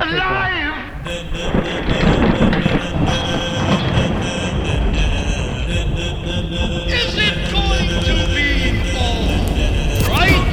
Alive! 0.00 1.06
Is 6.88 7.14
it 7.18 7.36
going 7.52 7.88
to 8.00 8.14
be 8.32 8.80
all 8.96 9.28
right? 10.08 10.48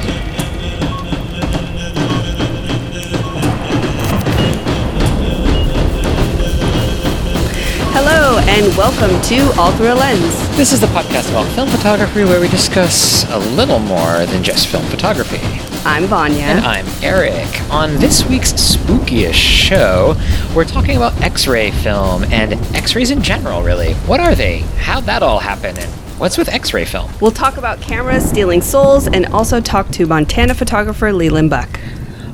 Hello, 7.92 8.38
and 8.46 8.76
welcome 8.76 9.20
to 9.22 9.58
All 9.58 9.72
Through 9.72 9.92
a 9.92 9.94
Lens. 9.94 10.56
This 10.58 10.72
is 10.72 10.80
the 10.82 10.86
podcast 10.88 11.30
about 11.30 11.46
film 11.54 11.68
photography 11.70 12.24
where 12.24 12.40
we 12.42 12.48
discuss 12.48 13.24
a 13.30 13.38
little 13.38 13.78
more 13.78 14.26
than 14.26 14.42
just 14.42 14.66
film 14.66 14.84
photography. 14.86 15.59
I'm 15.82 16.04
Vanya. 16.04 16.42
And 16.42 16.60
I'm 16.66 16.86
Eric. 17.02 17.48
On 17.70 17.94
this 17.96 18.22
week's 18.28 18.52
spookiest 18.52 19.32
show, 19.32 20.14
we're 20.54 20.66
talking 20.66 20.98
about 20.98 21.18
X 21.22 21.46
ray 21.46 21.70
film 21.70 22.24
and 22.24 22.52
X 22.76 22.94
rays 22.94 23.10
in 23.10 23.22
general, 23.22 23.62
really. 23.62 23.94
What 23.94 24.20
are 24.20 24.34
they? 24.34 24.58
How'd 24.76 25.04
that 25.04 25.22
all 25.22 25.38
happen? 25.38 25.78
And 25.78 25.90
what's 26.20 26.36
with 26.36 26.50
X 26.50 26.74
ray 26.74 26.84
film? 26.84 27.10
We'll 27.22 27.30
talk 27.30 27.56
about 27.56 27.80
cameras 27.80 28.28
stealing 28.28 28.60
souls 28.60 29.06
and 29.06 29.24
also 29.28 29.58
talk 29.58 29.88
to 29.92 30.04
Montana 30.04 30.52
photographer 30.54 31.14
Leland 31.14 31.48
Buck. 31.48 31.80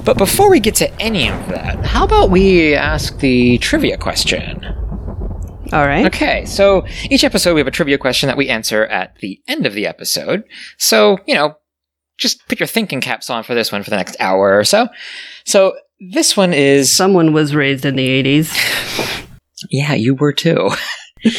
But 0.04 0.18
before 0.18 0.50
we 0.50 0.58
get 0.58 0.74
to 0.76 0.92
any 1.00 1.28
of 1.28 1.48
that, 1.48 1.86
how 1.86 2.04
about 2.04 2.30
we 2.30 2.74
ask 2.74 3.20
the 3.20 3.58
trivia 3.58 3.96
question? 3.96 4.64
All 5.72 5.86
right. 5.86 6.06
Okay, 6.06 6.44
so 6.46 6.84
each 7.10 7.22
episode 7.22 7.54
we 7.54 7.60
have 7.60 7.68
a 7.68 7.72
trivia 7.72 7.98
question 7.98 8.26
that 8.26 8.36
we 8.36 8.48
answer 8.48 8.86
at 8.86 9.16
the 9.20 9.40
end 9.46 9.66
of 9.66 9.74
the 9.74 9.86
episode. 9.86 10.42
So, 10.78 11.18
you 11.26 11.34
know, 11.34 11.56
just 12.16 12.46
put 12.48 12.60
your 12.60 12.66
thinking 12.66 13.00
caps 13.00 13.30
on 13.30 13.42
for 13.42 13.54
this 13.54 13.70
one 13.72 13.82
for 13.82 13.90
the 13.90 13.96
next 13.96 14.16
hour 14.20 14.58
or 14.58 14.64
so. 14.64 14.88
So, 15.44 15.76
this 15.98 16.36
one 16.36 16.52
is. 16.52 16.92
Someone 16.92 17.32
was 17.32 17.54
raised 17.54 17.84
in 17.84 17.96
the 17.96 18.22
80s. 18.22 19.22
Yeah, 19.70 19.94
you 19.94 20.14
were 20.14 20.32
too. 20.32 20.70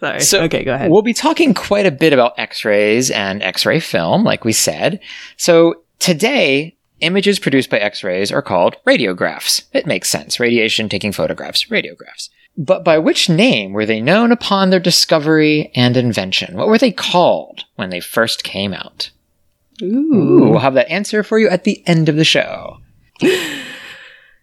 Sorry. 0.00 0.20
So, 0.20 0.42
okay, 0.42 0.64
go 0.64 0.74
ahead. 0.74 0.90
We'll 0.90 1.02
be 1.02 1.12
talking 1.12 1.54
quite 1.54 1.86
a 1.86 1.90
bit 1.90 2.12
about 2.12 2.38
x 2.38 2.64
rays 2.64 3.10
and 3.10 3.42
x 3.42 3.66
ray 3.66 3.80
film, 3.80 4.24
like 4.24 4.44
we 4.44 4.52
said. 4.52 5.00
So, 5.36 5.82
today, 5.98 6.76
images 7.00 7.38
produced 7.38 7.70
by 7.70 7.78
x 7.78 8.04
rays 8.04 8.30
are 8.32 8.42
called 8.42 8.76
radiographs. 8.86 9.64
It 9.72 9.86
makes 9.86 10.08
sense. 10.08 10.40
Radiation 10.40 10.88
taking 10.88 11.12
photographs, 11.12 11.64
radiographs. 11.66 12.30
But 12.56 12.84
by 12.84 12.98
which 12.98 13.28
name 13.28 13.72
were 13.72 13.86
they 13.86 14.00
known 14.00 14.32
upon 14.32 14.70
their 14.70 14.80
discovery 14.80 15.70
and 15.74 15.96
invention? 15.96 16.56
What 16.56 16.68
were 16.68 16.78
they 16.78 16.92
called 16.92 17.64
when 17.76 17.90
they 17.90 18.00
first 18.00 18.44
came 18.44 18.72
out? 18.72 19.10
Ooh, 19.82 20.50
we'll 20.50 20.58
have 20.58 20.74
that 20.74 20.90
answer 20.90 21.22
for 21.22 21.38
you 21.38 21.48
at 21.48 21.64
the 21.64 21.82
end 21.86 22.08
of 22.08 22.16
the 22.16 22.24
show. 22.24 22.78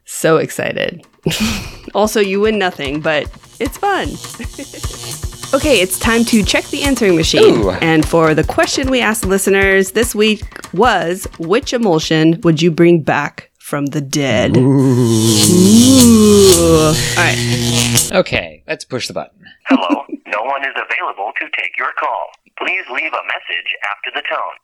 So 0.09 0.37
excited. 0.37 1.05
also, 1.93 2.21
you 2.21 2.39
win 2.39 2.57
nothing, 2.57 3.01
but 3.01 3.29
it's 3.59 3.77
fun. 3.77 4.07
okay, 5.53 5.81
it's 5.81 5.99
time 5.99 6.23
to 6.25 6.43
check 6.43 6.63
the 6.67 6.83
answering 6.83 7.17
machine. 7.17 7.65
Ooh. 7.65 7.71
And 7.71 8.07
for 8.07 8.33
the 8.33 8.45
question 8.45 8.89
we 8.89 9.01
asked 9.01 9.25
listeners 9.25 9.91
this 9.91 10.15
week 10.15 10.43
was 10.73 11.27
which 11.39 11.73
emulsion 11.73 12.39
would 12.41 12.61
you 12.61 12.71
bring 12.71 13.01
back 13.01 13.51
from 13.59 13.87
the 13.87 13.99
dead? 13.99 14.55
Ooh. 14.55 14.61
All 16.77 16.93
right. 17.17 18.09
Okay, 18.13 18.63
let's 18.65 18.85
push 18.85 19.07
the 19.07 19.13
button. 19.13 19.43
Hello, 19.65 20.05
no 20.27 20.41
one 20.43 20.63
is 20.63 20.73
available 20.75 21.33
to 21.37 21.45
take 21.59 21.77
your 21.77 21.91
call. 21.99 22.29
Please 22.57 22.85
leave 22.89 23.11
a 23.11 23.23
message 23.27 23.75
after 23.91 24.09
the 24.15 24.23
tone. 24.29 24.55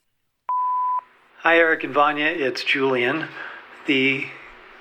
Hi, 1.43 1.57
Eric 1.57 1.83
and 1.83 1.93
Vanya. 1.93 2.27
It's 2.27 2.63
Julian. 2.63 3.27
The 3.85 4.27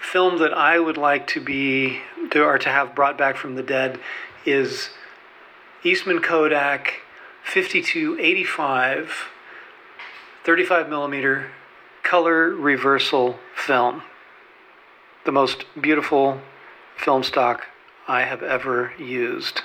film 0.01 0.39
that 0.39 0.55
I 0.55 0.79
would 0.79 0.97
like 0.97 1.27
to 1.27 1.41
be 1.41 1.99
to, 2.31 2.45
or 2.45 2.57
to 2.57 2.69
have 2.69 2.95
brought 2.95 3.19
back 3.19 3.37
from 3.37 3.57
the 3.57 3.65
dead 3.65 3.99
is 4.47 4.91
Eastman 5.83 6.21
Kodak 6.23 7.01
5285 7.43 9.25
35 10.45 10.89
millimeter 10.89 11.51
color 12.05 12.51
reversal 12.51 13.41
film. 13.57 14.03
The 15.25 15.33
most 15.33 15.65
beautiful 15.81 16.43
film 16.97 17.25
stock 17.25 17.67
I 18.07 18.23
have 18.23 18.45
ever 18.45 18.93
used. 19.01 19.63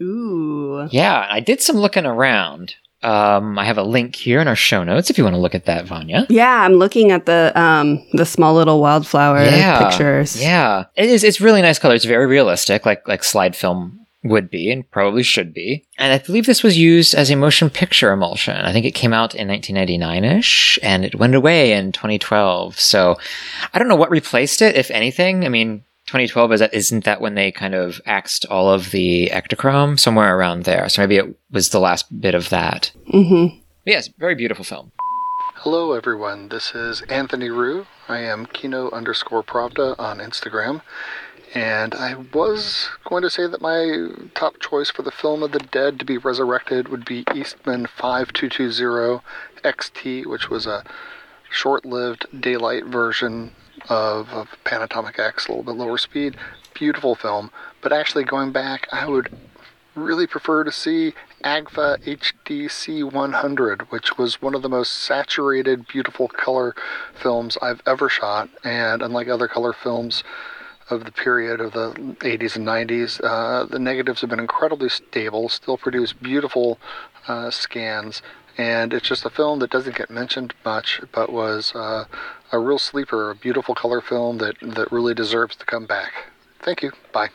Ooh. 0.00 0.88
Yeah, 0.90 1.28
I 1.30 1.38
did 1.38 1.62
some 1.62 1.76
looking 1.76 2.06
around. 2.06 2.74
Um, 3.02 3.58
I 3.58 3.64
have 3.64 3.78
a 3.78 3.82
link 3.82 4.14
here 4.14 4.40
in 4.40 4.48
our 4.48 4.56
show 4.56 4.84
notes 4.84 5.10
if 5.10 5.18
you 5.18 5.24
want 5.24 5.34
to 5.34 5.40
look 5.40 5.54
at 5.54 5.66
that, 5.66 5.86
Vanya. 5.86 6.26
Yeah, 6.28 6.62
I'm 6.62 6.74
looking 6.74 7.10
at 7.10 7.26
the 7.26 7.52
um 7.54 8.04
the 8.12 8.24
small 8.24 8.54
little 8.54 8.80
wildflower 8.80 9.42
yeah, 9.42 9.88
pictures. 9.88 10.40
Yeah, 10.40 10.84
it 10.96 11.08
is. 11.08 11.24
It's 11.24 11.40
really 11.40 11.62
nice 11.62 11.78
color. 11.78 11.94
It's 11.94 12.04
very 12.04 12.26
realistic, 12.26 12.86
like 12.86 13.06
like 13.08 13.24
slide 13.24 13.56
film 13.56 14.02
would 14.24 14.50
be 14.50 14.70
and 14.70 14.88
probably 14.90 15.22
should 15.22 15.52
be. 15.52 15.84
And 15.98 16.12
I 16.12 16.24
believe 16.24 16.46
this 16.46 16.62
was 16.62 16.78
used 16.78 17.14
as 17.14 17.30
a 17.30 17.36
motion 17.36 17.70
picture 17.70 18.12
emulsion. 18.12 18.56
I 18.56 18.72
think 18.72 18.86
it 18.86 18.92
came 18.92 19.12
out 19.12 19.34
in 19.34 19.48
1999ish, 19.48 20.78
and 20.82 21.04
it 21.04 21.16
went 21.16 21.34
away 21.34 21.72
in 21.72 21.92
2012. 21.92 22.78
So 22.78 23.18
I 23.72 23.78
don't 23.78 23.88
know 23.88 23.96
what 23.96 24.10
replaced 24.10 24.62
it, 24.62 24.76
if 24.76 24.90
anything. 24.90 25.44
I 25.44 25.48
mean. 25.48 25.84
2012 26.12 26.52
is 26.52 26.60
that 26.60 26.74
isn't 26.74 27.04
that 27.04 27.22
when 27.22 27.36
they 27.36 27.50
kind 27.50 27.74
of 27.74 27.98
axed 28.04 28.44
all 28.50 28.68
of 28.70 28.90
the 28.90 29.30
Ektachrome 29.32 29.98
somewhere 29.98 30.36
around 30.36 30.64
there? 30.64 30.86
So 30.90 31.00
maybe 31.00 31.16
it 31.16 31.34
was 31.50 31.70
the 31.70 31.80
last 31.80 32.20
bit 32.20 32.34
of 32.34 32.50
that. 32.50 32.92
Mm-hmm. 33.14 33.58
Yes, 33.86 34.08
very 34.18 34.34
beautiful 34.34 34.62
film. 34.62 34.92
Hello, 35.54 35.94
everyone. 35.94 36.50
This 36.50 36.74
is 36.74 37.00
Anthony 37.08 37.48
Rue. 37.48 37.86
I 38.10 38.18
am 38.18 38.44
Kino 38.44 38.90
underscore 38.90 39.42
Pravda 39.42 39.98
on 39.98 40.18
Instagram. 40.18 40.82
And 41.54 41.94
I 41.94 42.16
was 42.34 42.90
going 43.06 43.22
to 43.22 43.30
say 43.30 43.46
that 43.46 43.62
my 43.62 44.08
top 44.34 44.60
choice 44.60 44.90
for 44.90 45.00
the 45.00 45.10
film 45.10 45.42
of 45.42 45.52
the 45.52 45.60
dead 45.60 45.98
to 45.98 46.04
be 46.04 46.18
resurrected 46.18 46.88
would 46.88 47.06
be 47.06 47.24
Eastman 47.34 47.86
5220 47.86 49.22
XT, 49.64 50.26
which 50.26 50.50
was 50.50 50.66
a 50.66 50.84
short 51.50 51.86
lived 51.86 52.26
daylight 52.38 52.84
version 52.84 53.52
of, 53.88 54.28
of 54.30 54.48
Panatomic 54.64 55.18
X, 55.18 55.46
a 55.46 55.52
little 55.52 55.64
bit 55.64 55.76
lower 55.76 55.98
speed. 55.98 56.36
Beautiful 56.74 57.14
film. 57.14 57.50
But 57.80 57.92
actually, 57.92 58.24
going 58.24 58.52
back, 58.52 58.88
I 58.92 59.06
would 59.06 59.28
really 59.94 60.26
prefer 60.26 60.64
to 60.64 60.72
see 60.72 61.12
Agfa 61.44 62.02
HDC 62.04 63.12
100, 63.12 63.82
which 63.90 64.16
was 64.16 64.40
one 64.40 64.54
of 64.54 64.62
the 64.62 64.68
most 64.68 64.92
saturated, 64.92 65.86
beautiful 65.86 66.28
color 66.28 66.74
films 67.14 67.58
I've 67.60 67.82
ever 67.86 68.08
shot. 68.08 68.48
And 68.64 69.02
unlike 69.02 69.28
other 69.28 69.48
color 69.48 69.72
films 69.72 70.22
of 70.90 71.04
the 71.04 71.12
period 71.12 71.60
of 71.60 71.72
the 71.72 71.92
80s 72.20 72.56
and 72.56 72.66
90s, 72.66 73.20
uh, 73.22 73.64
the 73.64 73.78
negatives 73.78 74.20
have 74.20 74.30
been 74.30 74.40
incredibly 74.40 74.88
stable, 74.88 75.48
still 75.48 75.76
produce 75.76 76.12
beautiful 76.12 76.78
uh, 77.28 77.50
scans. 77.50 78.22
And 78.58 78.92
it's 78.92 79.08
just 79.08 79.24
a 79.24 79.30
film 79.30 79.60
that 79.60 79.70
doesn't 79.70 79.96
get 79.96 80.10
mentioned 80.10 80.54
much, 80.64 81.00
but 81.12 81.32
was 81.32 81.72
uh, 81.74 82.04
a 82.50 82.58
real 82.58 82.78
sleeper, 82.78 83.30
a 83.30 83.34
beautiful 83.34 83.74
color 83.74 84.00
film 84.00 84.38
that, 84.38 84.56
that 84.60 84.92
really 84.92 85.14
deserves 85.14 85.56
to 85.56 85.64
come 85.64 85.86
back. 85.86 86.12
Thank 86.60 86.82
you. 86.82 86.92
Bye. 87.12 87.30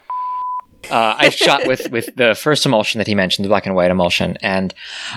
Uh, 0.90 1.16
I 1.18 1.30
shot 1.30 1.68
with 1.68 1.92
with 1.92 2.16
the 2.16 2.36
first 2.36 2.66
emulsion 2.66 3.00
that 3.00 3.08
he 3.08 3.16
mentioned, 3.16 3.46
the 3.46 3.50
black 3.50 3.66
and 3.66 3.76
white 3.76 3.92
emulsion, 3.92 4.38
and 4.42 4.74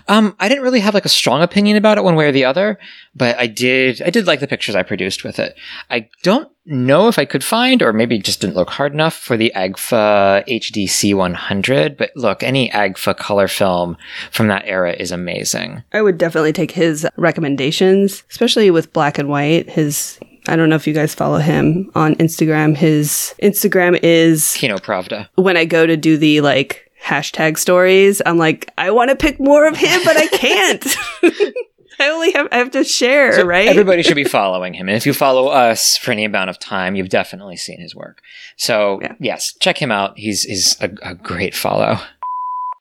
um, 0.08 0.34
I 0.38 0.48
didn't 0.48 0.64
really 0.64 0.80
have 0.80 0.94
like 0.94 1.04
a 1.04 1.10
strong 1.10 1.42
opinion 1.42 1.76
about 1.76 1.98
it 1.98 2.04
one 2.04 2.16
way 2.16 2.26
or 2.26 2.32
the 2.32 2.44
other, 2.44 2.78
but 3.14 3.38
I 3.38 3.46
did 3.46 4.02
I 4.02 4.10
did 4.10 4.26
like 4.26 4.40
the 4.40 4.48
pictures 4.48 4.74
I 4.74 4.82
produced 4.82 5.24
with 5.24 5.38
it. 5.38 5.56
I 5.90 6.08
don't 6.22 6.50
know 6.66 7.08
if 7.08 7.18
I 7.18 7.24
could 7.24 7.44
find, 7.44 7.82
or 7.82 7.92
maybe 7.92 8.18
just 8.18 8.40
didn't 8.40 8.56
look 8.56 8.70
hard 8.70 8.92
enough 8.92 9.14
for 9.14 9.36
the 9.36 9.52
Agfa 9.54 10.46
HDC 10.46 11.14
100. 11.14 11.96
But 11.96 12.10
look, 12.14 12.42
any 12.42 12.70
Agfa 12.70 13.16
color 13.16 13.48
film 13.48 13.96
from 14.30 14.48
that 14.48 14.64
era 14.66 14.92
is 14.92 15.10
amazing. 15.10 15.82
I 15.92 16.02
would 16.02 16.18
definitely 16.18 16.52
take 16.52 16.72
his 16.72 17.06
recommendations, 17.16 18.24
especially 18.30 18.70
with 18.70 18.92
black 18.92 19.18
and 19.18 19.28
white. 19.28 19.70
His 19.70 20.18
I 20.50 20.56
don't 20.56 20.68
know 20.68 20.76
if 20.76 20.86
you 20.86 20.92
guys 20.94 21.14
follow 21.14 21.38
him 21.38 21.90
on 21.94 22.14
Instagram. 22.16 22.76
His 22.76 23.34
Instagram 23.42 23.98
is 24.02 24.54
Kino 24.56 24.76
Pravda. 24.78 25.28
when 25.36 25.56
I 25.56 25.64
go 25.64 25.86
to 25.86 25.96
do 25.96 26.16
the 26.16 26.40
like 26.40 26.90
hashtag 27.02 27.56
stories, 27.58 28.20
I'm 28.26 28.36
like, 28.38 28.70
I 28.76 28.90
want 28.90 29.10
to 29.10 29.16
pick 29.16 29.38
more 29.40 29.66
of 29.66 29.76
him, 29.76 30.00
but 30.04 30.16
I 30.16 30.26
can't. 30.26 30.84
I 32.02 32.08
only 32.08 32.32
have 32.32 32.48
I 32.50 32.56
have 32.56 32.70
to 32.70 32.82
share, 32.82 33.32
So 33.34 33.44
right? 33.44 33.68
Everybody 33.68 34.02
should 34.02 34.14
be 34.16 34.24
following 34.24 34.72
him. 34.72 34.88
And 34.88 34.96
if 34.96 35.04
you 35.04 35.12
follow 35.12 35.48
us 35.48 35.98
for 35.98 36.12
any 36.12 36.24
amount 36.24 36.48
of 36.48 36.58
time, 36.58 36.94
you've 36.94 37.10
definitely 37.10 37.56
seen 37.58 37.78
his 37.78 37.94
work. 37.94 38.22
So, 38.56 39.00
Yeah. 39.02 39.14
yes, 39.20 39.52
check 39.60 39.76
him 39.80 39.92
out. 39.92 40.18
He's, 40.18 40.44
he's 40.44 40.80
a, 40.80 40.90
a 41.02 41.14
great 41.14 41.54
follow. 41.54 41.98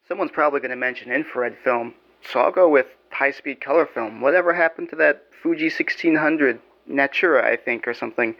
Someone's 0.07 0.31
probably 0.31 0.61
going 0.61 0.71
to 0.71 0.77
mention 0.77 1.11
infrared 1.11 1.57
film, 1.63 1.93
so 2.31 2.39
I'll 2.39 2.51
go 2.51 2.69
with 2.69 2.85
high 3.11 3.31
speed 3.31 3.59
color 3.61 3.85
film. 3.85 4.21
Whatever 4.21 4.53
happened 4.53 4.89
to 4.91 4.95
that 4.97 5.25
Fuji 5.43 5.65
1600 5.65 6.59
Natura, 6.89 7.47
I 7.49 7.55
think, 7.55 7.87
or 7.87 7.93
something? 7.93 8.35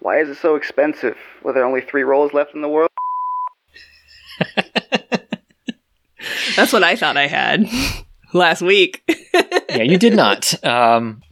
Why 0.00 0.20
is 0.20 0.28
it 0.28 0.36
so 0.38 0.54
expensive? 0.56 1.16
Were 1.42 1.52
there 1.52 1.64
only 1.64 1.80
three 1.82 2.02
rolls 2.02 2.32
left 2.32 2.54
in 2.54 2.62
the 2.62 2.68
world? 2.68 2.88
That's 6.56 6.72
what 6.72 6.84
I 6.84 6.96
thought 6.96 7.16
I 7.16 7.26
had 7.26 7.66
last 8.32 8.62
week. 8.62 9.02
yeah, 9.70 9.82
you 9.82 9.98
did 9.98 10.14
not. 10.14 10.62
Um, 10.64 11.22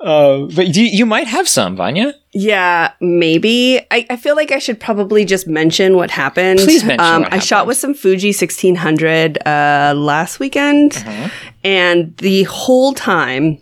Uh, 0.00 0.46
but 0.54 0.76
you, 0.76 0.84
you 0.84 1.04
might 1.04 1.26
have 1.26 1.48
some, 1.48 1.74
Vanya. 1.74 2.14
Yeah, 2.32 2.92
maybe. 3.00 3.80
I, 3.90 4.06
I 4.08 4.16
feel 4.16 4.36
like 4.36 4.52
I 4.52 4.60
should 4.60 4.78
probably 4.78 5.24
just 5.24 5.48
mention 5.48 5.96
what 5.96 6.10
happened. 6.12 6.60
Please 6.60 6.84
mention 6.84 7.04
Um, 7.04 7.22
what 7.22 7.32
I 7.32 7.40
shot 7.40 7.66
with 7.66 7.78
some 7.78 7.94
Fuji 7.94 8.28
1600 8.28 9.38
uh, 9.44 9.94
last 9.96 10.38
weekend, 10.38 10.92
Mm-hmm. 10.92 11.26
and 11.64 12.16
the 12.18 12.44
whole 12.44 12.94
time, 12.94 13.58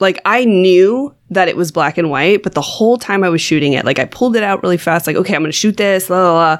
like 0.00 0.20
I 0.24 0.44
knew 0.44 1.14
that 1.30 1.48
it 1.48 1.56
was 1.56 1.70
black 1.70 1.96
and 1.98 2.10
white, 2.10 2.42
but 2.42 2.54
the 2.54 2.60
whole 2.60 2.98
time 2.98 3.22
I 3.22 3.28
was 3.28 3.40
shooting 3.40 3.74
it, 3.74 3.84
like 3.84 3.98
I 3.98 4.04
pulled 4.06 4.34
it 4.36 4.42
out 4.42 4.62
really 4.62 4.76
fast, 4.78 5.06
like 5.06 5.16
okay, 5.16 5.34
I'm 5.34 5.42
going 5.42 5.52
to 5.52 5.56
shoot 5.56 5.76
this, 5.76 6.10
la 6.10 6.22
la 6.22 6.32
la, 6.34 6.58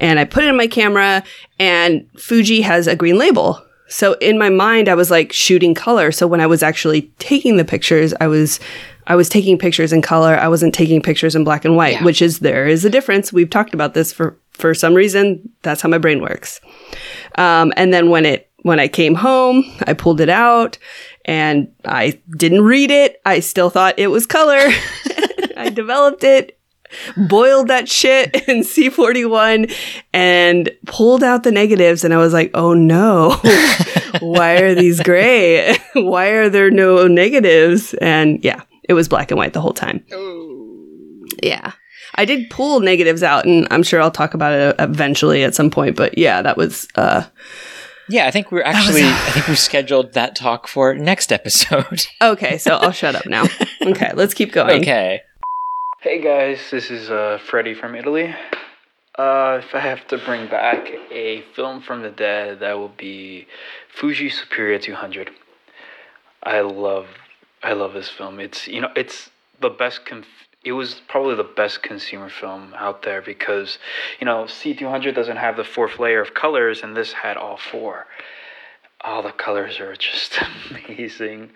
and 0.00 0.18
I 0.20 0.24
put 0.24 0.44
it 0.44 0.48
in 0.48 0.56
my 0.56 0.66
camera, 0.68 1.22
and 1.58 2.06
Fuji 2.18 2.60
has 2.62 2.86
a 2.86 2.94
green 2.96 3.18
label. 3.18 3.60
So 3.88 4.14
in 4.14 4.38
my 4.38 4.48
mind, 4.48 4.88
I 4.88 4.94
was 4.94 5.10
like 5.10 5.32
shooting 5.32 5.74
color. 5.74 6.12
So 6.12 6.26
when 6.26 6.40
I 6.40 6.46
was 6.46 6.62
actually 6.62 7.02
taking 7.18 7.58
the 7.58 7.64
pictures, 7.64 8.14
I 8.20 8.26
was, 8.26 8.58
I 9.06 9.16
was 9.16 9.28
taking 9.28 9.58
pictures 9.58 9.92
in 9.92 10.00
color. 10.00 10.34
I 10.34 10.48
wasn't 10.48 10.72
taking 10.74 11.02
pictures 11.02 11.34
in 11.36 11.44
black 11.44 11.66
and 11.66 11.76
white, 11.76 11.94
Yeah. 11.94 12.04
which 12.04 12.22
is 12.22 12.38
there 12.38 12.66
is 12.66 12.86
a 12.86 12.90
difference. 12.90 13.34
We've 13.34 13.50
talked 13.50 13.74
about 13.74 13.92
this 13.92 14.10
for 14.12 14.38
for 14.52 14.72
some 14.74 14.94
reason. 14.94 15.46
That's 15.62 15.82
how 15.82 15.88
my 15.90 15.98
brain 15.98 16.22
works. 16.22 16.60
Um, 17.36 17.72
and 17.76 17.92
then 17.92 18.08
when 18.10 18.24
it 18.24 18.48
when 18.62 18.78
I 18.80 18.88
came 18.88 19.14
home, 19.14 19.64
I 19.86 19.92
pulled 19.92 20.20
it 20.20 20.28
out 20.28 20.78
and 21.24 21.72
I 21.84 22.20
didn't 22.36 22.62
read 22.62 22.90
it. 22.90 23.20
I 23.24 23.40
still 23.40 23.70
thought 23.70 23.98
it 23.98 24.08
was 24.08 24.26
color. 24.26 24.58
I 25.56 25.70
developed 25.72 26.24
it, 26.24 26.58
boiled 27.16 27.68
that 27.68 27.88
shit 27.88 28.34
in 28.48 28.60
C41 28.60 29.72
and 30.12 30.70
pulled 30.86 31.22
out 31.22 31.42
the 31.42 31.52
negatives 31.52 32.04
and 32.04 32.12
I 32.12 32.18
was 32.18 32.32
like, 32.32 32.50
"Oh 32.54 32.74
no. 32.74 33.36
Why 34.20 34.56
are 34.60 34.74
these 34.74 35.00
gray? 35.00 35.76
Why 35.94 36.28
are 36.28 36.48
there 36.48 36.70
no 36.70 37.06
negatives?" 37.06 37.94
And 37.94 38.42
yeah, 38.44 38.62
it 38.84 38.94
was 38.94 39.08
black 39.08 39.30
and 39.30 39.38
white 39.38 39.52
the 39.52 39.60
whole 39.60 39.72
time. 39.72 40.04
Yeah. 41.42 41.72
I 42.14 42.26
did 42.26 42.50
pull 42.50 42.80
negatives 42.80 43.22
out 43.22 43.46
and 43.46 43.66
I'm 43.70 43.82
sure 43.82 44.00
I'll 44.02 44.10
talk 44.10 44.34
about 44.34 44.52
it 44.52 44.76
eventually 44.78 45.44
at 45.44 45.54
some 45.54 45.70
point, 45.70 45.96
but 45.96 46.18
yeah, 46.18 46.42
that 46.42 46.56
was 46.58 46.86
uh 46.94 47.24
Yeah, 48.08 48.26
I 48.26 48.30
think 48.30 48.50
we're 48.50 48.62
actually. 48.62 49.02
I 49.04 49.30
think 49.30 49.48
we 49.48 49.54
scheduled 49.54 50.12
that 50.14 50.34
talk 50.36 50.66
for 50.68 50.94
next 50.94 51.32
episode. 51.32 52.06
Okay, 52.22 52.58
so 52.58 52.76
I'll 52.76 52.92
shut 52.92 53.14
up 53.14 53.26
now. 53.26 53.44
Okay, 53.82 54.12
let's 54.14 54.34
keep 54.34 54.52
going. 54.52 54.80
okay. 54.82 55.22
Hey 56.00 56.20
guys, 56.20 56.58
this 56.70 56.90
is 56.90 57.10
uh, 57.10 57.38
Freddie 57.48 57.74
from 57.74 57.94
Italy. 57.94 58.34
Uh, 59.18 59.60
if 59.62 59.74
I 59.74 59.80
have 59.80 60.06
to 60.08 60.18
bring 60.18 60.48
back 60.48 60.88
a 61.12 61.42
film 61.54 61.82
from 61.82 62.02
the 62.02 62.10
dead, 62.10 62.60
that 62.60 62.78
will 62.78 62.88
be 62.96 63.46
Fuji 63.94 64.30
Superior 64.30 64.78
200. 64.78 65.30
I 66.42 66.60
love, 66.60 67.06
I 67.62 67.72
love 67.74 67.92
this 67.92 68.08
film. 68.08 68.40
It's 68.40 68.66
you 68.66 68.80
know, 68.80 68.90
it's 68.96 69.30
the 69.60 69.68
best. 69.70 70.04
Conf- 70.06 70.41
it 70.64 70.72
was 70.72 71.00
probably 71.08 71.34
the 71.34 71.42
best 71.44 71.82
consumer 71.82 72.28
film 72.28 72.74
out 72.76 73.02
there 73.02 73.20
because, 73.20 73.78
you 74.20 74.24
know, 74.24 74.44
C200 74.44 75.14
doesn't 75.14 75.36
have 75.36 75.56
the 75.56 75.64
fourth 75.64 75.98
layer 75.98 76.20
of 76.20 76.34
colors, 76.34 76.82
and 76.82 76.96
this 76.96 77.12
had 77.12 77.36
all 77.36 77.56
four. 77.56 78.06
All 79.00 79.22
the 79.22 79.32
colors 79.32 79.80
are 79.80 79.96
just 79.96 80.38
amazing. 80.70 81.50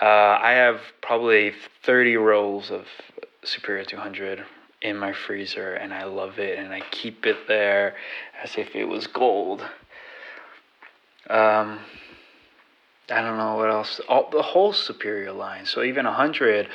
Uh, 0.00 0.04
I 0.04 0.52
have 0.52 0.80
probably 1.00 1.54
30 1.82 2.16
rolls 2.18 2.70
of 2.70 2.86
Superior 3.42 3.84
200 3.84 4.44
in 4.82 4.98
my 4.98 5.14
freezer, 5.14 5.72
and 5.72 5.94
I 5.94 6.04
love 6.04 6.38
it, 6.38 6.58
and 6.58 6.74
I 6.74 6.80
keep 6.90 7.24
it 7.24 7.48
there 7.48 7.94
as 8.42 8.56
if 8.58 8.76
it 8.76 8.84
was 8.84 9.06
gold. 9.06 9.66
Um, 11.30 11.78
I 13.10 13.20
don't 13.22 13.38
know 13.38 13.56
what 13.56 13.70
else. 13.70 14.00
All 14.08 14.28
the 14.30 14.42
whole 14.42 14.72
Superior 14.72 15.32
line. 15.32 15.64
So 15.66 15.82
even 15.82 16.06
100, 16.06 16.68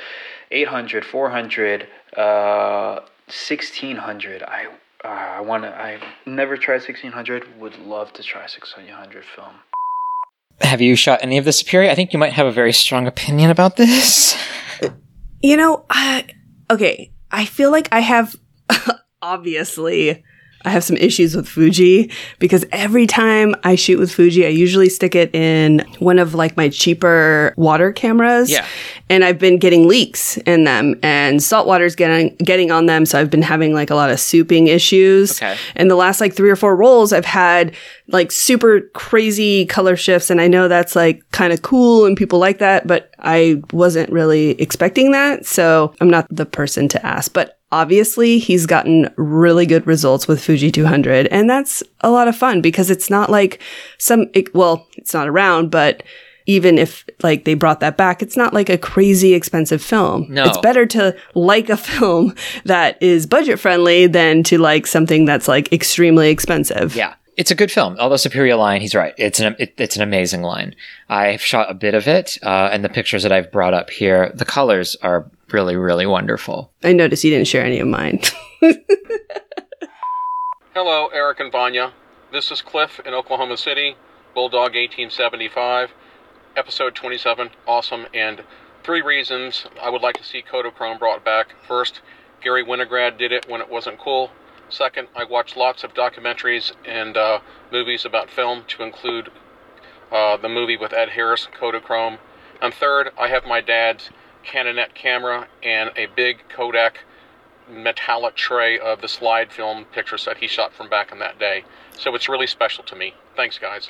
800, 0.52 1.06
400, 1.06 1.88
uh, 2.16 3.00
1600. 3.28 4.44
I 4.44 4.68
uh, 5.04 5.08
I 5.08 5.42
want 5.42 5.64
to. 5.64 5.76
I've 5.76 6.04
never 6.26 6.58
tried 6.58 6.76
1600. 6.76 7.60
Would 7.60 7.80
love 7.80 8.14
to 8.14 8.24
try 8.24 8.42
1600 8.42 9.26
film. 9.26 9.56
Have 10.62 10.80
you 10.80 10.96
shot 10.96 11.20
any 11.24 11.38
of 11.38 11.46
the 11.46 11.52
Superior? 11.52 11.90
I 11.90 11.96
think 11.96 12.14
you 12.14 12.20
might 12.20 12.34
have 12.34 12.46
a 12.46 12.52
very 12.52 12.72
strong 12.72 13.08
opinion 13.08 13.50
about 13.50 13.78
this. 13.78 14.38
You 15.42 15.58
know, 15.58 15.86
I, 15.90 16.28
okay, 16.70 17.12
I 17.32 17.46
feel 17.46 17.72
like 17.72 17.90
I 17.92 18.02
have 18.02 18.36
obviously 19.24 20.24
I 20.66 20.70
have 20.70 20.84
some 20.84 20.98
issues 20.98 21.36
with 21.36 21.48
Fuji 21.48 22.12
because 22.40 22.66
every 22.72 23.08
time 23.08 23.56
I 23.64 23.76
shoot 23.76 24.00
with 24.00 24.12
Fuji, 24.12 24.46
I 24.46 24.50
usually 24.50 24.90
stick 24.90 25.16
it 25.16 25.34
in 25.34 25.80
one 26.00 26.20
of 26.20 26.34
like 26.34 26.58
my 26.58 26.70
cheaper 26.70 27.54
water 27.58 27.92
cameras. 27.92 28.52
Yeah. 28.52 28.66
And 29.10 29.24
I've 29.24 29.40
been 29.40 29.58
getting 29.58 29.88
leaks 29.88 30.38
in 30.38 30.64
them 30.64 30.96
and 31.04 31.42
salt 31.42 31.68
water's 31.68 31.96
getting 31.96 32.36
getting 32.38 32.72
on 32.72 32.86
them, 32.86 33.06
so 33.06 33.20
I've 33.20 33.30
been 33.30 33.42
having 33.42 33.74
like 33.74 33.90
a 33.90 33.96
lot 33.96 34.10
of 34.10 34.18
souping 34.18 34.68
issues. 34.68 35.42
Okay. 35.42 35.58
And 35.76 35.90
the 35.90 35.96
last 35.96 36.22
like 36.22 36.34
three 36.34 36.50
or 36.50 36.56
four 36.56 36.76
rolls, 36.76 37.12
I've 37.12 37.26
had 37.26 37.76
like 38.08 38.32
super 38.32 38.82
crazy 38.94 39.66
color 39.66 39.96
shifts. 39.96 40.30
And 40.30 40.42
I 40.42 40.48
know 40.48 40.68
that's 40.68 40.96
like 40.96 41.24
kind 41.32 41.54
of 41.54 41.62
cool 41.62 42.06
and 42.06 42.16
people 42.18 42.40
like 42.40 42.60
that, 42.60 42.88
but 42.88 43.14
I 43.20 43.62
wasn't 43.72 44.12
really 44.12 44.52
expecting 44.62 45.12
that. 45.12 45.46
So 45.46 45.94
I'm 46.02 46.10
not 46.10 46.28
the 46.30 46.46
person 46.46 46.88
to 46.90 47.06
ask. 47.06 47.34
But 47.34 47.61
obviously, 47.72 48.40
he's 48.40 48.66
gotten 48.66 49.12
really 49.18 49.66
good 49.66 49.88
results 49.88 50.28
with 50.28 50.44
Fuji 50.44 50.72
200. 50.72 51.28
And 51.28 51.50
that's 51.50 51.84
a 52.02 52.10
lot 52.10 52.28
of 52.28 52.36
fun 52.36 52.62
because 52.62 52.90
it's 52.90 53.10
not 53.10 53.30
like 53.30 53.62
some, 53.98 54.30
it, 54.34 54.54
well, 54.54 54.88
it's 54.98 55.14
not 55.14 55.28
around, 55.28 55.72
but 55.72 56.04
even 56.46 56.78
if 56.78 57.06
like 57.24 57.46
they 57.46 57.54
brought 57.54 57.80
that 57.80 57.98
back, 57.98 58.22
it's 58.22 58.38
not 58.38 58.54
like 58.54 58.70
a 58.70 58.78
crazy 58.78 59.34
expensive 59.34 59.82
film. 59.82 60.28
No. 60.30 60.46
It's 60.46 60.58
better 60.58 60.86
to 60.88 61.16
like 61.36 61.70
a 61.70 61.78
film 61.92 62.36
that 62.66 63.02
is 63.02 63.26
budget 63.26 63.60
friendly 63.60 64.08
than 64.08 64.44
to 64.44 64.58
like 64.58 64.88
something 64.88 65.26
that's 65.26 65.48
like 65.48 65.72
extremely 65.72 66.30
expensive. 66.30 66.96
Yeah. 66.96 67.16
It's 67.38 67.50
a 67.50 67.56
good 67.56 67.72
film. 67.72 67.96
Although 67.98 68.18
Superior 68.18 68.56
line, 68.56 68.82
he's 68.82 68.94
right. 68.94 69.14
It's 69.18 69.40
an 69.40 69.56
it, 69.58 69.74
it's 69.78 69.96
an 69.96 70.02
amazing 70.02 70.42
line. 70.42 70.76
I've 71.08 71.42
shot 71.42 71.72
a 71.72 71.74
bit 71.74 71.96
of 71.96 72.08
it, 72.08 72.38
uh, 72.44 72.70
and 72.72 72.84
the 72.84 72.90
pictures 72.90 73.24
that 73.24 73.32
I've 73.32 73.52
brought 73.52 73.74
up 73.74 73.90
here, 73.90 74.32
the 74.36 74.44
colors 74.46 74.98
are 75.02 75.26
really 75.54 75.76
really 75.76 76.06
wonderful. 76.06 76.72
I 76.84 76.94
noticed 76.94 77.24
you 77.24 77.32
didn't 77.32 77.48
share 77.48 77.66
any 77.66 77.80
of 77.80 77.88
mine. 77.88 78.22
Hello, 80.74 81.08
Eric 81.08 81.40
and 81.40 81.52
Vanya. 81.52 81.94
This 82.32 82.52
is 82.52 82.62
Cliff 82.62 83.00
in 83.06 83.14
Oklahoma 83.14 83.58
City, 83.58 83.96
Bulldog 84.34 84.74
1875, 84.76 85.92
episode 86.56 86.96
27. 86.96 87.50
Awesome, 87.68 88.08
and 88.14 88.44
three 88.84 89.02
reasons 89.02 89.66
I 89.82 89.90
would 89.90 90.02
like 90.02 90.16
to 90.18 90.24
see 90.24 90.42
Kodachrome 90.42 90.98
brought 90.98 91.26
back. 91.26 91.56
First, 91.68 92.02
Garry 92.42 92.64
Winogrand 92.64 93.18
did 93.18 93.32
it 93.32 93.50
when 93.50 93.62
it 93.62 93.70
wasn't 93.70 94.00
cool. 94.00 94.32
Second, 94.70 95.10
I 95.16 95.26
watched 95.26 95.58
lots 95.58 95.84
of 95.84 95.94
documentaries 95.94 96.72
and 96.86 97.18
uh, 97.18 97.40
movies 97.72 98.06
about 98.06 98.30
film, 98.30 98.64
to 98.70 98.84
include 98.84 99.30
uh, 100.12 100.38
the 100.38 100.48
movie 100.50 100.78
with 100.78 100.94
Ed 100.94 101.10
Harris, 101.10 101.48
Kodachrome. 101.60 102.18
And 102.62 102.74
third, 102.74 103.12
I 103.20 103.28
have 103.28 103.46
my 103.46 103.60
dad's 103.60 104.10
Canonet 104.44 104.94
camera 104.94 105.48
and 105.64 105.92
a 105.96 106.08
big 106.16 106.38
Kodak 106.50 107.00
metallic 107.70 108.36
tray 108.36 108.80
of 108.80 109.02
the 109.02 109.08
slide 109.08 109.52
film 109.52 109.86
pictures 109.86 110.26
that 110.26 110.38
he 110.38 110.48
shot 110.48 110.74
from 110.74 110.90
back 110.90 111.12
in 111.12 111.20
that 111.20 111.40
day. 111.40 111.64
So 111.98 112.14
it's 112.16 112.28
really 112.28 112.48
special 112.48 112.84
to 112.86 112.96
me. 112.96 113.14
Thanks, 113.36 113.58
guys. 113.58 113.88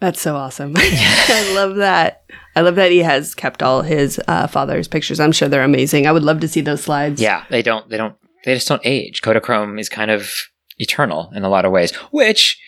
That's 0.00 0.20
so 0.20 0.34
awesome. 0.34 0.72
I 0.76 1.52
love 1.54 1.76
that. 1.76 2.24
I 2.56 2.62
love 2.62 2.76
that 2.76 2.90
he 2.90 2.98
has 2.98 3.34
kept 3.34 3.62
all 3.62 3.82
his 3.82 4.20
uh, 4.26 4.46
father's 4.46 4.88
pictures. 4.88 5.20
I'm 5.20 5.32
sure 5.32 5.48
they're 5.48 5.62
amazing. 5.62 6.06
I 6.06 6.12
would 6.12 6.22
love 6.22 6.40
to 6.40 6.48
see 6.48 6.62
those 6.62 6.82
slides. 6.82 7.20
Yeah, 7.20 7.44
they 7.50 7.60
don't 7.60 7.88
they 7.90 7.98
don't 7.98 8.16
they 8.44 8.54
just 8.54 8.66
don't 8.66 8.80
age. 8.84 9.20
Kodachrome 9.20 9.78
is 9.78 9.90
kind 9.90 10.10
of 10.10 10.32
eternal 10.78 11.30
in 11.34 11.44
a 11.44 11.50
lot 11.50 11.66
of 11.66 11.72
ways, 11.72 11.94
which 12.10 12.58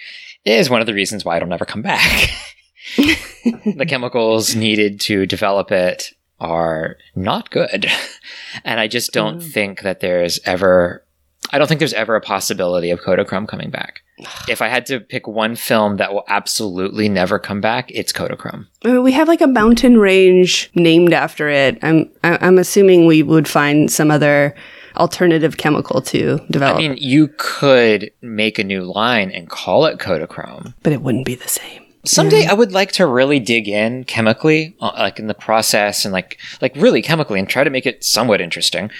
is 0.44 0.68
one 0.68 0.82
of 0.82 0.86
the 0.86 0.94
reasons 0.94 1.24
why 1.24 1.36
it'll 1.36 1.48
never 1.48 1.64
come 1.64 1.80
back. 1.80 2.30
the 2.96 3.86
chemicals 3.88 4.54
needed 4.54 5.00
to 5.00 5.24
develop 5.24 5.72
it 5.72 6.12
are 6.42 6.96
not 7.14 7.50
good. 7.50 7.86
And 8.64 8.78
I 8.78 8.86
just 8.86 9.12
don't 9.12 9.38
mm. 9.38 9.50
think 9.50 9.80
that 9.80 10.00
there's 10.00 10.38
ever 10.44 11.02
I 11.52 11.58
don't 11.58 11.68
think 11.68 11.78
there's 11.78 11.94
ever 11.94 12.16
a 12.16 12.20
possibility 12.20 12.90
of 12.90 13.00
Kodachrome 13.00 13.48
coming 13.48 13.70
back. 13.70 14.02
If 14.48 14.60
I 14.60 14.68
had 14.68 14.84
to 14.86 15.00
pick 15.00 15.26
one 15.26 15.56
film 15.56 15.96
that 15.96 16.12
will 16.12 16.24
absolutely 16.28 17.08
never 17.08 17.38
come 17.38 17.60
back, 17.60 17.90
it's 17.90 18.12
Kodachrome. 18.12 18.66
I 18.84 18.88
mean, 18.88 19.02
we 19.02 19.12
have 19.12 19.26
like 19.26 19.40
a 19.40 19.46
mountain 19.46 19.98
range 19.98 20.70
named 20.74 21.14
after 21.14 21.48
it. 21.48 21.78
I'm 21.82 22.10
I'm 22.22 22.58
assuming 22.58 23.06
we 23.06 23.22
would 23.22 23.48
find 23.48 23.90
some 23.90 24.10
other 24.10 24.54
alternative 24.96 25.56
chemical 25.56 26.02
to 26.02 26.38
develop, 26.50 26.76
I 26.76 26.78
mean, 26.78 26.96
you 26.98 27.28
could 27.38 28.10
make 28.20 28.58
a 28.58 28.64
new 28.64 28.82
line 28.82 29.30
and 29.30 29.48
call 29.48 29.86
it 29.86 29.98
Kodachrome. 29.98 30.74
but 30.82 30.92
it 30.92 31.00
wouldn't 31.00 31.24
be 31.24 31.34
the 31.34 31.48
same. 31.48 31.81
Someday 32.04 32.46
I 32.46 32.54
would 32.54 32.72
like 32.72 32.92
to 32.92 33.06
really 33.06 33.38
dig 33.38 33.68
in 33.68 34.04
chemically, 34.04 34.74
uh, 34.80 34.92
like 34.98 35.18
in 35.18 35.26
the 35.28 35.34
process 35.34 36.04
and 36.04 36.12
like 36.12 36.38
like 36.60 36.74
really 36.76 37.02
chemically 37.02 37.38
and 37.38 37.48
try 37.48 37.64
to 37.64 37.70
make 37.70 37.86
it 37.86 38.02
somewhat 38.04 38.40
interesting 38.40 38.90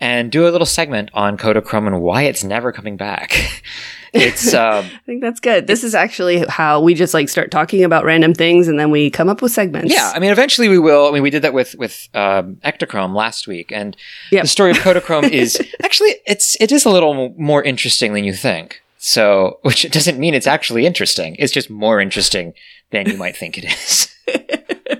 and 0.00 0.30
do 0.30 0.46
a 0.46 0.50
little 0.50 0.66
segment 0.66 1.10
on 1.12 1.36
Kodachrome 1.36 1.86
and 1.86 2.00
why 2.00 2.22
it's 2.22 2.44
never 2.44 2.70
coming 2.72 2.96
back. 2.96 3.62
it's 4.12 4.54
um, 4.54 4.84
I 4.86 5.00
think 5.06 5.22
that's 5.22 5.40
good. 5.40 5.66
This 5.66 5.84
is 5.84 5.94
actually 5.94 6.44
how 6.48 6.80
we 6.80 6.94
just 6.94 7.14
like 7.14 7.28
start 7.28 7.50
talking 7.50 7.84
about 7.84 8.04
random 8.04 8.34
things 8.34 8.68
and 8.68 8.78
then 8.78 8.90
we 8.90 9.10
come 9.10 9.28
up 9.28 9.42
with 9.42 9.52
segments. 9.52 9.92
yeah. 9.92 10.12
I 10.14 10.18
mean, 10.18 10.30
eventually 10.30 10.68
we 10.68 10.78
will. 10.78 11.06
I 11.06 11.10
mean, 11.12 11.22
we 11.22 11.30
did 11.30 11.42
that 11.42 11.52
with 11.54 11.74
with 11.76 12.08
um, 12.14 12.56
Ektachrome 12.64 13.14
last 13.14 13.46
week, 13.46 13.70
and 13.72 13.96
Yep. 14.32 14.42
the 14.42 14.48
story 14.48 14.70
of 14.72 14.78
Kodachrome 14.78 15.30
is 15.30 15.60
actually 15.84 16.16
it's 16.26 16.56
it 16.60 16.72
is 16.72 16.84
a 16.84 16.90
little 16.90 17.34
more 17.38 17.62
interesting 17.62 18.14
than 18.14 18.24
you 18.24 18.32
think. 18.32 18.82
So, 19.08 19.58
which 19.62 19.90
doesn't 19.90 20.18
mean 20.18 20.34
it's 20.34 20.46
actually 20.46 20.84
interesting. 20.84 21.34
It's 21.38 21.52
just 21.52 21.70
more 21.70 21.98
interesting 21.98 22.52
than 22.90 23.08
you 23.08 23.16
might 23.16 23.36
think 23.36 23.56
it 23.56 23.64
is. 23.64 24.14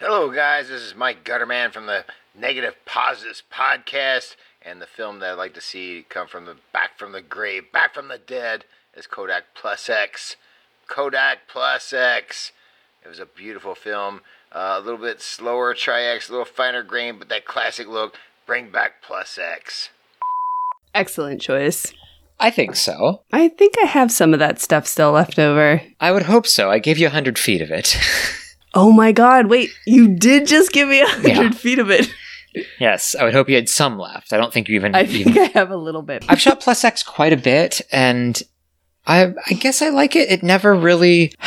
Hello, 0.00 0.32
guys. 0.32 0.68
This 0.68 0.82
is 0.82 0.96
Mike 0.96 1.22
Gutterman 1.22 1.72
from 1.72 1.86
the 1.86 2.04
Negative 2.36 2.74
Positives 2.84 3.44
podcast, 3.52 4.34
and 4.60 4.82
the 4.82 4.86
film 4.86 5.20
that 5.20 5.30
I'd 5.30 5.38
like 5.38 5.54
to 5.54 5.60
see 5.60 6.04
come 6.08 6.26
from 6.26 6.46
the 6.46 6.56
back 6.72 6.98
from 6.98 7.12
the 7.12 7.22
grave, 7.22 7.70
back 7.70 7.94
from 7.94 8.08
the 8.08 8.18
dead, 8.18 8.64
is 8.96 9.06
Kodak 9.06 9.54
Plus 9.54 9.88
X. 9.88 10.34
Kodak 10.88 11.46
Plus 11.46 11.92
X. 11.92 12.50
It 13.04 13.08
was 13.08 13.20
a 13.20 13.26
beautiful 13.26 13.76
film, 13.76 14.22
uh, 14.50 14.74
a 14.78 14.80
little 14.80 14.98
bit 14.98 15.20
slower 15.20 15.74
tri-X, 15.74 16.28
a 16.28 16.32
little 16.32 16.44
finer 16.44 16.82
grain, 16.82 17.20
but 17.20 17.28
that 17.28 17.44
classic 17.44 17.86
look. 17.86 18.16
Bring 18.46 18.72
back 18.72 19.00
Plus 19.00 19.38
X. 19.38 19.90
Excellent 20.92 21.40
choice. 21.40 21.92
I 22.40 22.50
think 22.50 22.76
so. 22.76 23.22
I 23.32 23.48
think 23.48 23.74
I 23.82 23.86
have 23.86 24.12
some 24.12 24.32
of 24.32 24.38
that 24.38 24.60
stuff 24.60 24.86
still 24.86 25.10
left 25.12 25.38
over. 25.38 25.82
I 26.00 26.12
would 26.12 26.22
hope 26.24 26.46
so. 26.46 26.70
I 26.70 26.78
gave 26.78 26.98
you 26.98 27.06
a 27.08 27.10
hundred 27.10 27.38
feet 27.38 27.60
of 27.62 27.70
it. 27.70 27.96
Oh 28.74 28.92
my 28.92 29.12
god, 29.12 29.46
wait, 29.46 29.70
you 29.86 30.08
did 30.08 30.46
just 30.46 30.72
give 30.72 30.88
me 30.90 31.00
a 31.00 31.06
hundred 31.06 31.28
Yeah. 31.30 31.50
feet 31.52 31.78
of 31.78 31.90
it. 31.90 32.06
yes, 32.78 33.16
I 33.18 33.24
would 33.24 33.32
hope 33.32 33.48
you 33.48 33.54
had 33.54 33.68
some 33.68 33.98
left. 33.98 34.30
I 34.32 34.36
don't 34.36 34.52
think 34.52 34.68
you 34.68 34.74
even. 34.76 34.94
I 34.94 35.04
even 35.04 35.32
think 35.32 35.56
I 35.56 35.58
have 35.58 35.70
a 35.70 35.76
little 35.76 36.02
bit. 36.02 36.26
I've 36.28 36.38
shot 36.40 36.60
Plus 36.60 36.84
X 36.84 37.02
quite 37.02 37.32
a 37.32 37.36
bit, 37.38 37.80
and 37.90 38.40
I 39.06 39.32
I 39.48 39.54
guess 39.54 39.80
I 39.80 39.88
like 39.88 40.14
it. 40.14 40.30
It 40.30 40.42
never 40.42 40.74
really. 40.74 41.32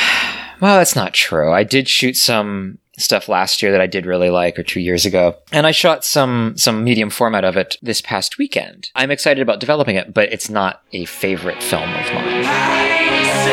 Well, 0.59 0.77
that's 0.77 0.95
not 0.95 1.13
true. 1.13 1.51
I 1.51 1.63
did 1.63 1.87
shoot 1.87 2.15
some 2.17 2.79
stuff 3.01 3.27
last 3.27 3.61
year 3.61 3.71
that 3.71 3.81
I 3.81 3.87
did 3.87 4.05
really 4.05 4.29
like, 4.29 4.57
or 4.57 4.63
two 4.63 4.79
years 4.79 5.05
ago, 5.05 5.35
and 5.51 5.67
I 5.67 5.71
shot 5.71 6.05
some 6.05 6.53
some 6.57 6.83
medium 6.83 7.09
format 7.09 7.43
of 7.43 7.57
it 7.57 7.77
this 7.81 8.01
past 8.01 8.37
weekend. 8.37 8.89
I'm 8.95 9.11
excited 9.11 9.41
about 9.41 9.59
developing 9.59 9.95
it, 9.95 10.13
but 10.13 10.31
it's 10.31 10.49
not 10.49 10.81
a 10.93 11.05
favorite 11.05 11.61
film 11.61 11.89
of 11.89 12.13
mine. 12.13 13.51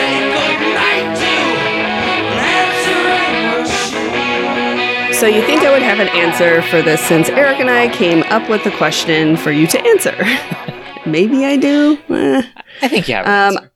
So 5.19 5.27
you 5.27 5.43
think 5.43 5.63
I 5.63 5.73
would 5.73 5.83
have 5.83 5.99
an 5.99 6.07
answer 6.11 6.63
for 6.63 6.81
this 6.81 7.01
since 7.01 7.29
Eric 7.29 7.59
and 7.59 7.69
I 7.69 7.89
came 7.93 8.23
up 8.25 8.49
with 8.49 8.63
the 8.63 8.71
question 8.71 9.37
for 9.37 9.51
you 9.51 9.67
to 9.67 9.85
answer? 9.85 10.15
Maybe 11.07 11.45
I 11.45 11.57
do. 11.57 11.99
Eh. 12.09 12.43
I 12.83 12.87
think 12.87 13.09
you 13.09 13.17
have. 13.17 13.57
Um. 13.57 13.69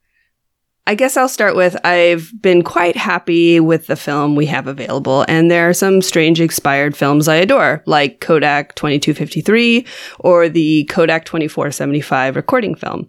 I 0.85 0.97
guess 0.97 1.17
I'll 1.17 1.29
start 1.29 1.55
with 1.55 1.77
I've 1.87 2.33
been 2.43 2.63
quite 2.63 2.97
happy 2.97 3.61
with 3.61 3.87
the 3.87 3.95
film 3.95 4.35
we 4.35 4.47
have 4.47 4.67
available, 4.67 5.25
and 5.29 5.49
there 5.49 5.69
are 5.69 5.75
some 5.75 6.03
strange 6.03 6.41
expired 6.41 6.97
films 6.97 7.29
I 7.29 7.37
adore, 7.37 7.85
like 7.87 8.19
Kodak 8.19 8.75
2253 8.75 9.87
or 10.19 10.49
the 10.49 10.85
Kodak 10.91 11.25
2475 11.25 12.35
recording 12.35 12.75
film. 12.75 13.09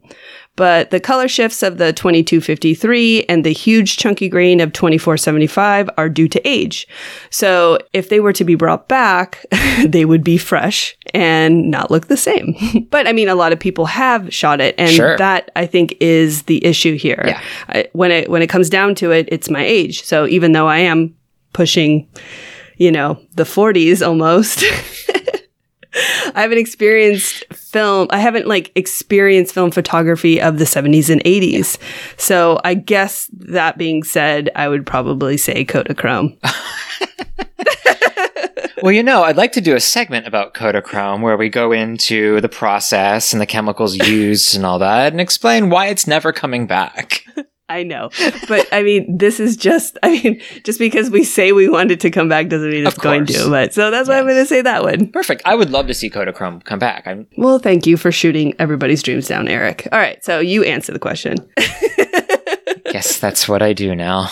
But 0.55 0.91
the 0.91 0.99
color 0.99 1.27
shifts 1.27 1.63
of 1.63 1.79
the 1.79 1.93
2253 1.93 3.23
and 3.23 3.43
the 3.43 3.51
huge 3.53 3.97
chunky 3.97 4.29
grain 4.29 4.59
of 4.59 4.71
2475 4.71 5.89
are 5.97 6.09
due 6.09 6.27
to 6.27 6.47
age. 6.47 6.87
So 7.31 7.79
if 7.91 8.09
they 8.09 8.19
were 8.19 8.33
to 8.33 8.43
be 8.43 8.53
brought 8.53 8.87
back, 8.87 9.43
they 9.85 10.05
would 10.05 10.23
be 10.23 10.37
fresh 10.37 10.95
and 11.11 11.71
not 11.71 11.89
look 11.89 12.07
the 12.07 12.17
same. 12.17 12.55
but 12.91 13.07
I 13.07 13.13
mean, 13.13 13.29
a 13.29 13.35
lot 13.35 13.51
of 13.51 13.59
people 13.59 13.85
have 13.87 14.31
shot 14.31 14.61
it, 14.61 14.75
and 14.77 14.91
Sure. 14.91 15.17
that 15.17 15.49
I 15.55 15.65
think 15.65 15.97
is 15.99 16.43
the 16.43 16.63
issue 16.63 16.97
here. 16.97 17.23
Yeah. 17.25 17.41
I, 17.69 17.87
when 17.93 18.11
it 18.11 18.29
when 18.29 18.43
it 18.43 18.47
comes 18.47 18.69
down 18.69 18.93
to 18.95 19.11
it, 19.11 19.27
it's 19.31 19.49
my 19.49 19.63
age. 19.63 20.03
So 20.03 20.27
even 20.27 20.51
though 20.51 20.67
I 20.67 20.79
am 20.79 21.15
pushing, 21.53 22.07
you 22.77 22.91
know, 22.91 23.19
the 23.35 23.43
40s 23.43 24.05
almost. 24.05 24.63
I 26.35 26.41
haven't 26.41 26.57
experienced 26.57 27.42
film. 27.73 28.07
I 28.11 28.19
haven't 28.19 28.47
like 28.47 28.71
experienced 28.75 29.53
film 29.53 29.71
photography 29.71 30.39
of 30.39 30.59
the 30.59 30.65
70s 30.65 31.09
and 31.09 31.21
80s. 31.23 31.77
So 32.17 32.61
I 32.63 32.75
guess 32.75 33.29
that 33.33 33.77
being 33.77 34.03
said, 34.03 34.49
I 34.55 34.69
would 34.69 34.85
probably 34.85 35.35
say 35.35 35.65
Kodachrome. 35.65 36.37
Well, 38.83 38.91
you 38.91 39.01
know, 39.01 39.23
I'd 39.23 39.37
like 39.37 39.53
to 39.53 39.61
do 39.61 39.77
a 39.77 39.79
segment 39.79 40.27
about 40.27 40.53
Kodachrome 40.53 41.21
where 41.21 41.37
we 41.37 41.47
go 41.47 41.71
into 41.71 42.41
the 42.41 42.49
process 42.49 43.31
and 43.31 43.41
the 43.41 43.45
chemicals 43.45 43.95
used 43.95 44.57
and 44.57 44.65
all 44.65 44.77
that 44.79 45.13
and 45.13 45.21
explain 45.21 45.69
why 45.69 45.87
it's 45.87 46.05
never 46.05 46.33
coming 46.33 46.67
back. 46.67 47.23
I 47.73 47.83
know. 47.83 48.09
But 48.47 48.67
I 48.71 48.83
mean, 48.83 49.17
this 49.17 49.39
is 49.39 49.57
just, 49.57 49.97
I 50.03 50.11
mean, 50.11 50.41
just 50.63 50.79
because 50.79 51.09
we 51.09 51.23
say 51.23 51.51
we 51.51 51.67
want 51.69 51.91
it 51.91 51.99
to 52.01 52.11
come 52.11 52.29
back 52.29 52.49
doesn't 52.49 52.69
mean 52.69 52.85
it's 52.85 52.97
going 52.97 53.25
to. 53.27 53.49
But 53.49 53.73
so 53.73 53.89
that's 53.89 54.07
why 54.07 54.19
I'm 54.19 54.25
going 54.25 54.35
to 54.37 54.45
say 54.45 54.61
that 54.61 54.83
one. 54.83 55.11
Perfect. 55.11 55.41
I 55.45 55.55
would 55.55 55.71
love 55.71 55.87
to 55.87 55.93
see 55.93 56.09
Kodachrome 56.09 56.63
come 56.63 56.79
back. 56.79 57.07
I'm, 57.07 57.27
Well, 57.37 57.59
thank 57.59 57.87
you 57.87 57.97
for 57.97 58.11
shooting 58.11 58.53
everybody's 58.59 59.01
dreams 59.01 59.27
down, 59.27 59.47
Eric. 59.47 59.87
All 59.91 59.99
right. 59.99 60.23
So 60.23 60.39
you 60.39 60.63
answer 60.63 60.93
the 60.93 60.99
question. 60.99 61.37
guess 62.93 63.19
that's 63.19 63.49
what 63.49 63.61
I 63.61 63.73
do 63.73 63.95
now. 63.95 64.29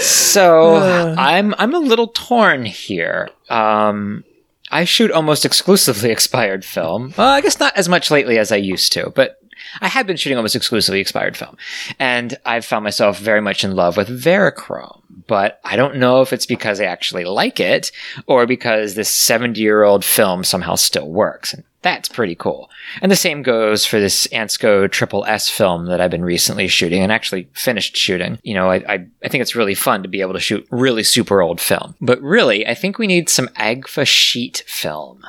So 0.00 0.76
I'm 1.18 1.54
I'm 1.58 1.74
a 1.74 1.78
little 1.78 2.08
torn 2.08 2.64
here. 2.64 3.28
Um, 3.50 4.24
I 4.70 4.84
shoot 4.84 5.10
almost 5.10 5.44
exclusively 5.44 6.10
expired 6.16 6.64
film. 6.64 7.14
Well, 7.16 7.28
I 7.28 7.40
guess 7.40 7.60
not 7.60 7.76
as 7.76 7.88
much 7.88 8.10
lately 8.10 8.38
as 8.38 8.50
I 8.50 8.56
used 8.56 8.92
to, 8.94 9.10
but 9.10 9.37
I 9.80 9.88
have 9.88 10.06
been 10.06 10.16
shooting 10.16 10.36
almost 10.36 10.56
exclusively 10.56 11.00
expired 11.00 11.36
film, 11.36 11.56
and 11.98 12.36
I've 12.44 12.64
found 12.64 12.84
myself 12.84 13.18
very 13.18 13.40
much 13.40 13.64
in 13.64 13.74
love 13.74 13.96
with 13.96 14.08
Verichrome. 14.08 15.02
But 15.26 15.60
I 15.64 15.76
don't 15.76 15.96
know 15.96 16.22
if 16.22 16.32
it's 16.32 16.46
because 16.46 16.80
I 16.80 16.84
actually 16.84 17.24
like 17.24 17.60
it 17.60 17.92
or 18.26 18.46
because 18.46 18.94
this 18.94 19.10
70 19.10 19.60
year 19.60 19.84
old 19.84 20.04
film 20.04 20.42
somehow 20.42 20.74
still 20.74 21.10
works. 21.10 21.52
And 21.52 21.64
that's 21.82 22.08
pretty 22.08 22.34
cool. 22.34 22.70
And 23.02 23.12
the 23.12 23.16
same 23.16 23.42
goes 23.42 23.86
for 23.86 24.00
this 24.00 24.26
Ansco 24.28 24.90
Triple 24.90 25.24
S 25.26 25.48
film 25.48 25.86
that 25.86 26.00
I've 26.00 26.10
been 26.10 26.24
recently 26.24 26.66
shooting 26.66 27.02
and 27.02 27.12
actually 27.12 27.48
finished 27.52 27.96
shooting. 27.96 28.38
You 28.42 28.54
know, 28.54 28.70
I, 28.70 28.76
I, 28.76 29.06
I 29.22 29.28
think 29.28 29.42
it's 29.42 29.54
really 29.54 29.74
fun 29.74 30.02
to 30.02 30.08
be 30.08 30.20
able 30.20 30.32
to 30.32 30.40
shoot 30.40 30.66
really 30.70 31.04
super 31.04 31.40
old 31.40 31.60
film. 31.60 31.94
But 32.00 32.20
really, 32.20 32.66
I 32.66 32.74
think 32.74 32.98
we 32.98 33.06
need 33.06 33.28
some 33.28 33.48
Agfa 33.48 34.06
sheet 34.06 34.64
film. 34.66 35.24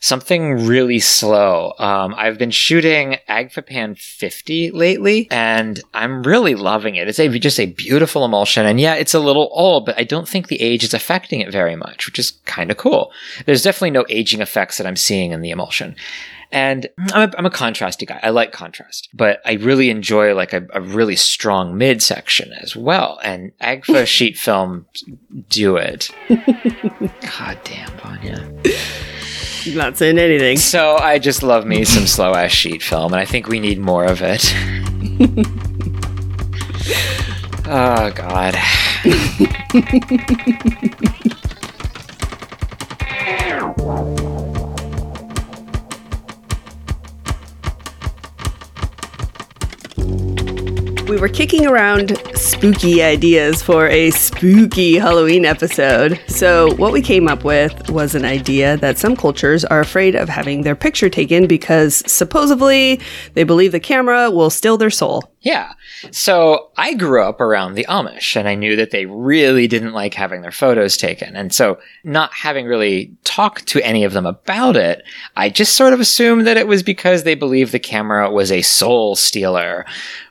Something 0.00 0.66
really 0.66 0.98
slow. 0.98 1.74
Um, 1.78 2.14
I've 2.16 2.38
been 2.38 2.50
shooting 2.50 3.18
Agfapan 3.28 3.98
50 3.98 4.70
lately, 4.70 5.28
and 5.30 5.80
I'm 5.92 6.22
really 6.22 6.54
loving 6.54 6.96
it. 6.96 7.06
It's 7.06 7.18
a, 7.18 7.28
just 7.38 7.60
a 7.60 7.66
beautiful 7.66 8.24
emulsion, 8.24 8.64
and 8.64 8.80
yeah, 8.80 8.94
it's 8.94 9.14
a 9.14 9.20
little 9.20 9.50
old, 9.52 9.84
but 9.84 9.98
I 9.98 10.04
don't 10.04 10.26
think 10.26 10.48
the 10.48 10.62
age 10.62 10.84
is 10.84 10.94
affecting 10.94 11.40
it 11.40 11.52
very 11.52 11.76
much, 11.76 12.06
which 12.06 12.18
is 12.18 12.32
kind 12.46 12.70
of 12.70 12.78
cool. 12.78 13.12
There's 13.44 13.62
definitely 13.62 13.90
no 13.90 14.06
aging 14.08 14.40
effects 14.40 14.78
that 14.78 14.86
I'm 14.86 14.96
seeing 14.96 15.32
in 15.32 15.42
the 15.42 15.50
emulsion. 15.50 15.96
And 16.52 16.88
I'm 17.12 17.30
a, 17.30 17.32
I'm 17.38 17.46
a 17.46 17.50
contrasty 17.50 18.06
guy. 18.06 18.18
I 18.22 18.30
like 18.30 18.52
contrast, 18.52 19.08
but 19.14 19.40
I 19.44 19.52
really 19.54 19.88
enjoy 19.90 20.34
like 20.34 20.52
a, 20.52 20.66
a 20.72 20.80
really 20.80 21.16
strong 21.16 21.76
midsection 21.78 22.52
as 22.54 22.74
well. 22.74 23.20
And 23.22 23.52
Agfa 23.58 24.06
sheet 24.06 24.36
film 24.36 24.86
do 25.48 25.76
it. 25.76 26.10
God 26.28 27.58
damn, 27.64 27.90
Vanya. 27.98 28.50
Not 29.74 29.96
saying 29.96 30.18
anything. 30.18 30.56
So 30.56 30.96
I 30.96 31.18
just 31.18 31.42
love 31.42 31.66
me 31.66 31.84
some 31.84 32.06
slow 32.06 32.34
ass 32.34 32.52
sheet 32.52 32.82
film, 32.82 33.12
and 33.12 33.20
I 33.20 33.24
think 33.24 33.48
we 33.48 33.60
need 33.60 33.78
more 33.78 34.04
of 34.04 34.22
it. 34.22 34.54
oh 37.66 38.10
God. 38.14 38.56
were 51.20 51.28
kicking 51.28 51.66
around 51.66 52.16
spooky 52.34 53.02
ideas 53.02 53.62
for 53.62 53.86
a 53.88 54.10
spooky 54.10 54.96
Halloween 54.96 55.44
episode. 55.44 56.18
So, 56.28 56.74
what 56.76 56.92
we 56.92 57.02
came 57.02 57.28
up 57.28 57.44
with 57.44 57.90
was 57.90 58.14
an 58.14 58.24
idea 58.24 58.78
that 58.78 58.96
some 58.96 59.14
cultures 59.14 59.62
are 59.66 59.80
afraid 59.80 60.14
of 60.14 60.30
having 60.30 60.62
their 60.62 60.74
picture 60.74 61.10
taken 61.10 61.46
because 61.46 62.02
supposedly 62.10 63.00
they 63.34 63.44
believe 63.44 63.72
the 63.72 63.80
camera 63.80 64.30
will 64.30 64.48
steal 64.48 64.78
their 64.78 64.88
soul. 64.88 65.30
Yeah. 65.42 65.72
So 66.10 66.70
I 66.76 66.92
grew 66.92 67.24
up 67.24 67.40
around 67.40 67.74
the 67.74 67.86
Amish 67.88 68.36
and 68.36 68.46
I 68.46 68.54
knew 68.54 68.76
that 68.76 68.90
they 68.90 69.06
really 69.06 69.66
didn't 69.66 69.94
like 69.94 70.12
having 70.12 70.42
their 70.42 70.50
photos 70.50 70.98
taken. 70.98 71.34
And 71.34 71.52
so 71.52 71.78
not 72.04 72.32
having 72.34 72.66
really 72.66 73.16
talked 73.24 73.66
to 73.68 73.82
any 73.82 74.04
of 74.04 74.12
them 74.12 74.26
about 74.26 74.76
it, 74.76 75.02
I 75.36 75.48
just 75.48 75.76
sort 75.76 75.94
of 75.94 76.00
assumed 76.00 76.46
that 76.46 76.58
it 76.58 76.68
was 76.68 76.82
because 76.82 77.24
they 77.24 77.34
believed 77.34 77.72
the 77.72 77.78
camera 77.78 78.30
was 78.30 78.52
a 78.52 78.60
soul 78.60 79.16
stealer. 79.16 79.86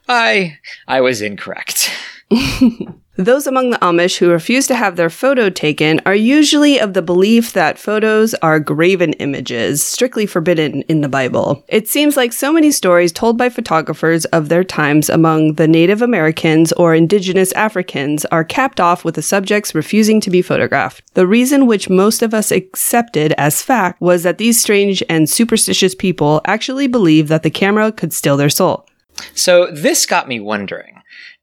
I, 0.07 0.59
I 0.87 1.01
was 1.01 1.21
incorrect. 1.21 1.91
Those 3.19 3.47
among 3.47 3.71
the 3.71 3.77
Amish 3.79 4.17
who 4.17 4.29
refuse 4.29 4.65
to 4.67 4.75
have 4.75 4.95
their 4.95 5.09
photo 5.09 5.49
taken 5.49 5.99
are 6.05 6.15
usually 6.15 6.79
of 6.79 6.93
the 6.93 7.01
belief 7.01 7.51
that 7.51 7.77
photos 7.77 8.33
are 8.35 8.61
graven 8.61 9.11
images, 9.11 9.83
strictly 9.83 10.25
forbidden 10.25 10.83
in 10.83 11.01
the 11.01 11.09
Bible. 11.09 11.61
It 11.67 11.89
seems 11.89 12.15
like 12.15 12.31
so 12.31 12.53
many 12.53 12.71
stories 12.71 13.11
told 13.11 13.37
by 13.37 13.49
photographers 13.49 14.23
of 14.27 14.47
their 14.47 14.63
times 14.63 15.09
among 15.09 15.55
the 15.55 15.67
Native 15.67 16.01
Americans 16.01 16.71
or 16.71 16.95
indigenous 16.95 17.51
Africans 17.51 18.23
are 18.31 18.45
capped 18.45 18.79
off 18.79 19.03
with 19.03 19.15
the 19.15 19.21
subjects 19.21 19.75
refusing 19.75 20.21
to 20.21 20.29
be 20.29 20.41
photographed. 20.41 21.03
The 21.13 21.27
reason 21.27 21.67
which 21.67 21.89
most 21.89 22.21
of 22.21 22.33
us 22.33 22.53
accepted 22.53 23.33
as 23.37 23.61
fact 23.61 23.99
was 23.99 24.23
that 24.23 24.37
these 24.37 24.61
strange 24.61 25.03
and 25.09 25.29
superstitious 25.29 25.93
people 25.93 26.39
actually 26.45 26.87
believed 26.87 27.27
that 27.27 27.43
the 27.43 27.49
camera 27.49 27.91
could 27.91 28.13
steal 28.13 28.37
their 28.37 28.49
soul. 28.49 28.87
So 29.35 29.69
this 29.71 30.05
got 30.05 30.29
me 30.29 30.39
wondering. 30.39 30.98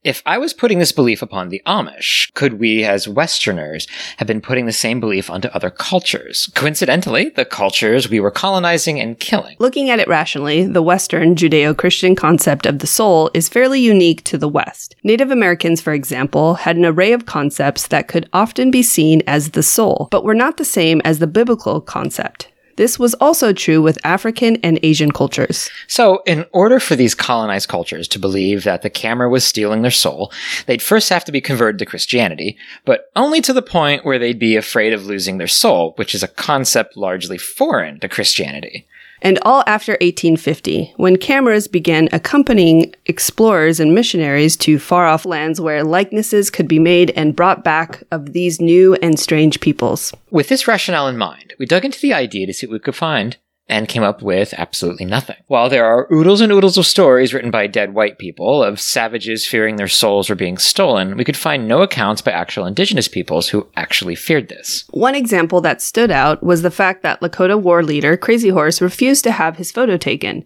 If 0.07 0.23
I 0.25 0.37
was 0.37 0.53
putting 0.53 0.79
this 0.79 0.93
belief 0.93 1.21
upon 1.21 1.49
the 1.49 1.61
Amish, 1.65 2.33
could 2.33 2.61
we 2.61 2.85
as 2.85 3.09
Westerners 3.09 3.87
have 4.15 4.25
been 4.25 4.39
putting 4.39 4.65
the 4.65 4.71
same 4.71 5.01
belief 5.01 5.29
onto 5.29 5.49
other 5.49 5.69
cultures? 5.69 6.49
Coincidentally, 6.55 7.27
the 7.27 7.43
cultures 7.43 8.09
we 8.09 8.21
were 8.21 8.31
colonizing 8.31 9.01
and 9.01 9.19
killing. 9.19 9.57
Looking 9.59 9.89
at 9.89 9.99
it 9.99 10.07
rationally, 10.07 10.65
the 10.65 10.81
Western 10.81 11.35
Judeo 11.35 11.75
Christian 11.75 12.15
concept 12.15 12.65
of 12.65 12.79
the 12.79 12.87
soul 12.87 13.29
is 13.33 13.49
fairly 13.49 13.81
unique 13.81 14.23
to 14.23 14.37
the 14.37 14.47
West. 14.47 14.95
Native 15.03 15.29
Americans, 15.29 15.81
for 15.81 15.91
example, 15.91 16.53
had 16.53 16.77
an 16.77 16.85
array 16.85 17.11
of 17.11 17.25
concepts 17.25 17.85
that 17.87 18.07
could 18.07 18.29
often 18.31 18.71
be 18.71 18.83
seen 18.83 19.21
as 19.27 19.51
the 19.51 19.61
soul, 19.61 20.07
but 20.09 20.23
were 20.23 20.33
not 20.33 20.55
the 20.55 20.63
same 20.63 21.01
as 21.03 21.19
the 21.19 21.27
biblical 21.27 21.81
concept. 21.81 22.47
This 22.77 22.97
was 22.97 23.15
also 23.15 23.53
true 23.53 23.81
with 23.81 23.97
African 24.03 24.57
and 24.57 24.79
Asian 24.83 25.11
cultures. 25.11 25.69
So, 25.87 26.21
in 26.25 26.45
order 26.51 26.79
for 26.79 26.95
these 26.95 27.15
colonized 27.15 27.67
cultures 27.67 28.07
to 28.09 28.19
believe 28.19 28.63
that 28.63 28.83
the 28.83 28.89
camera 28.89 29.29
was 29.29 29.43
stealing 29.43 29.81
their 29.81 29.91
soul, 29.91 30.31
they'd 30.67 30.81
first 30.81 31.09
have 31.09 31.25
to 31.25 31.31
be 31.31 31.41
converted 31.41 31.79
to 31.79 31.85
Christianity, 31.85 32.55
but 32.85 33.09
only 33.15 33.41
to 33.41 33.51
the 33.51 33.63
point 33.63 34.05
where 34.05 34.19
they'd 34.19 34.39
be 34.39 34.55
afraid 34.55 34.93
of 34.93 35.07
losing 35.07 35.37
their 35.37 35.47
soul, 35.47 35.93
which 35.95 36.13
is 36.13 36.21
a 36.21 36.27
concept 36.27 36.95
largely 36.95 37.37
foreign 37.37 37.99
to 37.99 38.07
Christianity 38.07 38.87
and 39.21 39.39
all 39.43 39.63
after 39.67 39.93
1850, 39.93 40.93
when 40.97 41.17
cameras 41.17 41.67
began 41.67 42.09
accompanying 42.11 42.93
explorers 43.05 43.79
and 43.79 43.93
missionaries 43.95 44.55
to 44.57 44.79
far 44.79 45.07
off 45.07 45.25
lands 45.25 45.59
where 45.59 45.83
likenesses 45.83 46.49
could 46.49 46.67
be 46.67 46.79
made 46.79 47.11
and 47.11 47.35
brought 47.35 47.63
back 47.63 48.03
of 48.11 48.33
these 48.33 48.61
new 48.61 48.95
and 48.95 49.19
strange 49.19 49.59
peoples. 49.59 50.13
With 50.29 50.49
this 50.49 50.67
rationale 50.67 51.07
in 51.07 51.17
mind, 51.17 51.53
we 51.59 51.65
dug 51.65 51.85
into 51.85 51.99
the 51.99 52.13
idea 52.13 52.45
to 52.47 52.53
see 52.53 52.67
what 52.67 52.73
we 52.73 52.79
could 52.79 52.95
find 52.95 53.37
and 53.69 53.87
came 53.87 54.03
up 54.03 54.21
with 54.21 54.53
absolutely 54.57 55.05
nothing. 55.05 55.35
While 55.47 55.69
there 55.69 55.85
are 55.85 56.07
oodles 56.11 56.41
and 56.41 56.51
oodles 56.51 56.77
of 56.77 56.85
stories 56.85 57.33
written 57.33 57.51
by 57.51 57.67
dead 57.67 57.93
white 57.93 58.17
people 58.17 58.63
of 58.63 58.79
savages 58.79 59.45
fearing 59.45 59.75
their 59.75 59.87
souls 59.87 60.29
were 60.29 60.35
being 60.35 60.57
stolen, 60.57 61.17
we 61.17 61.23
could 61.23 61.37
find 61.37 61.67
no 61.67 61.81
accounts 61.81 62.21
by 62.21 62.31
actual 62.31 62.65
indigenous 62.65 63.07
peoples 63.07 63.49
who 63.49 63.67
actually 63.75 64.15
feared 64.15 64.49
this. 64.49 64.85
One 64.91 65.15
example 65.15 65.61
that 65.61 65.81
stood 65.81 66.11
out 66.11 66.43
was 66.43 66.61
the 66.61 66.71
fact 66.71 67.03
that 67.03 67.21
Lakota 67.21 67.61
war 67.61 67.83
leader 67.83 68.15
Crazy 68.15 68.49
Horse 68.49 68.81
refused 68.81 69.23
to 69.25 69.31
have 69.31 69.57
his 69.57 69.71
photo 69.71 69.97
taken. 69.97 70.43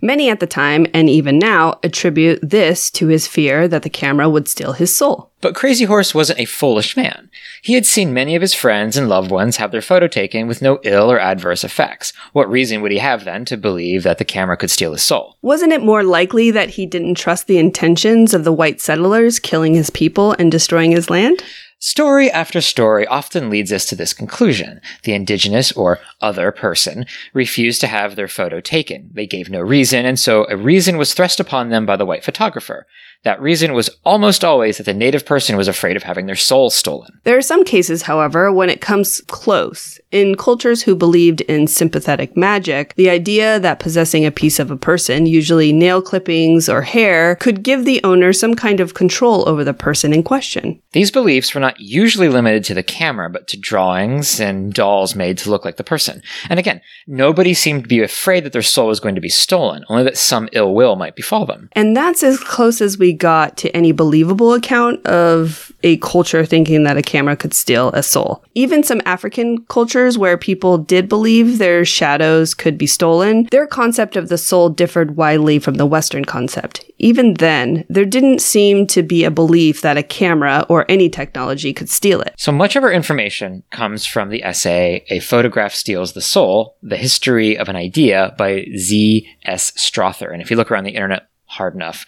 Many 0.00 0.30
at 0.30 0.40
the 0.40 0.46
time, 0.46 0.86
and 0.94 1.08
even 1.08 1.38
now, 1.38 1.78
attribute 1.82 2.40
this 2.42 2.90
to 2.92 3.08
his 3.08 3.26
fear 3.26 3.68
that 3.68 3.82
the 3.82 3.90
camera 3.90 4.28
would 4.28 4.48
steal 4.48 4.72
his 4.72 4.94
soul. 4.96 5.31
But 5.42 5.56
Crazy 5.56 5.84
Horse 5.84 6.14
wasn't 6.14 6.38
a 6.38 6.44
foolish 6.44 6.96
man. 6.96 7.28
He 7.62 7.74
had 7.74 7.84
seen 7.84 8.14
many 8.14 8.36
of 8.36 8.42
his 8.42 8.54
friends 8.54 8.96
and 8.96 9.08
loved 9.08 9.30
ones 9.30 9.56
have 9.56 9.72
their 9.72 9.82
photo 9.82 10.06
taken 10.06 10.46
with 10.46 10.62
no 10.62 10.78
ill 10.84 11.10
or 11.10 11.18
adverse 11.18 11.64
effects. 11.64 12.12
What 12.32 12.48
reason 12.48 12.80
would 12.80 12.92
he 12.92 12.98
have 12.98 13.24
then 13.24 13.44
to 13.46 13.56
believe 13.56 14.04
that 14.04 14.18
the 14.18 14.24
camera 14.24 14.56
could 14.56 14.70
steal 14.70 14.92
his 14.92 15.02
soul? 15.02 15.36
Wasn't 15.42 15.72
it 15.72 15.82
more 15.82 16.04
likely 16.04 16.52
that 16.52 16.70
he 16.70 16.86
didn't 16.86 17.16
trust 17.16 17.48
the 17.48 17.58
intentions 17.58 18.32
of 18.32 18.44
the 18.44 18.52
white 18.52 18.80
settlers 18.80 19.40
killing 19.40 19.74
his 19.74 19.90
people 19.90 20.32
and 20.38 20.50
destroying 20.50 20.92
his 20.92 21.10
land? 21.10 21.42
Story 21.84 22.30
after 22.30 22.60
story 22.60 23.04
often 23.08 23.50
leads 23.50 23.72
us 23.72 23.84
to 23.86 23.96
this 23.96 24.14
conclusion. 24.14 24.80
The 25.02 25.14
indigenous 25.14 25.72
or 25.72 25.98
other 26.20 26.52
person 26.52 27.06
refused 27.34 27.80
to 27.80 27.88
have 27.88 28.14
their 28.14 28.28
photo 28.28 28.60
taken. 28.60 29.10
They 29.12 29.26
gave 29.26 29.50
no 29.50 29.60
reason, 29.60 30.06
and 30.06 30.16
so 30.16 30.46
a 30.48 30.56
reason 30.56 30.96
was 30.96 31.12
thrust 31.12 31.40
upon 31.40 31.70
them 31.70 31.84
by 31.84 31.96
the 31.96 32.06
white 32.06 32.22
photographer. 32.22 32.86
That 33.24 33.40
reason 33.40 33.72
was 33.72 33.88
almost 34.04 34.44
always 34.44 34.78
that 34.78 34.84
the 34.84 34.94
native 34.94 35.24
person 35.24 35.56
was 35.56 35.68
afraid 35.68 35.96
of 35.96 36.02
having 36.02 36.26
their 36.26 36.34
soul 36.34 36.70
stolen. 36.70 37.20
There 37.22 37.38
are 37.38 37.42
some 37.42 37.64
cases, 37.64 38.02
however, 38.02 38.52
when 38.52 38.68
it 38.68 38.80
comes 38.80 39.20
close. 39.28 40.00
In 40.12 40.34
cultures 40.34 40.82
who 40.82 40.94
believed 40.94 41.40
in 41.40 41.66
sympathetic 41.66 42.36
magic, 42.36 42.94
the 42.96 43.08
idea 43.08 43.58
that 43.58 43.78
possessing 43.78 44.26
a 44.26 44.30
piece 44.30 44.58
of 44.58 44.70
a 44.70 44.76
person, 44.76 45.24
usually 45.24 45.72
nail 45.72 46.02
clippings 46.02 46.68
or 46.68 46.82
hair, 46.82 47.36
could 47.36 47.62
give 47.62 47.86
the 47.86 47.98
owner 48.04 48.34
some 48.34 48.54
kind 48.54 48.78
of 48.78 48.92
control 48.92 49.48
over 49.48 49.64
the 49.64 49.72
person 49.72 50.12
in 50.12 50.22
question. 50.22 50.78
These 50.92 51.10
beliefs 51.10 51.54
were 51.54 51.62
not 51.62 51.80
usually 51.80 52.28
limited 52.28 52.62
to 52.64 52.74
the 52.74 52.82
camera, 52.82 53.30
but 53.30 53.48
to 53.48 53.58
drawings 53.58 54.38
and 54.38 54.74
dolls 54.74 55.14
made 55.14 55.38
to 55.38 55.50
look 55.50 55.64
like 55.64 55.78
the 55.78 55.82
person. 55.82 56.22
And 56.50 56.58
again, 56.58 56.82
nobody 57.06 57.54
seemed 57.54 57.84
to 57.84 57.88
be 57.88 58.02
afraid 58.02 58.44
that 58.44 58.52
their 58.52 58.60
soul 58.60 58.88
was 58.88 59.00
going 59.00 59.14
to 59.14 59.22
be 59.22 59.30
stolen, 59.30 59.82
only 59.88 60.04
that 60.04 60.18
some 60.18 60.50
ill 60.52 60.74
will 60.74 60.94
might 60.94 61.16
befall 61.16 61.46
them. 61.46 61.70
And 61.72 61.96
that's 61.96 62.22
as 62.22 62.38
close 62.38 62.82
as 62.82 62.98
we 62.98 63.14
got 63.14 63.56
to 63.56 63.74
any 63.74 63.92
believable 63.92 64.52
account 64.52 65.06
of 65.06 65.72
a 65.82 65.96
culture 65.96 66.44
thinking 66.44 66.84
that 66.84 66.98
a 66.98 67.02
camera 67.02 67.34
could 67.34 67.54
steal 67.54 67.88
a 67.92 68.02
soul. 68.02 68.44
Even 68.54 68.82
some 68.82 69.00
African 69.06 69.64
cultures 69.64 70.01
where 70.10 70.36
people 70.36 70.78
did 70.78 71.08
believe 71.08 71.58
their 71.58 71.84
shadows 71.84 72.54
could 72.54 72.76
be 72.76 72.86
stolen, 72.86 73.48
their 73.50 73.66
concept 73.66 74.16
of 74.16 74.28
the 74.28 74.38
soul 74.38 74.68
differed 74.68 75.16
widely 75.16 75.58
from 75.58 75.74
the 75.74 75.86
Western 75.86 76.24
concept. 76.24 76.84
Even 76.98 77.34
then, 77.34 77.84
there 77.88 78.04
didn't 78.04 78.40
seem 78.40 78.86
to 78.88 79.02
be 79.02 79.24
a 79.24 79.30
belief 79.30 79.80
that 79.80 79.96
a 79.96 80.02
camera 80.02 80.64
or 80.68 80.84
any 80.88 81.08
technology 81.08 81.72
could 81.72 81.90
steal 81.90 82.20
it. 82.20 82.34
So 82.36 82.52
much 82.52 82.76
of 82.76 82.84
our 82.84 82.92
information 82.92 83.62
comes 83.70 84.06
from 84.06 84.28
the 84.28 84.44
essay 84.44 85.04
A 85.08 85.20
Photograph 85.20 85.74
Steals 85.74 86.12
the 86.12 86.20
Soul 86.20 86.76
The 86.82 86.96
History 86.96 87.56
of 87.56 87.68
an 87.68 87.76
Idea 87.76 88.34
by 88.38 88.66
Z. 88.76 89.28
S. 89.44 89.72
Strother. 89.76 90.30
And 90.30 90.42
if 90.42 90.50
you 90.50 90.56
look 90.56 90.70
around 90.70 90.84
the 90.84 90.94
internet, 90.94 91.28
hard 91.46 91.74
enough, 91.74 92.06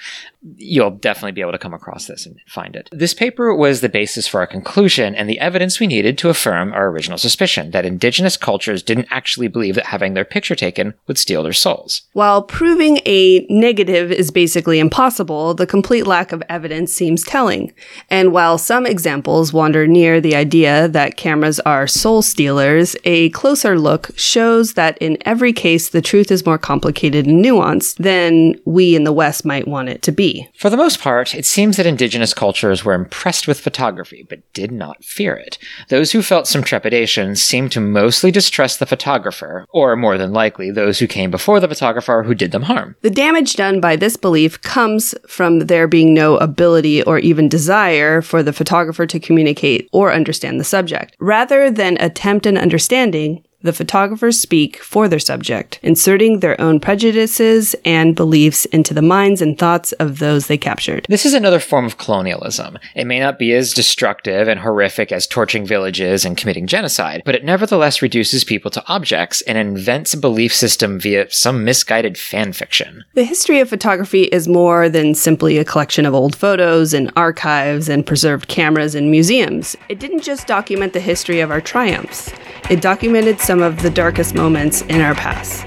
you'll 0.56 0.90
definitely 0.90 1.32
be 1.32 1.40
able 1.40 1.52
to 1.52 1.58
come 1.58 1.72
across 1.74 2.06
this 2.06 2.26
and 2.26 2.38
find 2.46 2.76
it. 2.76 2.88
This 2.92 3.14
paper 3.14 3.54
was 3.54 3.80
the 3.80 3.88
basis 3.88 4.28
for 4.28 4.40
our 4.40 4.46
conclusion 4.46 5.14
and 5.14 5.28
the 5.28 5.38
evidence 5.38 5.80
we 5.80 5.86
needed 5.86 6.18
to 6.18 6.28
affirm 6.28 6.72
our 6.72 6.88
original 6.88 7.18
suspicion 7.18 7.70
that 7.70 7.86
indigenous 7.86 8.36
cultures 8.36 8.82
didn't 8.82 9.08
actually 9.10 9.48
believe 9.48 9.74
that 9.74 9.86
having 9.86 10.14
their 10.14 10.24
picture 10.24 10.54
taken 10.54 10.94
would 11.06 11.18
steal 11.18 11.42
their 11.42 11.52
souls. 11.52 12.02
While 12.12 12.42
proving 12.42 13.00
a 13.06 13.46
negative 13.48 14.12
is 14.12 14.30
basically 14.30 14.78
impossible, 14.78 15.54
the 15.54 15.66
complete 15.66 16.06
lack 16.06 16.32
of 16.32 16.42
evidence 16.48 16.92
seems 16.92 17.24
telling. 17.24 17.72
And 18.10 18.32
while 18.32 18.58
some 18.58 18.86
examples 18.86 19.52
wander 19.52 19.86
near 19.86 20.20
the 20.20 20.36
idea 20.36 20.88
that 20.88 21.16
cameras 21.16 21.60
are 21.60 21.86
soul 21.86 22.20
stealers, 22.22 22.96
a 23.04 23.30
closer 23.30 23.78
look 23.78 24.10
shows 24.16 24.74
that 24.74 24.98
in 24.98 25.16
every 25.22 25.52
case 25.52 25.88
the 25.88 26.02
truth 26.02 26.30
is 26.30 26.44
more 26.44 26.58
complicated 26.58 27.26
and 27.26 27.42
nuanced 27.42 27.96
than 27.96 28.60
we 28.64 28.94
in 28.94 29.04
the 29.04 29.12
West 29.12 29.44
might 29.44 29.66
want 29.66 29.88
it 29.88 30.02
to 30.02 30.12
be. 30.12 30.33
For 30.56 30.70
the 30.70 30.76
most 30.76 31.00
part, 31.00 31.34
it 31.34 31.46
seems 31.46 31.76
that 31.76 31.86
indigenous 31.86 32.34
cultures 32.34 32.84
were 32.84 32.94
impressed 32.94 33.46
with 33.46 33.60
photography, 33.60 34.26
but 34.28 34.40
did 34.52 34.72
not 34.72 35.04
fear 35.04 35.34
it. 35.34 35.58
Those 35.88 36.12
who 36.12 36.22
felt 36.22 36.46
some 36.46 36.62
trepidation 36.62 37.36
seemed 37.36 37.72
to 37.72 37.80
mostly 37.80 38.30
distrust 38.30 38.78
the 38.78 38.86
photographer, 38.86 39.66
or 39.70 39.96
more 39.96 40.18
than 40.18 40.32
likely, 40.32 40.70
those 40.70 40.98
who 40.98 41.06
came 41.06 41.30
before 41.30 41.60
the 41.60 41.68
photographer 41.68 42.22
who 42.22 42.34
did 42.34 42.52
them 42.52 42.62
harm. 42.62 42.96
The 43.02 43.10
damage 43.10 43.54
done 43.54 43.80
by 43.80 43.96
this 43.96 44.16
belief 44.16 44.60
comes 44.62 45.14
from 45.28 45.60
there 45.60 45.86
being 45.86 46.14
no 46.14 46.36
ability 46.38 47.02
or 47.02 47.18
even 47.18 47.48
desire 47.48 48.22
for 48.22 48.42
the 48.42 48.52
photographer 48.52 49.06
to 49.06 49.20
communicate 49.20 49.88
or 49.92 50.12
understand 50.12 50.58
the 50.58 50.64
subject. 50.64 51.16
Rather 51.18 51.70
than 51.70 51.96
attempt 52.00 52.46
an 52.46 52.56
understanding, 52.56 53.44
the 53.64 53.72
photographers 53.72 54.38
speak 54.38 54.76
for 54.82 55.08
their 55.08 55.18
subject, 55.18 55.80
inserting 55.82 56.40
their 56.40 56.60
own 56.60 56.78
prejudices 56.78 57.74
and 57.82 58.14
beliefs 58.14 58.66
into 58.66 58.92
the 58.92 59.02
minds 59.02 59.40
and 59.40 59.58
thoughts 59.58 59.92
of 59.92 60.18
those 60.18 60.46
they 60.46 60.58
captured. 60.58 61.06
This 61.08 61.24
is 61.24 61.32
another 61.32 61.58
form 61.58 61.86
of 61.86 61.96
colonialism. 61.96 62.78
It 62.94 63.06
may 63.06 63.18
not 63.18 63.38
be 63.38 63.54
as 63.54 63.72
destructive 63.72 64.48
and 64.48 64.60
horrific 64.60 65.10
as 65.10 65.26
torching 65.26 65.64
villages 65.64 66.26
and 66.26 66.36
committing 66.36 66.66
genocide, 66.66 67.22
but 67.24 67.34
it 67.34 67.42
nevertheless 67.42 68.02
reduces 68.02 68.44
people 68.44 68.70
to 68.70 68.84
objects 68.86 69.40
and 69.42 69.56
invents 69.56 70.12
a 70.12 70.18
belief 70.18 70.54
system 70.54 71.00
via 71.00 71.30
some 71.30 71.64
misguided 71.64 72.18
fan 72.18 72.52
fiction. 72.52 73.02
The 73.14 73.24
history 73.24 73.60
of 73.60 73.70
photography 73.70 74.24
is 74.24 74.46
more 74.46 74.90
than 74.90 75.14
simply 75.14 75.56
a 75.56 75.64
collection 75.64 76.04
of 76.04 76.12
old 76.12 76.36
photos 76.36 76.92
and 76.92 77.10
archives 77.16 77.88
and 77.88 78.04
preserved 78.04 78.48
cameras 78.48 78.94
in 78.94 79.10
museums. 79.10 79.74
It 79.88 79.98
didn't 79.98 80.22
just 80.22 80.46
document 80.46 80.92
the 80.92 81.00
history 81.00 81.40
of 81.40 81.50
our 81.50 81.62
triumphs. 81.62 82.30
It 82.70 82.80
documented 82.80 83.40
some 83.40 83.53
of 83.62 83.82
the 83.82 83.90
darkest 83.90 84.34
moments 84.34 84.82
in 84.82 85.00
our 85.00 85.14
past. 85.14 85.64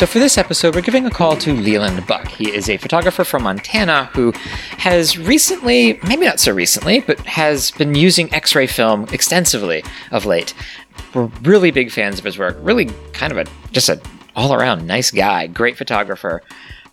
So, 0.00 0.06
for 0.06 0.18
this 0.18 0.38
episode, 0.38 0.74
we're 0.74 0.80
giving 0.80 1.04
a 1.04 1.10
call 1.10 1.36
to 1.36 1.52
Leland 1.52 2.06
Buck. 2.06 2.26
He 2.26 2.50
is 2.50 2.70
a 2.70 2.78
photographer 2.78 3.22
from 3.22 3.42
Montana 3.42 4.06
who 4.14 4.32
has 4.78 5.18
recently, 5.18 6.00
maybe 6.08 6.24
not 6.24 6.40
so 6.40 6.52
recently, 6.52 7.00
but 7.00 7.20
has 7.26 7.70
been 7.72 7.94
using 7.94 8.32
X 8.32 8.54
ray 8.54 8.66
film 8.66 9.04
extensively 9.12 9.84
of 10.10 10.24
late. 10.24 10.54
We're 11.12 11.26
really 11.42 11.70
big 11.70 11.90
fans 11.90 12.18
of 12.18 12.24
his 12.24 12.38
work, 12.38 12.56
really 12.62 12.86
kind 13.12 13.30
of 13.30 13.36
a 13.36 13.44
just 13.72 13.90
a 13.90 14.00
all 14.34 14.54
around 14.54 14.86
nice 14.86 15.10
guy, 15.10 15.46
great 15.48 15.76
photographer. 15.76 16.42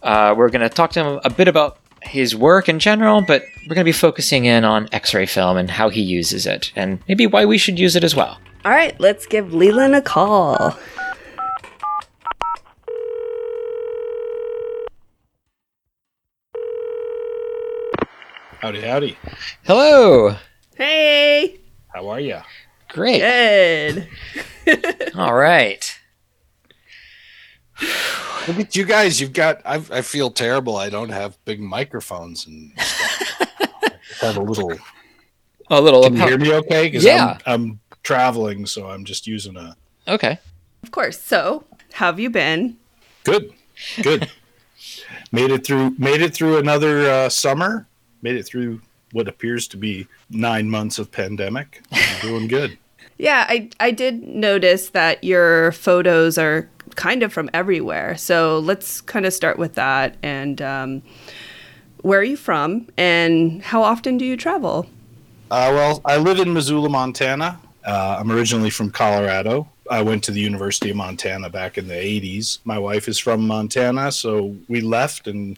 Uh, 0.03 0.35
we're 0.37 0.49
going 0.49 0.61
to 0.61 0.69
talk 0.69 0.91
to 0.91 0.99
him 1.01 1.21
a 1.23 1.29
bit 1.29 1.47
about 1.47 1.77
his 2.07 2.35
work 2.35 2.67
in 2.69 2.79
general, 2.79 3.21
but 3.21 3.43
we're 3.63 3.75
going 3.75 3.83
to 3.85 3.89
be 3.89 3.91
focusing 3.91 4.45
in 4.45 4.65
on 4.65 4.87
X 4.91 5.13
ray 5.13 5.25
film 5.25 5.57
and 5.57 5.69
how 5.69 5.89
he 5.89 6.01
uses 6.01 6.45
it, 6.45 6.71
and 6.75 6.99
maybe 7.07 7.27
why 7.27 7.45
we 7.45 7.57
should 7.57 7.77
use 7.77 7.95
it 7.95 8.03
as 8.03 8.15
well. 8.15 8.39
All 8.65 8.71
right, 8.71 8.99
let's 8.99 9.25
give 9.25 9.53
Leland 9.53 9.95
a 9.95 10.01
call. 10.01 10.77
Howdy, 18.59 18.81
howdy. 18.81 19.17
Hello. 19.65 20.35
Hey. 20.75 21.59
How 21.93 22.09
are 22.09 22.19
you? 22.19 22.39
Great. 22.89 23.19
Good. 23.19 25.11
All 25.15 25.35
right. 25.35 25.99
Look 28.47 28.59
at 28.59 28.75
you 28.75 28.85
guys. 28.85 29.19
You've 29.19 29.33
got. 29.33 29.61
I, 29.65 29.75
I 29.91 30.01
feel 30.01 30.31
terrible. 30.31 30.77
I 30.77 30.89
don't 30.89 31.09
have 31.09 31.37
big 31.45 31.59
microphones 31.59 32.47
and 32.47 32.71
stuff. 32.79 33.41
I 34.21 34.25
have 34.27 34.37
a 34.37 34.41
little. 34.41 34.73
A 35.69 35.81
little. 35.81 36.03
Can 36.03 36.15
you 36.15 36.25
hear 36.25 36.37
me 36.37 36.53
okay? 36.53 36.87
Because 36.87 37.03
Yeah. 37.03 37.37
I'm, 37.45 37.61
I'm 37.61 37.79
traveling, 38.03 38.65
so 38.65 38.89
I'm 38.89 39.03
just 39.05 39.27
using 39.27 39.57
a. 39.57 39.75
Okay. 40.07 40.39
Of 40.83 40.91
course. 40.91 41.21
So, 41.21 41.65
how 41.93 42.05
have 42.07 42.19
you 42.19 42.29
been? 42.29 42.77
Good, 43.25 43.51
good. 44.01 44.31
made 45.33 45.51
it 45.51 45.65
through. 45.65 45.95
Made 45.97 46.21
it 46.21 46.33
through 46.33 46.57
another 46.57 47.09
uh, 47.09 47.29
summer. 47.29 47.85
Made 48.21 48.37
it 48.37 48.43
through 48.43 48.81
what 49.11 49.27
appears 49.27 49.67
to 49.69 49.77
be 49.77 50.07
nine 50.29 50.69
months 50.69 50.99
of 50.99 51.11
pandemic. 51.11 51.81
I'm 51.91 52.21
doing 52.21 52.47
good. 52.47 52.77
Yeah, 53.19 53.47
I 53.49 53.71
I 53.79 53.89
did 53.89 54.21
notice 54.27 54.89
that 54.91 55.23
your 55.23 55.71
photos 55.71 56.37
are 56.37 56.69
kind 56.97 57.23
of 57.23 57.31
from 57.31 57.49
everywhere. 57.53 58.17
So 58.17 58.59
let's 58.59 58.99
kind 58.99 59.25
of 59.25 59.31
start 59.31 59.57
with 59.57 59.75
that. 59.75 60.17
And 60.21 60.61
um, 60.61 61.01
where 62.01 62.19
are 62.19 62.23
you 62.23 62.35
from? 62.35 62.87
And 62.97 63.61
how 63.61 63.83
often 63.83 64.17
do 64.17 64.25
you 64.25 64.35
travel? 64.35 64.87
Uh, 65.49 65.71
well, 65.73 66.01
I 66.03 66.17
live 66.17 66.39
in 66.39 66.53
Missoula, 66.53 66.89
Montana. 66.89 67.61
Uh, 67.85 68.17
I'm 68.19 68.29
originally 68.29 68.69
from 68.69 68.91
Colorado. 68.91 69.69
I 69.89 70.01
went 70.01 70.25
to 70.25 70.31
the 70.31 70.41
University 70.41 70.89
of 70.89 70.97
Montana 70.97 71.49
back 71.49 71.77
in 71.77 71.87
the 71.87 71.93
80s. 71.93 72.59
My 72.65 72.77
wife 72.77 73.07
is 73.07 73.17
from 73.17 73.47
Montana, 73.47 74.11
so 74.11 74.57
we 74.67 74.81
left 74.81 75.27
and 75.27 75.57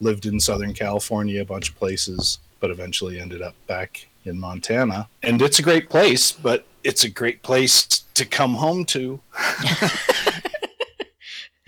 lived 0.00 0.26
in 0.26 0.38
Southern 0.40 0.74
California, 0.74 1.40
a 1.40 1.44
bunch 1.46 1.70
of 1.70 1.76
places, 1.76 2.38
but 2.58 2.70
eventually 2.70 3.18
ended 3.18 3.40
up 3.40 3.54
back 3.66 4.08
in 4.26 4.38
Montana. 4.38 5.08
And 5.22 5.40
it's 5.40 5.58
a 5.58 5.62
great 5.62 5.88
place, 5.88 6.32
but 6.32 6.66
it's 6.84 7.04
a 7.04 7.08
great 7.08 7.42
place 7.42 7.86
to 8.14 8.26
come 8.26 8.54
home 8.54 8.84
to. 8.86 9.20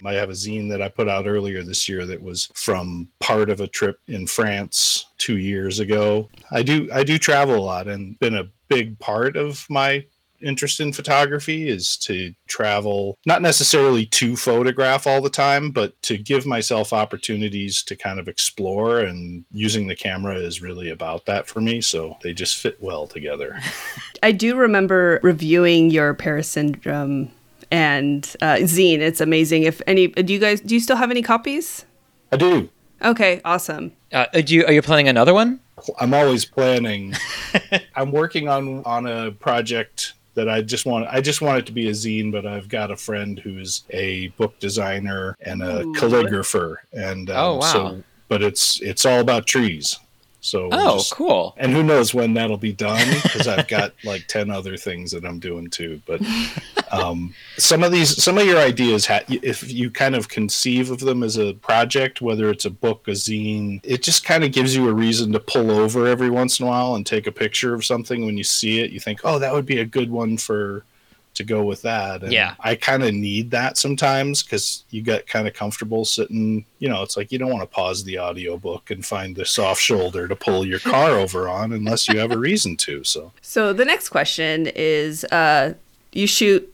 I 0.04 0.14
have 0.14 0.30
a 0.30 0.34
zine 0.34 0.68
that 0.70 0.82
I 0.82 0.88
put 0.88 1.08
out 1.08 1.26
earlier 1.26 1.62
this 1.62 1.88
year 1.88 2.06
that 2.06 2.22
was 2.22 2.50
from 2.54 3.08
part 3.20 3.50
of 3.50 3.60
a 3.60 3.68
trip 3.68 4.00
in 4.08 4.26
France 4.26 5.06
two 5.18 5.38
years 5.38 5.80
ago. 5.80 6.28
I 6.50 6.62
do 6.62 6.88
I 6.92 7.04
do 7.04 7.18
travel 7.18 7.56
a 7.56 7.60
lot 7.60 7.88
and 7.88 8.18
been 8.18 8.36
a 8.36 8.48
big 8.68 8.98
part 8.98 9.36
of 9.36 9.66
my 9.68 10.04
interest 10.42 10.80
in 10.80 10.92
photography 10.92 11.68
is 11.68 11.96
to 11.96 12.34
travel 12.48 13.18
not 13.26 13.42
necessarily 13.42 14.04
to 14.06 14.36
photograph 14.36 15.06
all 15.06 15.20
the 15.20 15.30
time 15.30 15.70
but 15.70 16.00
to 16.02 16.18
give 16.18 16.44
myself 16.44 16.92
opportunities 16.92 17.82
to 17.82 17.96
kind 17.96 18.18
of 18.18 18.28
explore 18.28 19.00
and 19.00 19.44
using 19.52 19.86
the 19.86 19.94
camera 19.94 20.34
is 20.34 20.60
really 20.60 20.90
about 20.90 21.24
that 21.26 21.46
for 21.46 21.60
me 21.60 21.80
so 21.80 22.16
they 22.22 22.32
just 22.32 22.56
fit 22.56 22.76
well 22.82 23.06
together 23.06 23.60
I 24.22 24.32
do 24.32 24.56
remember 24.56 25.20
reviewing 25.22 25.90
your 25.90 26.14
Paris 26.14 26.48
Syndrome 26.48 27.30
and 27.72 28.36
uh, 28.42 28.56
zine. 28.60 29.00
It's 29.00 29.20
amazing. 29.20 29.64
If 29.64 29.80
any, 29.86 30.08
do 30.08 30.32
you 30.32 30.38
guys 30.38 30.60
do 30.60 30.74
you 30.74 30.80
still 30.80 30.96
have 30.96 31.10
any 31.10 31.22
copies? 31.22 31.86
I 32.30 32.36
do. 32.36 32.68
Okay, 33.02 33.40
awesome. 33.44 33.92
Uh, 34.12 34.26
do 34.26 34.54
you, 34.54 34.64
are 34.66 34.72
you 34.72 34.82
planning 34.82 35.08
another 35.08 35.34
one? 35.34 35.58
I'm 35.98 36.14
always 36.14 36.44
planning. 36.44 37.14
I'm 37.96 38.12
working 38.12 38.46
on 38.48 38.84
on 38.84 39.06
a 39.06 39.32
project 39.32 40.12
that 40.34 40.48
I 40.48 40.62
just 40.62 40.86
want. 40.86 41.08
I 41.10 41.20
just 41.20 41.40
want 41.40 41.58
it 41.58 41.66
to 41.66 41.72
be 41.72 41.88
a 41.88 41.92
zine, 41.92 42.30
but 42.30 42.46
I've 42.46 42.68
got 42.68 42.90
a 42.92 42.96
friend 42.96 43.38
who's 43.40 43.84
a 43.90 44.28
book 44.36 44.58
designer 44.60 45.36
and 45.40 45.62
a 45.62 45.80
Ooh. 45.80 45.92
calligrapher, 45.94 46.76
and 46.92 47.30
um, 47.30 47.36
Oh, 47.36 47.56
wow. 47.56 47.72
So, 47.72 48.02
but 48.28 48.42
it's 48.42 48.80
it's 48.82 49.04
all 49.04 49.18
about 49.20 49.46
trees. 49.46 49.98
So 50.44 50.68
Oh, 50.72 50.96
just- 50.98 51.12
cool. 51.12 51.54
And 51.56 51.72
who 51.72 51.82
knows 51.84 52.12
when 52.12 52.34
that'll 52.34 52.56
be 52.58 52.72
done? 52.72 53.06
Because 53.22 53.46
I've 53.48 53.68
got 53.68 53.94
like 54.04 54.26
ten 54.26 54.50
other 54.50 54.76
things 54.76 55.12
that 55.12 55.24
I'm 55.24 55.38
doing 55.38 55.70
too. 55.70 56.02
But 56.04 56.20
um, 56.90 57.32
some 57.58 57.82
of 57.84 57.92
these, 57.92 58.22
some 58.22 58.36
of 58.38 58.44
your 58.46 58.58
ideas, 58.58 59.06
ha- 59.06 59.20
if 59.28 59.70
you 59.72 59.90
kind 59.90 60.14
of 60.16 60.28
conceive 60.28 60.90
of 60.90 60.98
them 61.00 61.22
as 61.22 61.38
a 61.38 61.54
project, 61.54 62.20
whether 62.20 62.50
it's 62.50 62.64
a 62.64 62.70
book, 62.70 63.06
a 63.08 63.12
zine, 63.12 63.80
it 63.84 64.02
just 64.02 64.24
kind 64.24 64.42
of 64.44 64.52
gives 64.52 64.74
you 64.74 64.88
a 64.88 64.92
reason 64.92 65.32
to 65.32 65.40
pull 65.40 65.70
over 65.70 66.06
every 66.08 66.28
once 66.28 66.58
in 66.60 66.66
a 66.66 66.68
while 66.68 66.94
and 66.96 67.06
take 67.06 67.26
a 67.26 67.32
picture 67.32 67.72
of 67.72 67.84
something. 67.84 68.26
When 68.26 68.36
you 68.36 68.44
see 68.44 68.80
it, 68.80 68.90
you 68.90 69.00
think, 69.00 69.20
"Oh, 69.24 69.38
that 69.38 69.52
would 69.52 69.66
be 69.66 69.78
a 69.78 69.84
good 69.86 70.10
one 70.10 70.36
for." 70.36 70.84
To 71.36 71.44
go 71.44 71.62
with 71.62 71.80
that, 71.82 72.22
and 72.22 72.30
Yeah. 72.32 72.54
I 72.60 72.74
kind 72.74 73.02
of 73.02 73.14
need 73.14 73.50
that 73.52 73.78
sometimes 73.78 74.42
because 74.42 74.84
you 74.90 75.00
get 75.00 75.26
kind 75.26 75.48
of 75.48 75.54
comfortable 75.54 76.04
sitting. 76.04 76.66
You 76.78 76.90
know, 76.90 77.02
it's 77.02 77.16
like 77.16 77.32
you 77.32 77.38
don't 77.38 77.50
want 77.50 77.62
to 77.62 77.74
pause 77.74 78.04
the 78.04 78.18
audiobook 78.18 78.90
and 78.90 79.04
find 79.04 79.34
the 79.34 79.46
soft 79.46 79.80
shoulder 79.80 80.28
to 80.28 80.36
pull 80.36 80.66
your 80.66 80.78
car 80.78 81.12
over 81.12 81.48
on 81.48 81.72
unless 81.72 82.06
you 82.06 82.18
have 82.18 82.32
a 82.32 82.38
reason 82.38 82.76
to. 82.78 83.02
So 83.04 83.32
So 83.40 83.72
the 83.72 83.86
next 83.86 84.10
question 84.10 84.66
is, 84.74 85.24
uh, 85.24 85.72
you 86.12 86.26
shoot. 86.26 86.68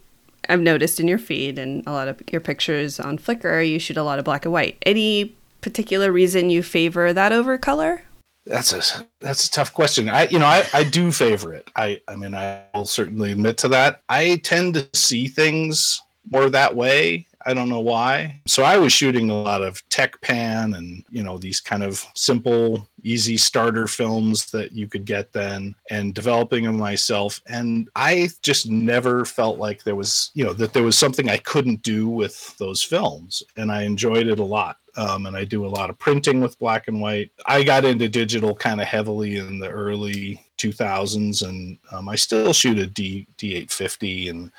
I've 0.48 0.60
noticed 0.60 0.98
in 0.98 1.06
your 1.06 1.18
feed 1.18 1.58
and 1.58 1.86
a 1.86 1.92
lot 1.92 2.08
of 2.08 2.20
your 2.32 2.40
pictures 2.40 2.98
on 2.98 3.18
Flickr, 3.18 3.68
you 3.68 3.78
shoot 3.78 3.96
a 3.96 4.02
lot 4.02 4.18
of 4.18 4.24
black 4.24 4.44
and 4.44 4.52
white. 4.52 4.78
Any 4.82 5.34
particular 5.60 6.10
reason 6.10 6.50
you 6.50 6.62
favor 6.62 7.12
that 7.12 7.32
over 7.32 7.58
color? 7.58 8.02
That's 8.48 8.72
a 8.72 9.06
that's 9.20 9.46
a 9.46 9.50
tough 9.50 9.74
question. 9.74 10.08
I 10.08 10.26
you 10.28 10.38
know 10.38 10.46
I, 10.46 10.66
I 10.72 10.82
do 10.82 11.12
favor 11.12 11.52
it. 11.52 11.70
I 11.76 12.00
I 12.08 12.16
mean 12.16 12.34
I 12.34 12.62
will 12.74 12.86
certainly 12.86 13.30
admit 13.32 13.58
to 13.58 13.68
that. 13.68 14.02
I 14.08 14.40
tend 14.42 14.74
to 14.74 14.88
see 14.94 15.28
things 15.28 16.00
more 16.30 16.48
that 16.50 16.74
way. 16.74 17.27
I 17.46 17.54
don't 17.54 17.68
know 17.68 17.80
why. 17.80 18.40
So 18.46 18.62
I 18.62 18.78
was 18.78 18.92
shooting 18.92 19.30
a 19.30 19.42
lot 19.42 19.62
of 19.62 19.86
tech 19.88 20.20
pan 20.20 20.74
and 20.74 21.04
you 21.10 21.22
know 21.22 21.38
these 21.38 21.60
kind 21.60 21.82
of 21.82 22.04
simple, 22.14 22.88
easy 23.02 23.36
starter 23.36 23.86
films 23.86 24.50
that 24.50 24.72
you 24.72 24.88
could 24.88 25.04
get 25.04 25.32
then, 25.32 25.74
and 25.90 26.14
developing 26.14 26.64
them 26.64 26.76
myself. 26.78 27.40
And 27.46 27.88
I 27.94 28.28
just 28.42 28.68
never 28.68 29.24
felt 29.24 29.58
like 29.58 29.84
there 29.84 29.96
was 29.96 30.30
you 30.34 30.44
know 30.44 30.52
that 30.54 30.72
there 30.72 30.82
was 30.82 30.98
something 30.98 31.28
I 31.28 31.38
couldn't 31.38 31.82
do 31.82 32.08
with 32.08 32.56
those 32.58 32.82
films, 32.82 33.42
and 33.56 33.70
I 33.70 33.82
enjoyed 33.82 34.26
it 34.26 34.38
a 34.38 34.44
lot 34.44 34.78
um, 34.98 35.26
and 35.26 35.36
I 35.36 35.44
do 35.44 35.64
a 35.64 35.68
lot 35.68 35.90
of 35.90 35.98
printing 35.98 36.40
with 36.40 36.58
black 36.58 36.88
and 36.88 37.00
white. 37.00 37.30
I 37.46 37.62
got 37.62 37.84
into 37.84 38.08
digital 38.08 38.54
kind 38.54 38.80
of 38.80 38.88
heavily 38.88 39.36
in 39.36 39.60
the 39.60 39.68
early 39.68 40.44
2000s, 40.58 41.48
and 41.48 41.78
um, 41.92 42.08
I 42.08 42.16
still 42.16 42.52
shoot 42.52 42.78
a 42.78 42.86
D 42.86 43.26
D850, 43.38 44.30
and 44.30 44.52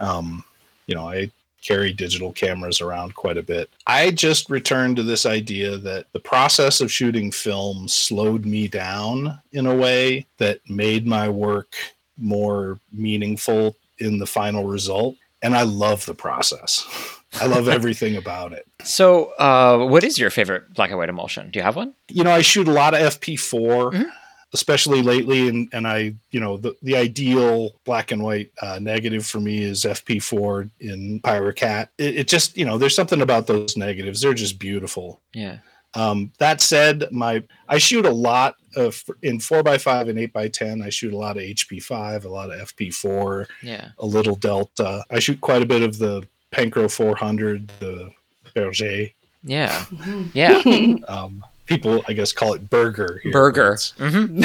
um, 0.00 0.42
you 0.86 0.94
know 0.94 1.10
I 1.10 1.30
carry 1.66 1.92
digital 1.92 2.32
cameras 2.32 2.80
around 2.80 3.14
quite 3.14 3.36
a 3.36 3.42
bit. 3.42 3.70
I 3.86 4.10
just 4.10 4.48
returned 4.48 4.96
to 4.96 5.02
this 5.02 5.26
idea 5.26 5.76
that 5.78 6.06
the 6.12 6.20
process 6.20 6.80
of 6.80 6.92
shooting 6.92 7.30
film 7.30 7.88
slowed 7.88 8.46
me 8.46 8.68
down 8.68 9.40
in 9.52 9.66
a 9.66 9.74
way 9.74 10.26
that 10.38 10.60
made 10.68 11.06
my 11.06 11.28
work 11.28 11.74
more 12.16 12.78
meaningful 12.92 13.76
in 13.98 14.18
the 14.18 14.26
final 14.26 14.64
result. 14.64 15.16
And 15.42 15.56
I 15.56 15.62
love 15.62 16.06
the 16.06 16.14
process. 16.14 16.86
I 17.40 17.46
love 17.46 17.68
everything 17.68 18.16
about 18.24 18.52
it. 18.52 18.66
So, 18.82 19.32
uh, 19.38 19.84
what 19.86 20.04
is 20.04 20.18
your 20.18 20.30
favorite 20.30 20.72
black 20.72 20.90
and 20.90 20.98
white 20.98 21.08
emulsion? 21.08 21.50
Do 21.50 21.58
you 21.58 21.64
have 21.64 21.76
one? 21.76 21.94
you 22.08 22.24
know, 22.24 22.30
I 22.30 22.42
shoot 22.42 22.68
a 22.68 22.72
lot 22.72 22.94
of 22.94 23.00
FP4, 23.00 24.08
especially 24.56 25.02
lately, 25.02 25.48
and 25.48 25.68
and 25.72 25.86
I, 25.86 26.14
you 26.30 26.40
know, 26.40 26.56
the 26.56 26.74
the 26.82 26.96
ideal 26.96 27.76
black 27.84 28.10
and 28.10 28.22
white 28.22 28.50
uh, 28.62 28.78
negative 28.80 29.26
for 29.26 29.38
me 29.40 29.62
is 29.62 29.84
FP4 29.84 30.70
in 30.80 31.20
Pyrocat. 31.20 31.88
It, 31.98 32.16
it 32.20 32.28
just, 32.28 32.56
you 32.56 32.64
know, 32.64 32.78
there's 32.78 32.94
something 32.96 33.20
about 33.22 33.46
those 33.46 33.76
negatives; 33.76 34.20
they're 34.20 34.34
just 34.34 34.58
beautiful. 34.58 35.20
Yeah. 35.34 35.58
Um, 35.94 36.32
that 36.38 36.60
said, 36.60 37.04
my 37.10 37.42
I 37.68 37.78
shoot 37.78 38.04
a 38.06 38.10
lot 38.10 38.56
of 38.76 39.02
in 39.22 39.40
four 39.40 39.66
x 39.66 39.82
five 39.82 40.08
and 40.08 40.18
eight 40.18 40.32
x 40.34 40.58
ten. 40.58 40.82
I 40.82 40.90
shoot 40.90 41.12
a 41.14 41.16
lot 41.16 41.36
of 41.36 41.42
HP 41.42 41.82
five, 41.82 42.24
a 42.24 42.28
lot 42.28 42.50
of 42.50 42.74
FP4, 42.74 43.46
Yeah. 43.62 43.88
a 43.98 44.04
little 44.06 44.36
Delta. 44.36 45.04
I 45.10 45.18
shoot 45.20 45.40
quite 45.40 45.62
a 45.62 45.66
bit 45.66 45.82
of 45.82 45.98
the 45.98 46.26
Pancro 46.50 46.88
400, 46.88 47.70
the 47.80 48.10
Bergger. 48.54 49.10
Yeah. 49.42 49.84
Yeah. 50.34 50.60
um, 51.08 51.44
people, 51.66 52.02
I 52.08 52.12
guess, 52.12 52.32
call 52.32 52.54
it 52.54 52.70
burger. 52.70 53.20
Here, 53.22 53.32
burger. 53.32 53.74
Mm-hmm. 53.74 54.40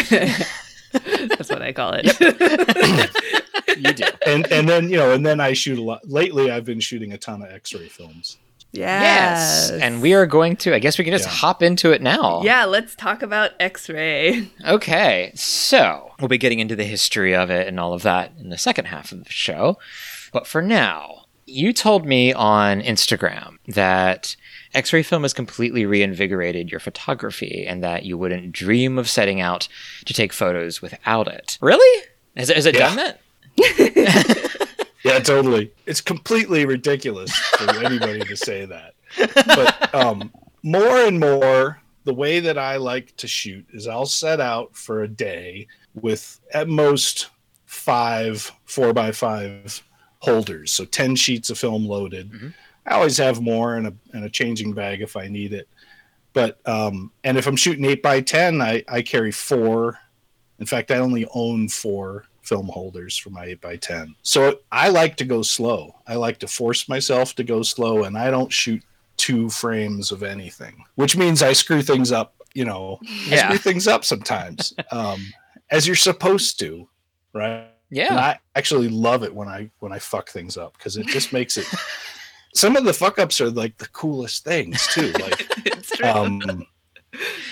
That's 1.28 1.50
what 1.50 1.62
I 1.62 1.72
call 1.72 1.94
it. 1.96 2.06
you 3.78 3.94
do. 3.94 4.04
and 4.28 4.52
and 4.52 4.68
then 4.68 4.90
you 4.90 4.98
know, 4.98 5.12
and 5.14 5.26
then 5.26 5.40
I 5.40 5.54
shoot 5.54 5.80
a 5.80 5.82
lot. 5.82 6.08
Lately, 6.08 6.52
I've 6.52 6.66
been 6.66 6.80
shooting 6.80 7.14
a 7.14 7.18
ton 7.18 7.42
of 7.42 7.50
X-ray 7.52 7.88
films. 7.88 8.38
Yes. 8.74 9.70
And 9.70 10.02
we 10.02 10.14
are 10.14 10.26
going 10.26 10.56
to, 10.58 10.74
I 10.74 10.80
guess 10.80 10.98
we 10.98 11.04
can 11.04 11.12
just 11.12 11.28
hop 11.28 11.62
into 11.62 11.92
it 11.92 12.02
now. 12.02 12.42
Yeah, 12.42 12.64
let's 12.64 12.96
talk 12.96 13.22
about 13.22 13.52
X-ray. 13.60 14.50
Okay, 14.66 15.34
so 15.36 16.12
we'll 16.22 16.30
be 16.30 16.38
getting 16.38 16.60
into 16.60 16.78
the 16.78 16.86
history 16.86 17.36
of 17.36 17.50
it 17.50 17.68
and 17.68 17.82
all 17.82 17.92
of 17.94 18.04
that 18.04 18.32
in 18.40 18.48
the 18.48 18.58
second 18.58 18.86
half 18.86 19.12
of 19.12 19.26
the 19.26 19.30
show. 19.30 19.78
But 20.32 20.48
for 20.48 20.62
now, 20.62 21.26
You 21.46 21.74
told 21.74 22.06
me 22.06 22.32
on 22.32 22.80
Instagram 22.82 23.58
that 23.68 24.38
X 24.74 24.94
ray 24.94 25.04
film 25.04 25.24
has 25.24 25.34
completely 25.34 25.86
reinvigorated 25.86 26.72
your 26.72 26.80
photography 26.80 27.66
and 27.68 27.84
that 27.84 28.04
you 28.06 28.18
wouldn't 28.18 28.52
dream 28.54 28.98
of 28.98 29.10
setting 29.10 29.42
out 29.42 29.68
to 30.06 30.14
take 30.14 30.32
photos 30.34 30.82
without 30.82 31.28
it. 31.28 31.58
Really? 31.62 32.04
Has, 32.38 32.50
it- 32.50 32.56
has 32.56 32.66
it 32.66 32.76
done 32.76 32.98
Yeah. 32.98 33.14
that? 33.58 34.68
Yeah, 35.04 35.18
totally. 35.18 35.72
It's 35.88 36.00
completely 36.00 36.64
ridiculous 36.68 37.36
for 37.36 37.84
anybody 37.84 38.20
to 38.20 38.38
say 38.38 38.66
that. 38.66 38.94
But 39.34 39.96
um, 39.96 40.32
more 40.62 40.96
and 41.08 41.20
more, 41.20 41.82
the 42.04 42.14
way 42.14 42.40
that 42.40 42.60
I 42.60 42.76
like 42.78 43.16
to 43.18 43.28
shoot 43.28 43.66
is 43.74 43.88
I'll 43.88 44.06
set 44.06 44.40
out 44.40 44.76
for 44.76 45.02
a 45.02 45.08
day 45.08 45.66
with 46.00 46.40
at 46.54 46.68
most 46.68 47.30
five 47.66 48.52
four 48.66 48.94
by 48.94 49.12
five 49.12 49.82
holders, 50.20 50.72
so 50.72 50.86
ten 50.86 51.16
sheets 51.16 51.50
of 51.50 51.58
film 51.58 51.88
loaded. 51.88 52.54
I 52.92 52.96
always 52.96 53.18
have 53.18 53.42
more 53.42 53.78
in 53.78 53.86
a 53.86 53.94
in 54.14 54.24
a 54.24 54.30
changing 54.30 54.74
bag 54.74 55.02
if 55.02 55.16
I 55.16 55.28
need 55.28 55.54
it. 55.54 55.70
But 56.34 56.60
um, 56.68 57.12
and 57.24 57.38
if 57.38 57.48
I'm 57.48 57.56
shooting 57.56 57.86
eight 57.86 58.04
by 58.04 58.20
ten, 58.22 58.62
I, 58.62 58.84
I 58.88 59.02
carry 59.02 59.32
four. 59.32 59.98
In 60.60 60.66
fact, 60.66 60.92
I 60.92 60.98
only 60.98 61.26
own 61.34 61.70
four 61.70 62.26
film 62.42 62.68
holders 62.68 63.18
for 63.18 63.30
my 63.30 63.46
8 63.46 63.62
by 63.62 63.76
10 63.78 64.16
So 64.24 64.60
I 64.72 64.90
like 64.90 65.16
to 65.18 65.26
go 65.26 65.42
slow. 65.42 65.96
I 66.08 66.16
like 66.16 66.40
to 66.40 66.48
force 66.48 66.90
myself 66.90 67.36
to 67.36 67.44
go 67.44 67.62
slow, 67.62 68.04
and 68.04 68.18
I 68.18 68.30
don't 68.30 68.52
shoot 68.52 68.84
two 69.18 69.50
frames 69.50 70.12
of 70.12 70.24
anything, 70.24 70.84
which 70.96 71.16
means 71.16 71.42
I 71.42 71.54
screw 71.54 71.82
things 71.82 72.12
up. 72.12 72.36
You 72.54 72.66
know, 72.66 73.00
I 73.30 73.38
screw 73.38 73.58
things 73.58 73.88
up 73.88 74.04
sometimes, 74.04 74.74
um, 74.92 75.22
as 75.70 75.88
you're 75.88 75.96
supposed 75.96 76.60
to, 76.60 76.90
right? 77.34 77.68
Yeah. 77.90 78.10
And 78.10 78.20
I 78.20 78.40
actually 78.56 78.90
love 78.90 79.24
it 79.24 79.34
when 79.34 79.48
I 79.48 79.70
when 79.80 79.94
I 79.94 80.00
fuck 80.00 80.30
things 80.30 80.58
up 80.58 80.78
because 80.78 80.98
it 80.98 81.08
just 81.08 81.32
makes 81.32 81.58
it. 81.58 81.68
Some 82.54 82.76
of 82.76 82.86
the 82.86 82.94
fuck 82.94 83.20
ups 83.20 83.40
are 83.42 83.50
like 83.50 83.78
the 83.78 83.88
coolest 83.90 84.44
things 84.44 84.88
too. 84.88 85.14
Like, 85.22 86.04
um, 86.04 86.66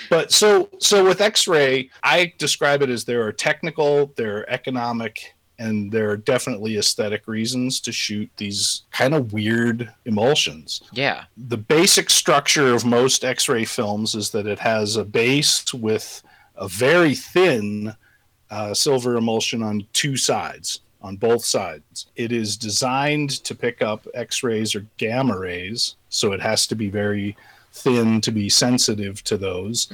but 0.08 0.32
so 0.32 0.68
so 0.78 1.04
with 1.04 1.20
X-ray, 1.20 1.90
I 2.02 2.32
describe 2.38 2.82
it 2.82 2.90
as 2.90 3.04
there 3.04 3.24
are 3.24 3.32
technical, 3.32 4.12
there 4.16 4.38
are 4.38 4.50
economic, 4.50 5.34
and 5.60 5.92
there 5.92 6.10
are 6.10 6.16
definitely 6.16 6.78
aesthetic 6.78 7.28
reasons 7.28 7.80
to 7.80 7.92
shoot 7.92 8.30
these 8.38 8.82
kind 8.90 9.14
of 9.14 9.32
weird 9.32 9.92
emulsions. 10.06 10.82
Yeah. 10.92 11.24
The 11.36 11.58
basic 11.58 12.08
structure 12.08 12.74
of 12.74 12.84
most 12.84 13.24
X-ray 13.24 13.66
films 13.66 14.14
is 14.14 14.30
that 14.30 14.46
it 14.46 14.58
has 14.58 14.96
a 14.96 15.04
base 15.04 15.72
with 15.74 16.22
a 16.56 16.66
very 16.66 17.14
thin 17.14 17.94
uh, 18.50 18.72
silver 18.72 19.16
emulsion 19.16 19.62
on 19.62 19.86
two 19.92 20.16
sides, 20.16 20.80
on 21.02 21.16
both 21.16 21.44
sides. 21.44 22.06
It 22.16 22.32
is 22.32 22.56
designed 22.56 23.30
to 23.44 23.54
pick 23.54 23.82
up 23.82 24.06
X 24.14 24.42
rays 24.42 24.74
or 24.74 24.86
gamma 24.96 25.38
rays, 25.38 25.96
so 26.08 26.32
it 26.32 26.40
has 26.40 26.66
to 26.68 26.74
be 26.74 26.90
very 26.90 27.36
thin 27.72 28.20
to 28.20 28.30
be 28.32 28.48
sensitive 28.48 29.22
to 29.24 29.36
those. 29.36 29.90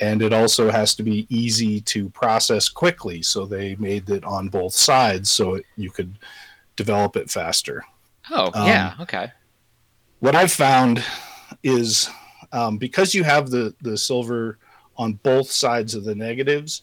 And 0.00 0.22
it 0.22 0.32
also 0.32 0.70
has 0.70 0.94
to 0.94 1.02
be 1.02 1.26
easy 1.28 1.80
to 1.82 2.08
process 2.10 2.68
quickly, 2.68 3.22
so 3.22 3.46
they 3.46 3.74
made 3.76 4.08
it 4.10 4.24
on 4.24 4.48
both 4.48 4.72
sides 4.74 5.30
so 5.30 5.54
it, 5.54 5.66
you 5.76 5.90
could 5.90 6.14
develop 6.76 7.16
it 7.16 7.30
faster. 7.30 7.84
Oh, 8.30 8.50
Um, 8.54 8.66
yeah. 8.66 8.94
Okay. 9.00 9.32
What 10.20 10.34
I've 10.34 10.52
found 10.52 11.04
is 11.62 12.08
um, 12.52 12.78
because 12.78 13.14
you 13.14 13.24
have 13.24 13.50
the 13.50 13.74
the 13.82 13.96
silver 13.96 14.58
on 14.96 15.14
both 15.22 15.50
sides 15.50 15.94
of 15.94 16.04
the 16.04 16.14
negatives, 16.14 16.82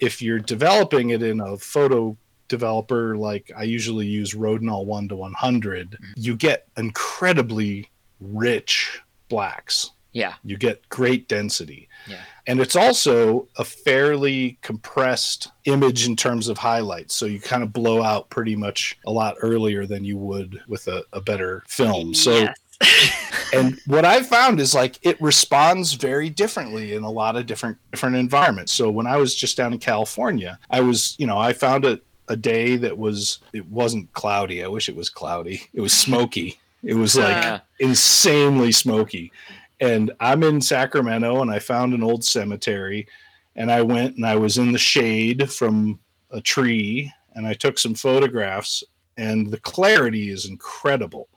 if 0.00 0.20
you're 0.20 0.38
developing 0.38 1.10
it 1.10 1.22
in 1.22 1.40
a 1.40 1.56
photo 1.56 2.16
developer 2.48 3.16
like 3.16 3.50
I 3.56 3.64
usually 3.64 4.06
use 4.06 4.34
Rodinal 4.34 4.84
1 4.84 5.08
to 5.08 5.16
100, 5.16 5.90
mm-hmm. 5.90 6.12
you 6.16 6.36
get 6.36 6.68
incredibly 6.76 7.90
rich 8.20 9.00
blacks. 9.28 9.90
Yeah. 10.12 10.34
You 10.44 10.56
get 10.56 10.88
great 10.88 11.28
density. 11.28 11.88
Yeah. 12.08 12.20
And 12.46 12.58
it's 12.58 12.76
also 12.76 13.48
a 13.56 13.64
fairly 13.64 14.58
compressed 14.62 15.48
image 15.66 16.06
in 16.06 16.16
terms 16.16 16.48
of 16.48 16.56
highlights. 16.56 17.14
So 17.14 17.26
you 17.26 17.38
kind 17.38 17.62
of 17.62 17.72
blow 17.72 18.02
out 18.02 18.30
pretty 18.30 18.56
much 18.56 18.98
a 19.06 19.10
lot 19.10 19.34
earlier 19.42 19.84
than 19.84 20.04
you 20.04 20.16
would 20.16 20.62
with 20.68 20.88
a, 20.88 21.04
a 21.12 21.20
better 21.20 21.64
film. 21.68 22.14
So 22.14 22.46
and 23.52 23.78
what 23.86 24.04
I've 24.04 24.26
found 24.26 24.60
is 24.60 24.74
like 24.74 24.98
it 25.02 25.20
responds 25.20 25.94
very 25.94 26.28
differently 26.28 26.94
in 26.94 27.02
a 27.02 27.10
lot 27.10 27.36
of 27.36 27.46
different 27.46 27.78
different 27.90 28.16
environments. 28.16 28.72
So 28.72 28.90
when 28.90 29.06
I 29.06 29.16
was 29.16 29.34
just 29.34 29.56
down 29.56 29.72
in 29.72 29.78
California, 29.78 30.58
I 30.70 30.80
was, 30.80 31.14
you 31.18 31.26
know, 31.26 31.38
I 31.38 31.52
found 31.52 31.84
a, 31.84 32.00
a 32.28 32.36
day 32.36 32.76
that 32.76 32.96
was 32.96 33.40
it 33.52 33.66
wasn't 33.68 34.12
cloudy. 34.12 34.64
I 34.64 34.68
wish 34.68 34.88
it 34.88 34.96
was 34.96 35.10
cloudy. 35.10 35.62
It 35.72 35.80
was 35.80 35.92
smoky. 35.92 36.58
It 36.82 36.94
was 36.94 37.16
like 37.18 37.62
insanely 37.80 38.72
smoky. 38.72 39.32
And 39.80 40.12
I'm 40.20 40.42
in 40.42 40.60
Sacramento 40.60 41.42
and 41.42 41.50
I 41.50 41.58
found 41.58 41.92
an 41.92 42.02
old 42.02 42.24
cemetery 42.24 43.06
and 43.54 43.70
I 43.70 43.82
went 43.82 44.16
and 44.16 44.26
I 44.26 44.36
was 44.36 44.58
in 44.58 44.72
the 44.72 44.78
shade 44.78 45.50
from 45.50 45.98
a 46.30 46.40
tree 46.40 47.12
and 47.34 47.46
I 47.46 47.54
took 47.54 47.78
some 47.78 47.94
photographs 47.94 48.82
and 49.16 49.50
the 49.50 49.60
clarity 49.60 50.30
is 50.30 50.46
incredible. 50.46 51.28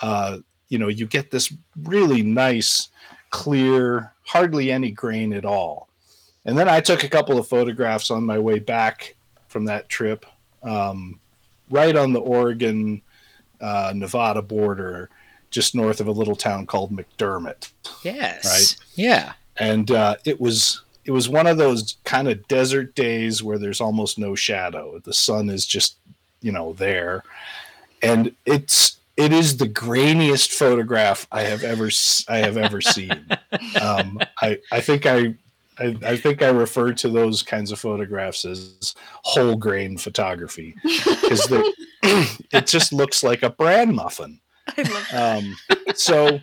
Uh, 0.00 0.38
you 0.68 0.78
know, 0.78 0.88
you 0.88 1.06
get 1.06 1.30
this 1.30 1.52
really 1.84 2.22
nice, 2.22 2.88
clear, 3.30 4.12
hardly 4.24 4.70
any 4.70 4.90
grain 4.90 5.32
at 5.32 5.44
all. 5.44 5.88
And 6.44 6.56
then 6.56 6.68
I 6.68 6.80
took 6.80 7.04
a 7.04 7.08
couple 7.08 7.38
of 7.38 7.48
photographs 7.48 8.10
on 8.10 8.24
my 8.24 8.38
way 8.38 8.58
back 8.58 9.16
from 9.58 9.64
that 9.64 9.88
trip, 9.88 10.24
um, 10.62 11.18
right 11.68 11.96
on 11.96 12.12
the 12.12 12.20
Oregon 12.20 13.02
uh, 13.60 13.92
Nevada 13.92 14.40
border, 14.40 15.10
just 15.50 15.74
north 15.74 16.00
of 16.00 16.06
a 16.06 16.12
little 16.12 16.36
town 16.36 16.64
called 16.64 16.92
McDermitt 16.92 17.72
Yes. 18.04 18.44
Right. 18.44 18.86
Yeah. 18.94 19.32
and 19.56 19.90
uh, 19.90 20.14
it 20.24 20.40
was 20.40 20.82
it 21.04 21.10
was 21.10 21.28
one 21.28 21.48
of 21.48 21.56
those 21.56 21.96
kind 22.04 22.28
of 22.28 22.46
desert 22.46 22.94
days 22.94 23.42
where 23.42 23.58
there's 23.58 23.80
almost 23.80 24.16
no 24.16 24.36
shadow. 24.36 25.00
The 25.00 25.12
sun 25.12 25.50
is 25.50 25.66
just 25.66 25.96
you 26.40 26.52
know 26.52 26.74
there, 26.74 27.24
and 28.00 28.36
it's 28.46 28.98
it 29.16 29.32
is 29.32 29.56
the 29.56 29.68
grainiest 29.68 30.52
photograph 30.52 31.26
I 31.32 31.42
have 31.42 31.64
ever 31.64 31.90
I 32.28 32.36
have 32.36 32.56
ever 32.56 32.80
seen. 32.80 33.26
um, 33.82 34.20
I 34.40 34.60
I 34.70 34.80
think 34.80 35.04
I. 35.04 35.34
I, 35.78 35.96
I 36.04 36.16
think 36.16 36.42
I 36.42 36.48
refer 36.48 36.92
to 36.92 37.08
those 37.08 37.42
kinds 37.42 37.72
of 37.72 37.78
photographs 37.78 38.44
as 38.44 38.94
whole 39.22 39.56
grain 39.56 39.96
photography 39.96 40.74
because 40.82 41.50
it 42.02 42.66
just 42.66 42.92
looks 42.92 43.22
like 43.22 43.42
a 43.42 43.50
bran 43.50 43.94
muffin. 43.94 44.40
Um, 45.14 45.56
so 45.94 46.40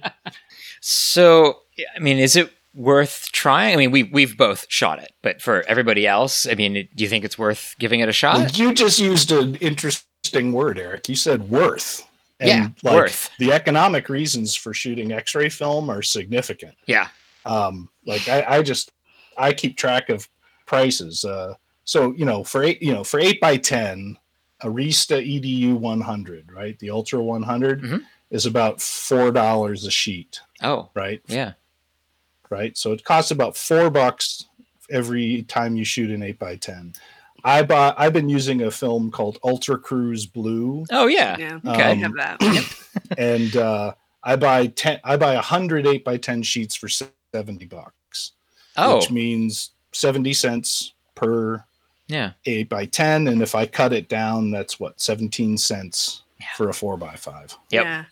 So, 0.88 1.62
I 1.96 2.00
mean, 2.00 2.20
is 2.20 2.36
it 2.36 2.54
worth 2.76 3.30
trying? 3.32 3.74
I 3.74 3.78
mean, 3.78 3.90
we 3.90 4.04
we've 4.04 4.38
both 4.38 4.68
shot 4.70 5.00
it, 5.00 5.14
but 5.24 5.42
for 5.42 5.64
everybody 5.68 6.06
else, 6.06 6.46
I 6.48 6.54
mean, 6.54 6.74
do 6.74 7.04
you 7.04 7.10
think 7.10 7.26
it's 7.26 7.40
worth 7.40 7.74
giving 7.80 8.02
it 8.02 8.10
a 8.10 8.14
shot? 8.14 8.56
You 8.56 8.72
just 8.72 9.00
used 9.00 9.32
an 9.32 9.56
interesting 9.56 10.52
word, 10.52 10.78
Eric. 10.78 11.10
You 11.10 11.16
said 11.16 11.50
worth. 11.50 12.08
Yeah, 12.40 12.70
worth. 12.84 13.32
The 13.40 13.52
economic 13.52 14.10
reasons 14.10 14.54
for 14.56 14.76
shooting 14.76 15.12
X-ray 15.12 15.50
film 15.50 15.90
are 15.90 16.04
significant. 16.04 16.76
Yeah. 16.86 17.08
Um, 17.46 17.90
like 18.06 18.28
I, 18.28 18.58
I 18.58 18.62
just 18.62 18.92
I 19.38 19.54
keep 19.54 19.78
track 19.78 20.10
of 20.10 20.28
prices. 20.66 21.24
Uh, 21.26 21.56
so 21.84 22.14
you 22.14 22.26
know, 22.26 22.44
for 22.44 22.64
eight, 22.64 22.82
you 22.82 22.94
know, 22.94 23.04
for 23.04 23.20
eight 23.20 23.40
by 23.40 23.58
ten, 23.58 24.18
Arista 24.64 25.18
EDU 25.22 25.78
100, 25.78 26.52
right? 26.52 26.78
The 26.80 26.90
Ultra 26.90 27.22
100 27.22 28.02
is 28.32 28.46
about 28.46 28.82
four 28.82 29.32
dollars 29.32 29.86
a 29.86 29.92
sheet. 29.92 30.40
Oh, 30.62 30.90
right. 30.96 31.22
Yeah. 31.28 31.54
Right. 32.50 32.78
So 32.78 32.92
it 32.94 33.04
costs 33.04 33.32
about 33.32 33.58
four 33.58 33.90
bucks 33.90 34.46
every 34.90 35.44
time 35.44 35.76
you 35.76 35.84
shoot 35.84 36.10
an 36.12 36.24
eight 36.24 36.40
by 36.40 36.56
ten. 36.56 36.94
I 37.44 37.62
bought. 37.64 37.96
I've 38.00 38.14
been 38.14 38.30
using 38.30 38.62
a 38.64 38.72
film 38.72 39.12
called 39.12 39.38
Ultra 39.44 39.78
Cruz 39.78 40.26
Blue. 40.26 40.86
Oh 40.92 41.08
yeah. 41.08 41.38
Yeah. 41.38 41.60
Okay. 41.66 41.84
I 41.84 41.94
have 41.96 42.14
that. 42.16 42.76
and 43.18 43.56
uh, 43.56 43.94
I 44.24 44.36
buy 44.36 44.68
ten. 44.68 45.00
I 45.04 45.18
buy 45.18 45.34
a 45.36 45.42
hundred 45.42 45.86
eight 45.86 46.04
by 46.04 46.18
ten 46.18 46.42
sheets 46.44 46.76
for 46.76 46.88
seventy 46.88 47.66
bucks. 47.66 47.94
Oh. 48.78 48.98
which 48.98 49.12
means 49.12 49.72
seventy 49.92 50.34
cents 50.34 50.94
per 51.16 51.64
Yeah. 52.08 52.32
eight 52.46 52.70
by 52.70 52.86
ten, 52.86 53.28
and 53.28 53.42
if 53.42 53.56
I 53.56 53.66
cut 53.66 53.94
it 53.94 54.10
down, 54.10 54.52
that's 54.52 54.80
what 54.80 55.00
seventeen 55.02 55.58
cents 55.58 56.24
for 56.58 56.70
a 56.70 56.74
four 56.74 56.98
by 56.98 57.16
five. 57.16 57.56
Yep. 57.72 57.84
Yeah. 57.84 58.04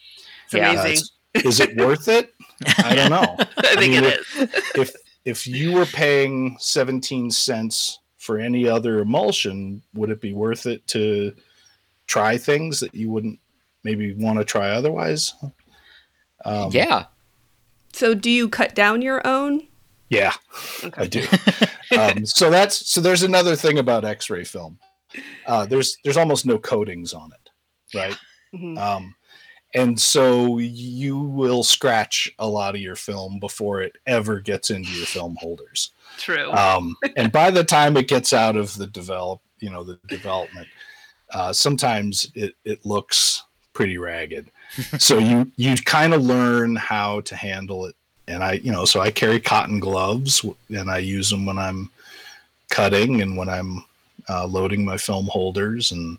It's 0.45 0.53
Yeah. 0.53 0.71
amazing. 0.71 1.05
That's- 1.33 1.45
is 1.45 1.59
it 1.59 1.75
worth 1.77 2.07
it? 2.07 2.33
I 2.77 2.93
don't 2.95 3.09
know. 3.09 3.35
I 3.57 3.75
think 3.75 3.93
mean, 3.95 4.03
it 4.03 4.19
if, 4.35 4.75
If 4.75 4.95
if 5.25 5.47
you 5.47 5.71
were 5.73 5.85
paying 5.85 6.55
seventeen 6.59 7.31
cents 7.31 7.99
for 8.17 8.39
any 8.39 8.67
other 8.67 8.99
emulsion, 8.99 9.81
would 9.93 10.09
it 10.09 10.21
be 10.21 10.31
worth 10.33 10.65
it 10.65 10.85
to 10.87 11.33
try 12.07 12.37
things 12.37 12.79
that 12.79 12.93
you 12.93 13.09
wouldn't 13.09 13.39
maybe 13.83 14.13
want 14.13 14.37
to 14.39 14.45
try 14.45 14.69
otherwise? 14.71 15.33
Um, 16.45 16.69
yeah. 16.71 17.05
So, 17.93 18.13
do 18.13 18.29
you 18.29 18.47
cut 18.49 18.75
down 18.75 19.01
your 19.01 19.25
own? 19.25 19.67
Yeah, 20.13 20.33
I 20.97 21.07
do. 21.07 21.25
um, 21.97 22.25
so 22.39 22.49
that's 22.49 22.89
so. 22.89 23.01
There's 23.01 23.23
another 23.23 23.55
thing 23.55 23.79
about 23.79 24.05
X-ray 24.05 24.43
film. 24.43 24.77
Uh, 25.45 25.65
there's 25.65 25.97
there's 26.03 26.17
almost 26.17 26.45
no 26.45 26.57
coatings 26.57 27.13
on 27.13 27.31
it, 27.31 27.49
right? 27.97 28.17
Mhm. 28.53 28.77
Um, 28.77 29.15
And 29.75 29.99
so 29.99 30.59
you 30.59 31.17
will 31.17 31.63
scratch 31.63 32.31
a 32.37 32.47
lot 32.47 32.75
of 32.75 32.81
your 32.81 32.95
film 32.95 33.39
before 33.39 33.81
it 33.81 33.93
ever 34.05 34.39
gets 34.39 34.69
into 34.69 34.91
your 34.91 35.07
film 35.07 35.35
holders. 35.39 35.91
True. 36.17 36.51
Um, 36.51 36.95
and 37.17 37.31
by 37.31 37.49
the 37.49 37.63
time 37.63 37.97
it 37.97 38.07
gets 38.07 38.33
out 38.33 38.55
of 38.55 38.75
the 38.77 38.85
develop, 38.85 39.41
you 39.59 39.71
know, 39.71 39.83
the 39.83 39.99
development, 40.07 40.67
uh, 41.31 41.51
sometimes 41.53 42.29
it, 42.35 42.53
it 42.65 42.85
looks 42.85 43.41
pretty 43.73 43.97
ragged. 43.97 44.51
so 44.99 45.17
you 45.17 45.51
you 45.55 45.75
kind 45.77 46.13
of 46.13 46.21
learn 46.21 46.75
how 46.75 47.21
to 47.21 47.35
handle 47.35 47.87
it. 47.87 47.95
And 48.27 48.43
I, 48.43 48.53
you 48.53 48.71
know, 48.71 48.85
so 48.85 49.01
I 49.01 49.11
carry 49.11 49.39
cotton 49.39 49.79
gloves 49.79 50.45
and 50.69 50.89
I 50.89 50.99
use 50.99 51.29
them 51.29 51.45
when 51.45 51.57
I'm 51.57 51.89
cutting 52.69 53.21
and 53.21 53.35
when 53.35 53.49
I'm 53.49 53.83
uh, 54.29 54.45
loading 54.45 54.85
my 54.85 54.97
film 54.97 55.27
holders 55.27 55.91
and 55.91 56.17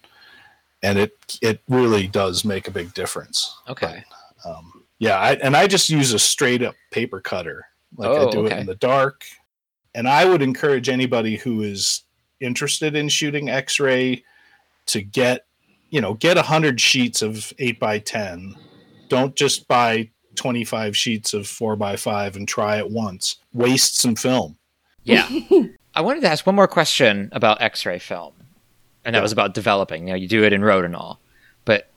and 0.83 0.99
it 0.99 1.17
it 1.41 1.61
really 1.69 2.07
does 2.07 2.45
make 2.45 2.69
a 2.69 2.71
big 2.71 2.93
difference. 2.93 3.57
Okay. 3.69 4.05
Um, 4.45 4.85
yeah, 4.99 5.19
I, 5.19 5.33
and 5.37 5.57
I 5.57 5.67
just 5.67 5.89
use 5.89 6.13
a 6.13 6.19
straight 6.19 6.63
up 6.63 6.75
paper 6.91 7.21
cutter. 7.21 7.67
Like 7.97 8.11
I 8.11 8.25
Oh, 8.25 8.31
do 8.31 8.47
it 8.47 8.53
in 8.53 8.67
the 8.67 8.75
dark. 8.75 9.25
And 9.95 10.09
I 10.09 10.25
would 10.25 10.43
encourage 10.43 10.89
anybody 10.89 11.37
who 11.37 11.63
is 11.63 12.03
interested 12.41 12.95
in 12.95 13.09
shooting 13.09 13.49
X-ray 13.49 14.25
to 14.87 15.03
get, 15.03 15.47
you 15.91 16.01
know, 16.01 16.15
get 16.15 16.37
a 16.37 16.43
hundred 16.43 16.81
sheets 16.81 17.23
of 17.23 17.53
eight 17.59 17.79
by 17.79 17.99
ten. 17.99 18.55
Don't 19.09 19.35
just 19.37 19.69
buy 19.69 20.11
twenty-five 20.37 20.97
sheets 20.97 21.35
of 21.35 21.47
four 21.47 21.77
by 21.77 21.97
five 21.97 22.37
and 22.37 22.47
try 22.47 22.79
it 22.79 22.91
once. 22.91 23.37
Waste 23.53 23.99
some 23.99 24.15
film. 24.17 24.57
Yeah. 25.05 25.29
I 25.95 26.01
wanted 26.01 26.23
to 26.23 26.29
ask 26.29 26.45
one 26.47 26.57
more 26.57 26.67
question 26.69 27.29
about 27.33 27.61
X-ray 27.63 27.99
film, 28.01 28.33
and 29.05 29.15
that 29.15 29.23
was 29.23 29.33
about 29.33 29.55
developing. 29.55 30.09
You 30.09 30.15
know, 30.15 30.19
you 30.19 30.27
do 30.29 30.43
it 30.45 30.53
in 30.53 30.61
Rodinal, 30.63 31.19
but 31.65 31.89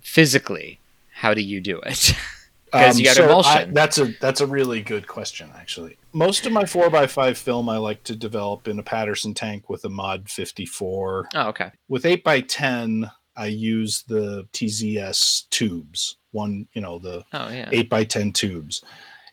physically, 0.00 0.80
how 1.12 1.34
do 1.34 1.40
you 1.40 1.60
do 1.60 1.80
it? 1.80 2.14
Because 2.70 2.98
you 3.00 3.06
got 3.06 3.12
Um, 3.12 3.16
so 3.16 3.24
emulsion. 3.24 3.70
I- 3.70 3.72
that's 3.72 3.96
a 3.98 4.12
that's 4.20 4.42
a 4.42 4.46
really 4.46 4.82
good 4.82 5.06
question, 5.06 5.48
actually. 5.56 5.96
Most 6.12 6.44
of 6.44 6.52
my 6.52 6.66
four 6.66 6.94
x 6.94 7.14
five 7.14 7.38
film 7.38 7.66
I 7.66 7.78
like 7.78 8.04
to 8.04 8.14
develop 8.14 8.68
in 8.68 8.78
a 8.78 8.82
Paterson 8.82 9.32
tank 9.32 9.70
with 9.70 9.86
a 9.86 9.88
Mod 9.88 10.28
fifty 10.28 10.66
four. 10.66 11.30
oh, 11.34 11.48
okay. 11.48 11.70
With 11.88 12.04
eight 12.04 12.20
x 12.26 12.44
ten, 12.54 13.10
I 13.34 13.46
use 13.46 14.02
the 14.06 14.46
TZS 14.52 15.48
tubes. 15.48 16.17
One, 16.32 16.66
you 16.74 16.80
know, 16.80 16.98
the 16.98 17.24
Oh, 17.32 17.48
yeah. 17.48 17.68
eight 17.72 17.88
by 17.88 18.04
ten 18.04 18.32
tubes, 18.32 18.82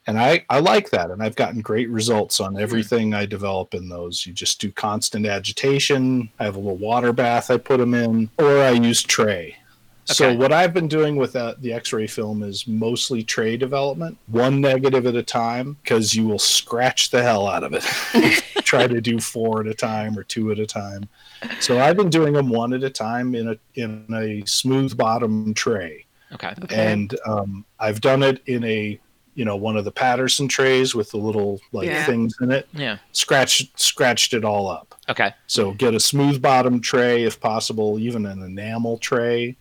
and 0.08 0.20
I 0.20 0.46
I 0.50 0.60
like 0.60 0.90
that, 0.92 1.12
and 1.12 1.22
I've 1.22 1.36
gotten 1.36 1.62
great 1.62 1.90
results 1.90 2.40
on 2.40 2.60
everything 2.60 3.14
I 3.14 3.26
develop 3.26 3.74
in 3.74 3.90
those. 3.90 4.26
You 4.26 4.34
just 4.34 4.62
do 4.62 4.72
constant 4.72 5.26
agitation. 5.26 6.30
I 6.40 6.46
have 6.46 6.56
a 6.56 6.60
little 6.60 6.78
water 6.78 7.12
bath 7.14 7.52
I 7.52 7.58
put 7.58 7.78
them 7.80 7.94
in, 7.94 8.30
or 8.38 8.62
I 8.62 8.72
use 8.72 9.02
tray. 9.04 9.58
So 10.08 10.36
what 10.36 10.54
I've 10.54 10.72
been 10.72 10.88
doing 10.88 11.16
with 11.16 11.36
uh, 11.36 11.56
the 11.62 11.74
X-ray 11.74 12.06
film 12.06 12.44
is 12.44 12.68
mostly 12.68 13.24
tray 13.24 13.58
development, 13.58 14.20
one 14.28 14.62
negative 14.62 15.08
at 15.08 15.16
a 15.16 15.24
time, 15.24 15.78
because 15.82 16.14
you 16.14 16.28
will 16.28 16.38
scratch 16.38 17.10
the 17.10 17.24
hell 17.24 17.48
out 17.48 17.64
of 17.64 17.74
it. 17.74 17.84
Try 18.64 18.86
to 18.86 19.02
do 19.02 19.20
four 19.20 19.62
at 19.62 19.68
a 19.68 19.74
time 19.74 20.16
or 20.16 20.24
two 20.24 20.52
at 20.52 20.60
a 20.60 20.68
time. 20.68 21.10
So 21.60 21.80
I've 21.80 21.98
been 21.98 22.12
doing 22.12 22.34
them 22.34 22.50
one 22.50 22.74
at 22.74 22.84
a 22.84 22.90
time 22.92 23.34
in 23.34 23.48
a 23.50 23.58
in 23.74 24.06
a 24.14 24.46
smooth 24.46 24.96
bottom 24.96 25.56
tray, 25.56 26.05
Okay. 26.36 26.54
and 26.72 27.18
um, 27.26 27.66
I've 27.80 28.00
done 28.02 28.22
it 28.24 28.42
in 28.46 28.64
a 28.64 29.00
you 29.36 29.44
know 29.44 29.56
one 29.58 29.76
of 29.76 29.84
the 29.84 29.92
Paterson 29.92 30.48
trays 30.48 30.96
with 30.96 31.12
the 31.12 31.18
little 31.18 31.60
like 31.74 31.88
Yeah. 31.88 32.06
things 32.06 32.36
in 32.42 32.52
it. 32.52 32.68
Yeah. 32.74 32.98
Scratched 33.12 33.78
scratched 33.80 34.34
it 34.34 34.46
all 34.46 34.68
up. 34.70 34.96
Okay. 35.10 35.34
So 35.48 35.72
get 35.74 35.94
a 35.94 36.00
smooth 36.00 36.42
bottom 36.42 36.80
tray 36.80 37.24
if 37.24 37.40
possible, 37.40 38.00
even 38.00 38.26
an 38.26 38.42
enamel 38.42 38.98
tray, 38.98 39.58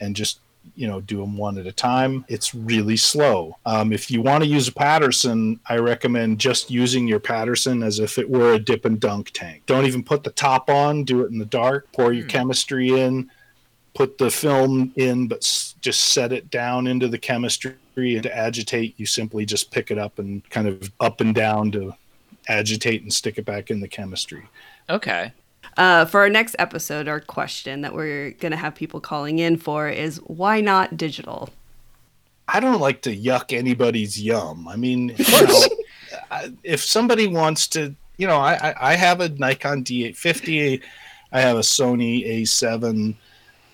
and 0.00 0.16
just 0.16 0.40
you 0.74 0.88
know 0.88 1.00
do 1.00 1.18
them 1.18 1.36
one 1.36 1.58
at 1.58 1.66
a 1.66 1.72
time. 1.72 2.24
It's 2.28 2.54
really 2.54 2.96
slow. 2.96 3.56
Um, 3.66 3.92
if 3.92 4.10
you 4.10 4.20
want 4.22 4.42
to 4.42 4.48
use 4.50 4.66
a 4.66 4.72
Paterson, 4.72 5.60
I 5.68 5.76
recommend 5.76 6.40
just 6.40 6.70
using 6.70 7.06
your 7.06 7.20
Paterson 7.20 7.82
as 7.84 8.00
if 8.00 8.18
it 8.18 8.28
were 8.28 8.54
a 8.54 8.58
dip 8.58 8.84
and 8.84 8.98
dunk 8.98 9.30
tank. 9.32 9.62
Don't 9.66 9.84
even 9.86 10.02
put 10.02 10.24
the 10.24 10.30
top 10.32 10.68
on. 10.70 11.04
Do 11.04 11.22
it 11.22 11.30
in 11.30 11.38
the 11.38 11.44
dark. 11.44 11.86
Pour 11.92 12.12
your 12.12 12.26
chemistry 12.26 12.88
in. 13.00 13.30
Put 13.94 14.18
the 14.18 14.30
film 14.30 14.92
in, 14.96 15.28
but 15.28 15.38
s- 15.44 15.73
just 15.84 16.00
set 16.00 16.32
it 16.32 16.50
down 16.50 16.86
into 16.86 17.06
the 17.06 17.18
chemistry. 17.18 17.76
And 17.96 18.22
to 18.24 18.36
agitate, 18.36 18.94
you 18.96 19.06
simply 19.06 19.44
just 19.44 19.70
pick 19.70 19.90
it 19.90 19.98
up 19.98 20.18
and 20.18 20.48
kind 20.50 20.66
of 20.66 20.90
up 20.98 21.20
and 21.20 21.34
down 21.34 21.70
to 21.72 21.94
agitate 22.48 23.02
and 23.02 23.12
stick 23.12 23.38
it 23.38 23.44
back 23.44 23.70
in 23.70 23.80
the 23.80 23.86
chemistry. 23.86 24.48
Okay. 24.90 25.32
Uh, 25.76 26.04
for 26.06 26.20
our 26.20 26.30
next 26.30 26.56
episode, 26.58 27.06
our 27.06 27.20
question 27.20 27.82
that 27.82 27.94
we're 27.94 28.30
going 28.32 28.50
to 28.50 28.56
have 28.56 28.74
people 28.74 29.00
calling 29.00 29.38
in 29.38 29.56
for 29.56 29.88
is 29.88 30.16
why 30.24 30.60
not 30.60 30.96
digital? 30.96 31.50
I 32.48 32.60
don't 32.60 32.80
like 32.80 33.02
to 33.02 33.16
yuck 33.16 33.56
anybody's 33.56 34.20
yum. 34.20 34.66
I 34.66 34.76
mean, 34.76 35.14
you 35.18 35.46
know, 35.46 35.66
if 36.62 36.80
somebody 36.80 37.26
wants 37.26 37.66
to, 37.68 37.94
you 38.16 38.26
know, 38.26 38.38
I, 38.38 38.54
I, 38.54 38.92
I 38.92 38.94
have 38.94 39.20
a 39.20 39.28
Nikon 39.28 39.84
D850, 39.84 40.82
I 41.32 41.40
have 41.40 41.56
a 41.56 41.60
Sony 41.60 42.26
A7. 42.26 43.14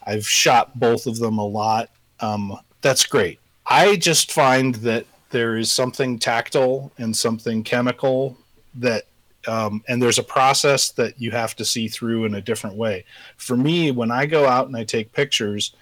I've 0.06 0.26
shot 0.26 0.78
both 0.78 1.06
of 1.06 1.18
them 1.18 1.38
a 1.38 1.46
lot. 1.46 1.90
Um, 2.20 2.59
that's 2.80 3.06
great. 3.06 3.38
I 3.66 3.96
just 3.96 4.33
find 4.33 4.74
that 4.76 5.06
there 5.30 5.56
is 5.56 5.70
something 5.70 6.18
tactile 6.18 6.90
and 6.98 7.16
something 7.16 7.62
chemical 7.62 8.37
that, 8.74 9.04
um, 9.46 9.83
and 9.88 10.02
there's 10.02 10.18
a 10.18 10.24
process 10.24 10.90
that 10.90 11.20
you 11.20 11.30
have 11.30 11.54
to 11.56 11.64
see 11.64 11.88
through 11.88 12.24
in 12.24 12.35
a 12.35 12.40
different 12.40 12.76
way. 12.76 13.04
For 13.37 13.56
me, 13.56 13.90
when 13.90 14.11
I 14.11 14.26
go 14.26 14.46
out 14.46 14.66
and 14.66 14.76
I 14.76 14.85
take 14.85 15.12
pictures, 15.12 15.74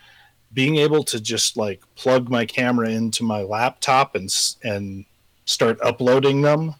being 0.52 0.76
able 0.76 1.04
to 1.04 1.20
just 1.20 1.56
like 1.56 1.82
plug 1.94 2.28
my 2.28 2.46
camera 2.46 2.88
into 2.88 3.22
my 3.22 3.42
laptop 3.42 4.14
and 4.14 4.32
and 4.62 5.04
start 5.44 5.78
uploading 5.82 6.42
them 6.42 6.74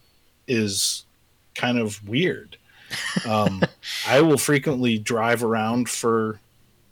is 0.47 1.05
kind 1.55 1.79
of 1.79 2.07
weird. 2.07 2.57
Um, 3.27 3.61
I 4.07 4.21
will 4.21 4.37
frequently 4.37 4.97
drive 4.97 5.43
around 5.43 5.89
for 5.89 6.39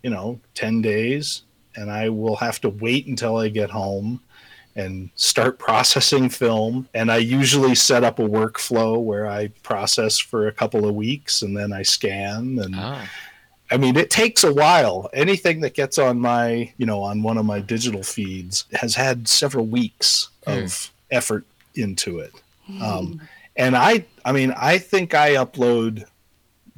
you 0.03 0.09
know 0.09 0.39
10 0.55 0.81
days 0.81 1.43
and 1.77 1.89
I 1.89 2.09
will 2.09 2.35
have 2.35 2.59
to 2.61 2.69
wait 2.69 3.07
until 3.07 3.37
I 3.37 3.47
get 3.47 3.69
home 3.69 4.19
and 4.75 5.09
start 5.15 5.57
processing 5.57 6.29
film 6.29 6.87
and 6.93 7.11
I 7.11 7.17
usually 7.17 7.73
set 7.73 8.03
up 8.03 8.19
a 8.19 8.27
workflow 8.27 9.01
where 9.01 9.25
I 9.25 9.47
process 9.63 10.19
for 10.19 10.47
a 10.47 10.51
couple 10.51 10.87
of 10.87 10.93
weeks 10.93 11.41
and 11.41 11.55
then 11.55 11.71
I 11.71 11.83
scan 11.83 12.59
and 12.59 12.75
Oh. 12.75 13.01
I 13.69 13.77
mean, 13.77 13.97
it 13.97 14.09
takes 14.09 14.43
a 14.43 14.53
while. 14.53 15.09
Anything 15.13 15.59
that 15.61 15.73
gets 15.73 15.97
on 15.97 16.19
my, 16.19 16.71
you 16.77 16.85
know, 16.85 17.01
on 17.01 17.21
one 17.21 17.37
of 17.37 17.45
my 17.45 17.59
digital 17.59 18.01
feeds 18.01 18.65
has 18.71 18.95
had 18.95 19.27
several 19.27 19.65
weeks 19.65 20.29
hmm. 20.45 20.53
of 20.53 20.91
effort 21.11 21.45
into 21.75 22.19
it. 22.19 22.31
Hmm. 22.65 22.81
Um, 22.81 23.21
and 23.55 23.75
I, 23.75 24.05
I 24.23 24.31
mean, 24.31 24.53
I 24.55 24.77
think 24.77 25.13
I 25.13 25.31
upload 25.31 26.05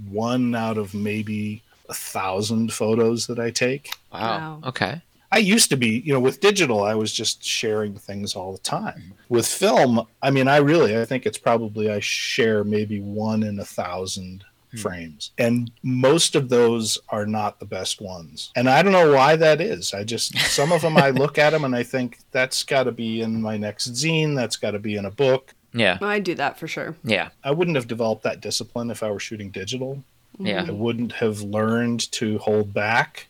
one 0.10 0.56
out 0.56 0.78
of 0.78 0.94
maybe 0.94 1.62
a 1.90 1.94
thousand 1.94 2.72
photos 2.72 3.28
that 3.28 3.40
I 3.40 3.50
take. 3.50 3.92
Wow. 4.14 4.62
Okay. 4.66 5.02
I 5.32 5.38
used 5.38 5.70
to 5.70 5.78
be, 5.78 6.00
you 6.00 6.14
know, 6.14 6.20
with 6.20 6.40
digital, 6.40 6.84
I 6.84 6.96
was 6.96 7.14
just 7.14 7.44
sharing 7.44 7.96
things 7.96 8.36
all 8.36 8.52
the 8.52 8.60
time. 8.60 9.14
With 9.30 9.46
film, 9.46 10.08
I 10.24 10.32
mean, 10.32 10.48
I 10.48 10.58
really, 10.58 11.00
I 11.00 11.06
think 11.06 11.26
it's 11.26 11.38
probably 11.38 11.92
I 11.92 12.00
share 12.00 12.64
maybe 12.64 13.00
one 13.00 13.44
in 13.44 13.60
a 13.60 13.66
thousand 13.66 14.44
hmm. 14.72 14.78
frames. 14.78 15.32
And 15.38 15.72
most 15.84 16.36
of 16.36 16.50
those 16.50 16.98
are 17.10 17.28
not 17.28 17.60
the 17.60 17.68
best 17.68 18.02
ones. 18.02 18.52
And 18.56 18.68
I 18.68 18.82
don't 18.82 18.92
know 18.92 19.14
why 19.14 19.36
that 19.36 19.62
is. 19.62 19.94
I 19.94 20.04
just, 20.04 20.36
some 20.40 20.72
of 20.72 20.82
them 20.82 20.98
I 20.98 21.12
look 21.12 21.38
at 21.38 21.52
them 21.52 21.64
and 21.64 21.76
I 21.76 21.84
think 21.84 22.18
that's 22.32 22.64
got 22.64 22.84
to 22.84 22.92
be 22.92 23.22
in 23.22 23.40
my 23.40 23.56
next 23.56 23.92
zine, 23.94 24.36
that's 24.36 24.58
got 24.58 24.72
to 24.72 24.80
be 24.80 24.96
in 24.96 25.06
a 25.06 25.12
book. 25.12 25.54
Yeah. 25.74 26.00
I 26.02 26.20
do 26.20 26.34
that 26.36 26.58
for 26.58 26.68
sure. 26.68 26.96
Yeah. 27.04 27.30
I 27.44 27.52
wouldn't 27.52 27.76
have 27.76 27.88
developed 27.88 28.24
that 28.24 28.42
discipline 28.42 28.90
if 28.90 29.04
I 29.04 29.12
were 29.12 29.20
shooting 29.20 29.52
digital. 29.52 30.04
Yeah. 30.40 30.66
I 30.68 30.72
wouldn't 30.72 31.12
have 31.14 31.42
learned 31.42 32.12
to 32.14 32.38
hold 32.40 32.74
back 32.74 33.28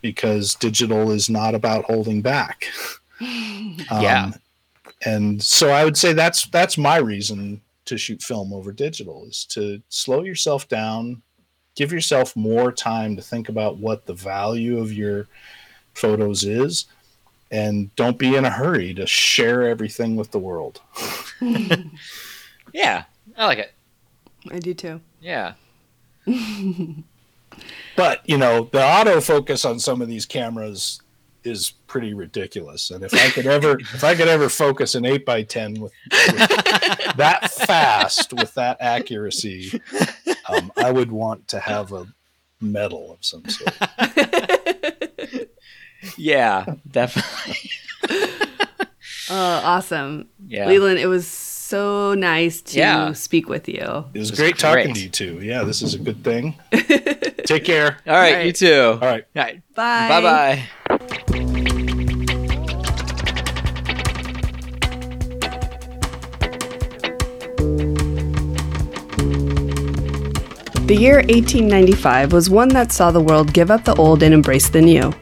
because 0.00 0.54
digital 0.54 1.10
is 1.10 1.28
not 1.28 1.54
about 1.54 1.84
holding 1.84 2.22
back. 2.22 2.66
Um, 3.22 4.02
yeah. 4.02 4.30
And 5.04 5.42
so 5.42 5.68
I 5.68 5.84
would 5.84 5.98
say 5.98 6.14
that's 6.14 6.46
that's 6.46 6.78
my 6.78 6.96
reason 6.96 7.60
to 7.84 7.98
shoot 7.98 8.22
film 8.22 8.50
over 8.50 8.72
digital 8.72 9.26
is 9.26 9.44
to 9.50 9.82
slow 9.90 10.22
yourself 10.22 10.66
down, 10.70 11.20
give 11.74 11.92
yourself 11.92 12.34
more 12.34 12.72
time 12.72 13.16
to 13.16 13.22
think 13.22 13.50
about 13.50 13.76
what 13.76 14.06
the 14.06 14.14
value 14.14 14.78
of 14.78 14.90
your 14.90 15.28
photos 15.92 16.44
is 16.44 16.86
and 17.50 17.94
don't 17.94 18.16
be 18.16 18.36
in 18.36 18.46
a 18.46 18.50
hurry 18.50 18.94
to 18.94 19.06
share 19.06 19.68
everything 19.68 20.16
with 20.16 20.30
the 20.30 20.38
world. 20.38 20.80
Yeah. 22.72 23.04
I 23.36 23.46
like 23.46 23.58
it. 23.58 23.72
I 24.50 24.58
do 24.58 24.74
too. 24.74 25.00
Yeah. 25.20 25.54
But 27.96 28.26
you 28.28 28.38
know, 28.38 28.68
the 28.72 28.78
autofocus 28.78 29.68
on 29.68 29.78
some 29.78 30.00
of 30.00 30.08
these 30.08 30.24
cameras 30.24 31.02
is 31.44 31.72
pretty 31.86 32.14
ridiculous. 32.14 32.90
And 32.90 33.02
if 33.04 33.12
I 33.12 33.28
could 33.30 33.46
ever, 33.46 33.78
if 33.80 34.04
I 34.04 34.14
could 34.14 34.28
ever 34.28 34.48
focus 34.48 34.94
an 34.94 35.04
eight 35.04 35.26
by 35.26 35.42
ten 35.42 35.74
with, 35.74 35.92
with 36.10 36.36
that 37.16 37.50
fast 37.50 38.32
with 38.32 38.54
that 38.54 38.76
accuracy, 38.80 39.80
um, 40.48 40.72
I 40.76 40.90
would 40.90 41.10
want 41.10 41.48
to 41.48 41.60
have 41.60 41.92
a 41.92 42.06
medal 42.60 43.12
of 43.12 43.24
some 43.24 43.44
sort. 43.48 43.74
Yeah, 46.16 46.64
definitely. 46.90 47.70
Oh, 49.28 49.60
awesome. 49.64 50.28
Yeah. 50.46 50.66
Leland, 50.66 50.98
it 50.98 51.08
was 51.08 51.26
so 51.70 52.14
nice 52.14 52.60
to 52.62 52.78
Yeah. 52.78 53.12
speak 53.12 53.48
with 53.48 53.68
you. 53.68 54.04
It 54.12 54.18
was, 54.18 54.30
was 54.32 54.40
great 54.40 54.58
talking 54.58 54.86
great. 54.92 54.96
to 54.96 55.02
you 55.02 55.08
too. 55.08 55.40
Yeah, 55.40 55.62
this 55.62 55.82
is 55.82 55.94
a 55.94 55.98
good 55.98 56.22
thing. 56.24 56.56
Take 57.46 57.64
care. 57.64 57.98
All 58.06 58.14
right, 58.14 58.34
Right. 58.34 58.46
you 58.46 58.52
too. 58.52 58.98
All 59.00 59.08
right. 59.08 59.24
All 59.36 59.42
right. 59.42 59.62
Bye. 59.74 60.08
Bye 60.08 60.20
bye. 60.20 61.70
The 70.86 70.96
year 70.98 71.16
1895 71.18 72.32
was 72.32 72.50
one 72.50 72.68
that 72.70 72.90
saw 72.90 73.10
the 73.12 73.20
world 73.20 73.52
give 73.52 73.70
up 73.70 73.84
the 73.84 73.94
old 73.94 74.22
and 74.24 74.34
embrace 74.34 74.70
the 74.70 74.80
new. 74.82 75.12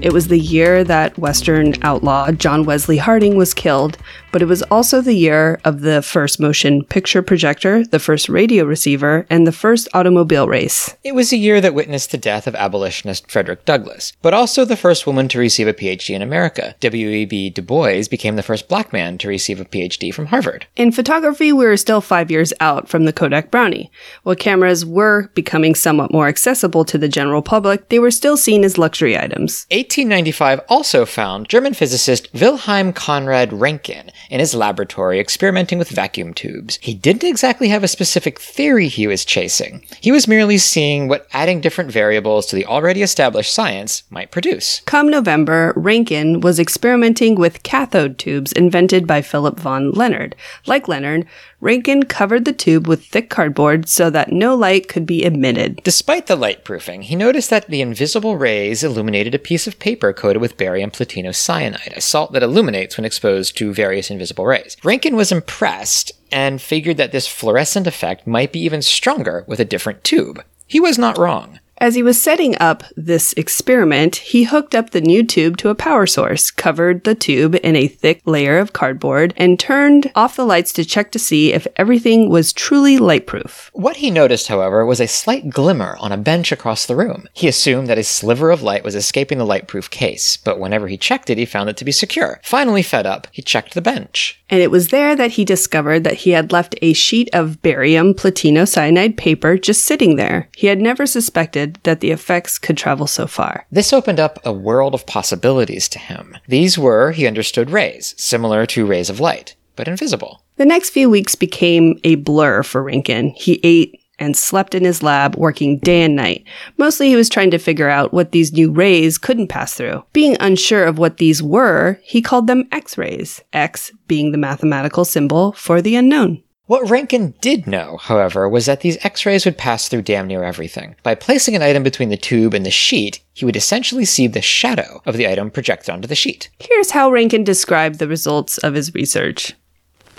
It 0.00 0.12
was 0.14 0.28
the 0.28 0.38
year 0.38 0.82
that 0.84 1.18
Western 1.18 1.74
outlaw 1.82 2.32
John 2.32 2.64
Wesley 2.64 2.96
Harding 2.96 3.36
was 3.36 3.52
killed, 3.52 3.98
but 4.32 4.42
it 4.42 4.46
was 4.46 4.62
also 4.64 5.00
the 5.00 5.14
year 5.14 5.60
of 5.64 5.80
the 5.80 6.02
first 6.02 6.40
motion 6.40 6.84
picture 6.84 7.22
projector, 7.22 7.84
the 7.84 7.98
first 7.98 8.28
radio 8.28 8.64
receiver, 8.64 9.26
and 9.30 9.46
the 9.46 9.52
first 9.52 9.88
automobile 9.94 10.48
race. 10.48 10.96
It 11.04 11.14
was 11.14 11.32
a 11.32 11.36
year 11.36 11.60
that 11.60 11.74
witnessed 11.74 12.10
the 12.10 12.18
death 12.18 12.46
of 12.46 12.54
abolitionist 12.54 13.30
Frederick 13.30 13.64
Douglass, 13.64 14.12
but 14.22 14.34
also 14.34 14.64
the 14.64 14.76
first 14.76 15.06
woman 15.06 15.28
to 15.28 15.38
receive 15.38 15.68
a 15.68 15.74
PhD 15.74 16.14
in 16.14 16.22
America. 16.22 16.74
W.E.B. 16.80 17.50
Du 17.50 17.62
Bois 17.62 18.02
became 18.10 18.36
the 18.36 18.42
first 18.42 18.68
black 18.68 18.92
man 18.92 19.18
to 19.18 19.28
receive 19.28 19.60
a 19.60 19.64
PhD 19.64 20.12
from 20.12 20.26
Harvard. 20.26 20.66
In 20.76 20.92
photography, 20.92 21.52
we 21.52 21.64
were 21.64 21.76
still 21.76 22.00
five 22.00 22.30
years 22.30 22.52
out 22.60 22.88
from 22.88 23.04
the 23.04 23.12
Kodak 23.12 23.50
Brownie. 23.50 23.90
While 24.22 24.36
cameras 24.36 24.84
were 24.84 25.28
becoming 25.34 25.74
somewhat 25.74 26.12
more 26.12 26.28
accessible 26.28 26.84
to 26.84 26.98
the 26.98 27.08
general 27.08 27.42
public, 27.42 27.88
they 27.88 27.98
were 27.98 28.10
still 28.10 28.36
seen 28.36 28.64
as 28.64 28.78
luxury 28.78 29.16
items. 29.16 29.66
1895 29.70 30.60
also 30.68 31.04
found 31.04 31.48
German 31.48 31.74
physicist 31.74 32.28
Wilhelm 32.34 32.92
Conrad 32.92 33.50
Röntgen 33.50 34.10
in 34.30 34.40
his 34.40 34.54
laboratory 34.54 35.18
experimenting 35.18 35.78
with 35.78 35.90
vacuum 35.90 36.32
tubes. 36.32 36.78
He 36.80 36.94
didn't 36.94 37.24
exactly 37.24 37.68
have 37.68 37.84
a 37.84 37.88
specific 37.88 38.40
theory 38.40 38.88
he 38.88 39.06
was 39.06 39.24
chasing. 39.24 39.84
He 40.00 40.12
was 40.12 40.28
merely 40.28 40.56
seeing 40.56 41.08
what 41.08 41.26
adding 41.32 41.60
different 41.60 41.90
variables 41.90 42.46
to 42.46 42.56
the 42.56 42.64
already 42.64 43.02
established 43.02 43.52
science 43.52 44.04
might 44.08 44.30
produce. 44.30 44.80
Come 44.86 45.10
November, 45.10 45.74
Röntgen 45.76 46.42
was 46.42 46.58
experimenting 46.58 47.34
with 47.34 47.62
cathode 47.62 48.16
tubes 48.18 48.52
invented 48.52 49.06
by 49.06 49.20
Philip 49.20 49.58
von 49.58 49.90
Lenard. 49.90 50.36
Like 50.66 50.88
Lenard, 50.88 51.26
Röntgen 51.60 52.08
covered 52.08 52.46
the 52.46 52.54
tube 52.54 52.88
with 52.88 53.04
thick 53.04 53.28
cardboard 53.28 53.88
so 53.88 54.08
that 54.08 54.32
no 54.32 54.54
light 54.54 54.88
could 54.88 55.04
be 55.04 55.22
emitted. 55.22 55.80
Despite 55.84 56.26
the 56.26 56.36
light 56.36 56.64
proofing, 56.64 57.02
he 57.02 57.16
noticed 57.16 57.50
that 57.50 57.68
the 57.68 57.82
invisible 57.82 58.38
rays 58.38 58.82
illuminated 58.82 59.34
a 59.34 59.38
piece 59.38 59.66
of 59.66 59.78
paper 59.78 60.12
coated 60.14 60.40
with 60.40 60.56
barium 60.56 60.90
platinocyanide, 60.90 61.92
a 61.94 62.00
salt 62.00 62.32
that 62.32 62.42
illuminates 62.42 62.96
when 62.96 63.04
exposed 63.04 63.58
to 63.58 63.74
various 63.74 64.10
invisible 64.20 64.44
rays. 64.44 64.76
Röntgen 64.82 65.14
was 65.14 65.32
impressed 65.32 66.12
and 66.30 66.60
figured 66.60 66.98
that 66.98 67.10
this 67.10 67.26
fluorescent 67.26 67.86
effect 67.86 68.26
might 68.26 68.52
be 68.52 68.60
even 68.60 68.82
stronger 68.82 69.44
with 69.48 69.60
a 69.60 69.64
different 69.64 70.04
tube. 70.04 70.44
He 70.66 70.78
was 70.78 70.98
not 70.98 71.16
wrong. 71.16 71.58
As 71.82 71.94
he 71.94 72.02
was 72.02 72.20
setting 72.20 72.56
up 72.60 72.84
this 72.94 73.32
experiment, 73.38 74.16
he 74.16 74.44
hooked 74.44 74.74
up 74.74 74.90
the 74.90 75.00
new 75.00 75.22
tube 75.22 75.56
to 75.56 75.70
a 75.70 75.74
power 75.74 76.06
source, 76.06 76.50
covered 76.50 77.04
the 77.04 77.14
tube 77.14 77.56
in 77.62 77.74
a 77.74 77.88
thick 77.88 78.20
layer 78.26 78.58
of 78.58 78.74
cardboard, 78.74 79.32
and 79.38 79.58
turned 79.58 80.12
off 80.14 80.36
the 80.36 80.44
lights 80.44 80.74
to 80.74 80.84
check 80.84 81.10
to 81.12 81.18
see 81.18 81.54
if 81.54 81.66
everything 81.76 82.28
was 82.28 82.52
truly 82.52 82.98
lightproof. 82.98 83.70
What 83.72 83.96
he 83.96 84.10
noticed, 84.10 84.48
however, 84.48 84.84
was 84.84 85.00
a 85.00 85.08
slight 85.08 85.48
glimmer 85.48 85.96
on 86.00 86.12
a 86.12 86.18
bench 86.18 86.52
across 86.52 86.84
the 86.84 86.96
room. 86.96 87.26
He 87.32 87.48
assumed 87.48 87.88
that 87.88 87.96
a 87.96 88.04
sliver 88.04 88.50
of 88.50 88.62
light 88.62 88.84
was 88.84 88.94
escaping 88.94 89.38
the 89.38 89.46
lightproof 89.46 89.88
case, 89.88 90.36
but 90.36 90.60
whenever 90.60 90.86
he 90.86 90.98
checked 90.98 91.30
it, 91.30 91.38
he 91.38 91.46
found 91.46 91.70
it 91.70 91.78
to 91.78 91.86
be 91.86 91.92
secure. 91.92 92.40
Finally 92.44 92.82
fed 92.82 93.06
up, 93.06 93.26
he 93.32 93.40
checked 93.40 93.72
the 93.72 93.80
bench. 93.80 94.36
And 94.50 94.60
it 94.60 94.70
was 94.70 94.88
there 94.88 95.14
that 95.16 95.32
he 95.32 95.44
discovered 95.44 96.04
that 96.04 96.18
he 96.18 96.30
had 96.32 96.52
left 96.52 96.74
a 96.82 96.92
sheet 96.92 97.30
of 97.32 97.62
barium 97.62 98.12
platinocyanide 98.12 99.16
paper 99.16 99.56
just 99.56 99.86
sitting 99.86 100.16
there. 100.16 100.48
He 100.56 100.66
had 100.66 100.80
never 100.80 101.06
suspected 101.06 101.69
that 101.82 102.00
the 102.00 102.10
effects 102.10 102.58
could 102.58 102.76
travel 102.76 103.06
so 103.06 103.26
far. 103.26 103.66
This 103.70 103.92
opened 103.92 104.20
up 104.20 104.38
a 104.44 104.52
world 104.52 104.94
of 104.94 105.06
possibilities 105.06 105.88
to 105.90 105.98
him. 105.98 106.36
These 106.48 106.78
were, 106.78 107.12
he 107.12 107.26
understood, 107.26 107.70
rays, 107.70 108.14
similar 108.16 108.66
to 108.66 108.86
rays 108.86 109.10
of 109.10 109.20
light, 109.20 109.56
but 109.76 109.88
invisible. 109.88 110.42
The 110.56 110.66
next 110.66 110.90
few 110.90 111.08
weeks 111.08 111.34
became 111.34 111.98
a 112.04 112.16
blur 112.16 112.62
for 112.62 112.84
Röntgen. 112.84 113.34
He 113.34 113.60
ate 113.62 113.96
and 114.18 114.36
slept 114.36 114.74
in 114.74 114.84
his 114.84 115.02
lab, 115.02 115.34
working 115.36 115.78
day 115.78 116.02
and 116.02 116.14
night. 116.14 116.44
Mostly 116.76 117.08
he 117.08 117.16
was 117.16 117.30
trying 117.30 117.50
to 117.52 117.58
figure 117.58 117.88
out 117.88 118.12
what 118.12 118.32
these 118.32 118.52
new 118.52 118.70
rays 118.70 119.16
couldn't 119.16 119.48
pass 119.48 119.72
through. 119.72 120.04
Being 120.12 120.36
unsure 120.38 120.84
of 120.84 120.98
what 120.98 121.16
these 121.16 121.42
were, 121.42 121.98
he 122.02 122.20
called 122.20 122.46
them 122.46 122.68
X-rays, 122.70 123.40
X 123.54 123.90
being 124.06 124.30
the 124.30 124.38
mathematical 124.38 125.06
symbol 125.06 125.52
for 125.52 125.80
the 125.80 125.96
unknown. 125.96 126.42
What 126.70 126.86
Röntgen 126.86 127.34
did 127.40 127.66
know, 127.66 127.96
however, 127.96 128.48
was 128.48 128.66
that 128.66 128.78
these 128.78 129.04
X 129.04 129.26
rays 129.26 129.44
would 129.44 129.58
pass 129.58 129.88
through 129.88 130.02
damn 130.02 130.28
near 130.28 130.44
everything. 130.44 130.94
By 131.02 131.16
placing 131.16 131.56
an 131.56 131.62
item 131.62 131.82
between 131.82 132.10
the 132.10 132.16
tube 132.16 132.54
and 132.54 132.64
the 132.64 132.70
sheet, 132.70 133.18
he 133.32 133.44
would 133.44 133.56
essentially 133.56 134.04
see 134.04 134.28
the 134.28 134.40
shadow 134.40 135.02
of 135.04 135.16
the 135.16 135.26
item 135.26 135.50
projected 135.50 135.90
onto 135.90 136.06
the 136.06 136.14
sheet. 136.14 136.48
Here's 136.60 136.92
how 136.92 137.10
Röntgen 137.10 137.44
described 137.44 137.98
the 137.98 138.06
results 138.06 138.56
of 138.58 138.74
his 138.74 138.94
research. 138.94 139.54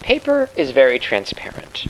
Paper 0.02 0.50
is 0.58 0.72
very 0.72 1.00
transparent. 1.00 1.86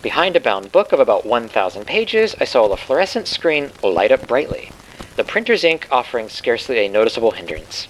Behind 0.00 0.36
a 0.36 0.40
bound 0.40 0.72
book 0.72 0.92
of 0.92 1.00
about 1.00 1.26
1,000 1.26 1.84
pages, 1.84 2.34
I 2.40 2.44
saw 2.44 2.66
the 2.66 2.78
fluorescent 2.78 3.28
screen 3.28 3.72
light 3.82 4.10
up 4.10 4.26
brightly, 4.26 4.70
the 5.16 5.24
printer's 5.24 5.64
ink 5.64 5.86
offering 5.90 6.30
scarcely 6.30 6.78
a 6.78 6.88
noticeable 6.88 7.32
hindrance. 7.32 7.88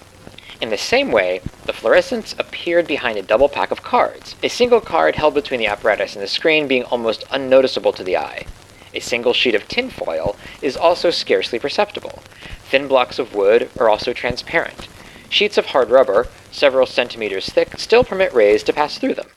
In 0.61 0.69
the 0.69 0.77
same 0.77 1.11
way, 1.11 1.39
the 1.65 1.73
fluorescence 1.73 2.35
appeared 2.37 2.85
behind 2.85 3.17
a 3.17 3.21
double 3.21 3.47
pack 3.47 3.71
of 3.71 3.81
cards, 3.81 4.35
a 4.43 4.49
single 4.49 4.81
card 4.81 5.15
held 5.15 5.33
between 5.33 5.61
the 5.61 5.67
apparatus 5.67 6.15
and 6.15 6.21
the 6.21 6.27
screen 6.27 6.67
being 6.67 6.83
almost 6.83 7.23
unnoticeable 7.31 7.93
to 7.93 8.03
the 8.03 8.17
eye. 8.17 8.45
A 8.93 8.99
single 8.99 9.31
sheet 9.31 9.55
of 9.55 9.69
tinfoil 9.69 10.35
is 10.61 10.75
also 10.75 11.11
scarcely 11.11 11.59
perceptible. 11.59 12.21
Thin 12.69 12.89
blocks 12.89 13.19
of 13.19 13.33
wood 13.33 13.69
are 13.79 13.89
also 13.89 14.11
transparent. 14.11 14.89
Sheets 15.29 15.57
of 15.57 15.67
hard 15.67 15.89
rubber, 15.89 16.27
several 16.51 16.85
centimeters 16.85 17.47
thick, 17.47 17.79
still 17.79 18.03
permit 18.03 18.33
rays 18.33 18.61
to 18.63 18.73
pass 18.73 18.97
through 18.97 19.13
them. 19.13 19.27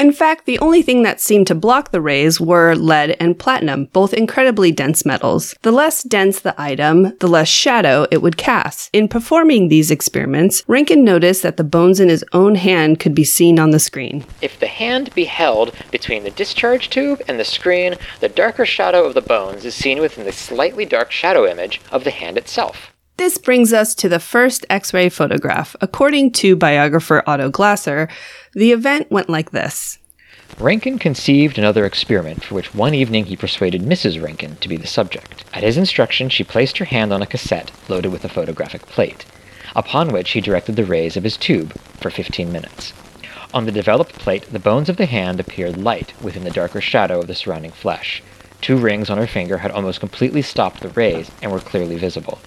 In 0.00 0.12
fact, 0.12 0.46
the 0.46 0.58
only 0.60 0.80
thing 0.80 1.02
that 1.02 1.20
seemed 1.20 1.46
to 1.48 1.54
block 1.54 1.90
the 1.90 2.00
rays 2.00 2.40
were 2.40 2.74
lead 2.74 3.18
and 3.20 3.38
platinum, 3.38 3.84
both 3.92 4.14
incredibly 4.14 4.72
dense 4.72 5.04
metals. 5.04 5.54
The 5.60 5.72
less 5.72 6.02
dense 6.02 6.40
the 6.40 6.54
item, 6.56 7.14
the 7.18 7.28
less 7.28 7.48
shadow 7.48 8.06
it 8.10 8.22
would 8.22 8.38
cast. 8.38 8.88
In 8.94 9.08
performing 9.08 9.68
these 9.68 9.90
experiments, 9.90 10.62
Röntgen 10.62 11.02
noticed 11.02 11.42
that 11.42 11.58
the 11.58 11.64
bones 11.64 12.00
in 12.00 12.08
his 12.08 12.24
own 12.32 12.54
hand 12.54 12.98
could 12.98 13.14
be 13.14 13.24
seen 13.24 13.58
on 13.58 13.72
the 13.72 13.78
screen. 13.78 14.24
If 14.40 14.58
the 14.58 14.68
hand 14.68 15.14
be 15.14 15.24
held 15.24 15.74
between 15.90 16.24
the 16.24 16.30
discharge 16.30 16.88
tube 16.88 17.20
and 17.28 17.38
the 17.38 17.44
screen, 17.44 17.96
the 18.20 18.30
darker 18.30 18.64
shadow 18.64 19.04
of 19.04 19.12
the 19.12 19.20
bones 19.20 19.66
is 19.66 19.74
seen 19.74 20.00
within 20.00 20.24
the 20.24 20.32
slightly 20.32 20.86
dark 20.86 21.10
shadow 21.10 21.46
image 21.46 21.78
of 21.92 22.04
the 22.04 22.10
hand 22.10 22.38
itself. 22.38 22.90
This 23.20 23.36
brings 23.36 23.74
us 23.74 23.94
to 23.96 24.08
the 24.08 24.18
first 24.18 24.64
X 24.70 24.94
ray 24.94 25.10
photograph. 25.10 25.76
According 25.82 26.32
to 26.40 26.56
biographer 26.56 27.22
Otto 27.26 27.50
Glasser, 27.50 28.08
the 28.54 28.72
event 28.72 29.10
went 29.10 29.28
like 29.28 29.50
this. 29.50 29.98
Röntgen 30.56 30.98
conceived 30.98 31.58
another 31.58 31.84
experiment 31.84 32.42
for 32.42 32.54
which 32.54 32.74
one 32.74 32.94
evening 32.94 33.26
he 33.26 33.36
persuaded 33.36 33.82
Mrs. 33.82 34.18
Röntgen 34.18 34.58
to 34.60 34.68
be 34.70 34.78
the 34.78 34.86
subject. 34.86 35.44
At 35.52 35.62
his 35.62 35.76
instruction, 35.76 36.30
she 36.30 36.44
placed 36.44 36.78
her 36.78 36.86
hand 36.86 37.12
on 37.12 37.20
a 37.20 37.26
cassette 37.26 37.70
loaded 37.90 38.10
with 38.10 38.24
a 38.24 38.28
photographic 38.30 38.86
plate, 38.86 39.26
upon 39.76 40.14
which 40.14 40.30
he 40.30 40.40
directed 40.40 40.76
the 40.76 40.84
rays 40.86 41.14
of 41.18 41.24
his 41.24 41.36
tube 41.36 41.74
for 42.00 42.08
15 42.08 42.50
minutes. 42.50 42.94
On 43.52 43.66
the 43.66 43.70
developed 43.70 44.14
plate, 44.14 44.50
the 44.50 44.58
bones 44.58 44.88
of 44.88 44.96
the 44.96 45.04
hand 45.04 45.40
appeared 45.40 45.76
light 45.76 46.14
within 46.22 46.44
the 46.44 46.50
darker 46.50 46.80
shadow 46.80 47.20
of 47.20 47.26
the 47.26 47.34
surrounding 47.34 47.72
flesh. 47.72 48.22
Two 48.62 48.78
rings 48.78 49.10
on 49.10 49.18
her 49.18 49.26
finger 49.26 49.58
had 49.58 49.72
almost 49.72 50.00
completely 50.00 50.40
stopped 50.40 50.80
the 50.80 50.88
rays 50.88 51.30
and 51.42 51.52
were 51.52 51.60
clearly 51.60 51.98
visible. 51.98 52.38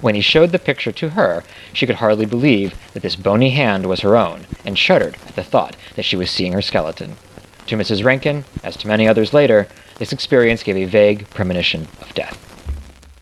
When 0.00 0.14
he 0.14 0.20
showed 0.20 0.52
the 0.52 0.58
picture 0.58 0.92
to 0.92 1.10
her, 1.10 1.44
she 1.72 1.86
could 1.86 1.96
hardly 1.96 2.26
believe 2.26 2.74
that 2.94 3.02
this 3.02 3.16
bony 3.16 3.50
hand 3.50 3.86
was 3.86 4.00
her 4.00 4.16
own, 4.16 4.46
and 4.64 4.78
shuddered 4.78 5.16
at 5.26 5.36
the 5.36 5.44
thought 5.44 5.76
that 5.94 6.04
she 6.04 6.16
was 6.16 6.30
seeing 6.30 6.52
her 6.52 6.62
skeleton. 6.62 7.16
To 7.66 7.76
Mrs. 7.76 8.02
Röntgen, 8.02 8.44
as 8.64 8.76
to 8.78 8.88
many 8.88 9.06
others 9.06 9.34
later, 9.34 9.68
this 9.98 10.12
experience 10.12 10.62
gave 10.62 10.76
a 10.76 10.86
vague 10.86 11.28
premonition 11.30 11.86
of 12.00 12.14
death. 12.14 12.38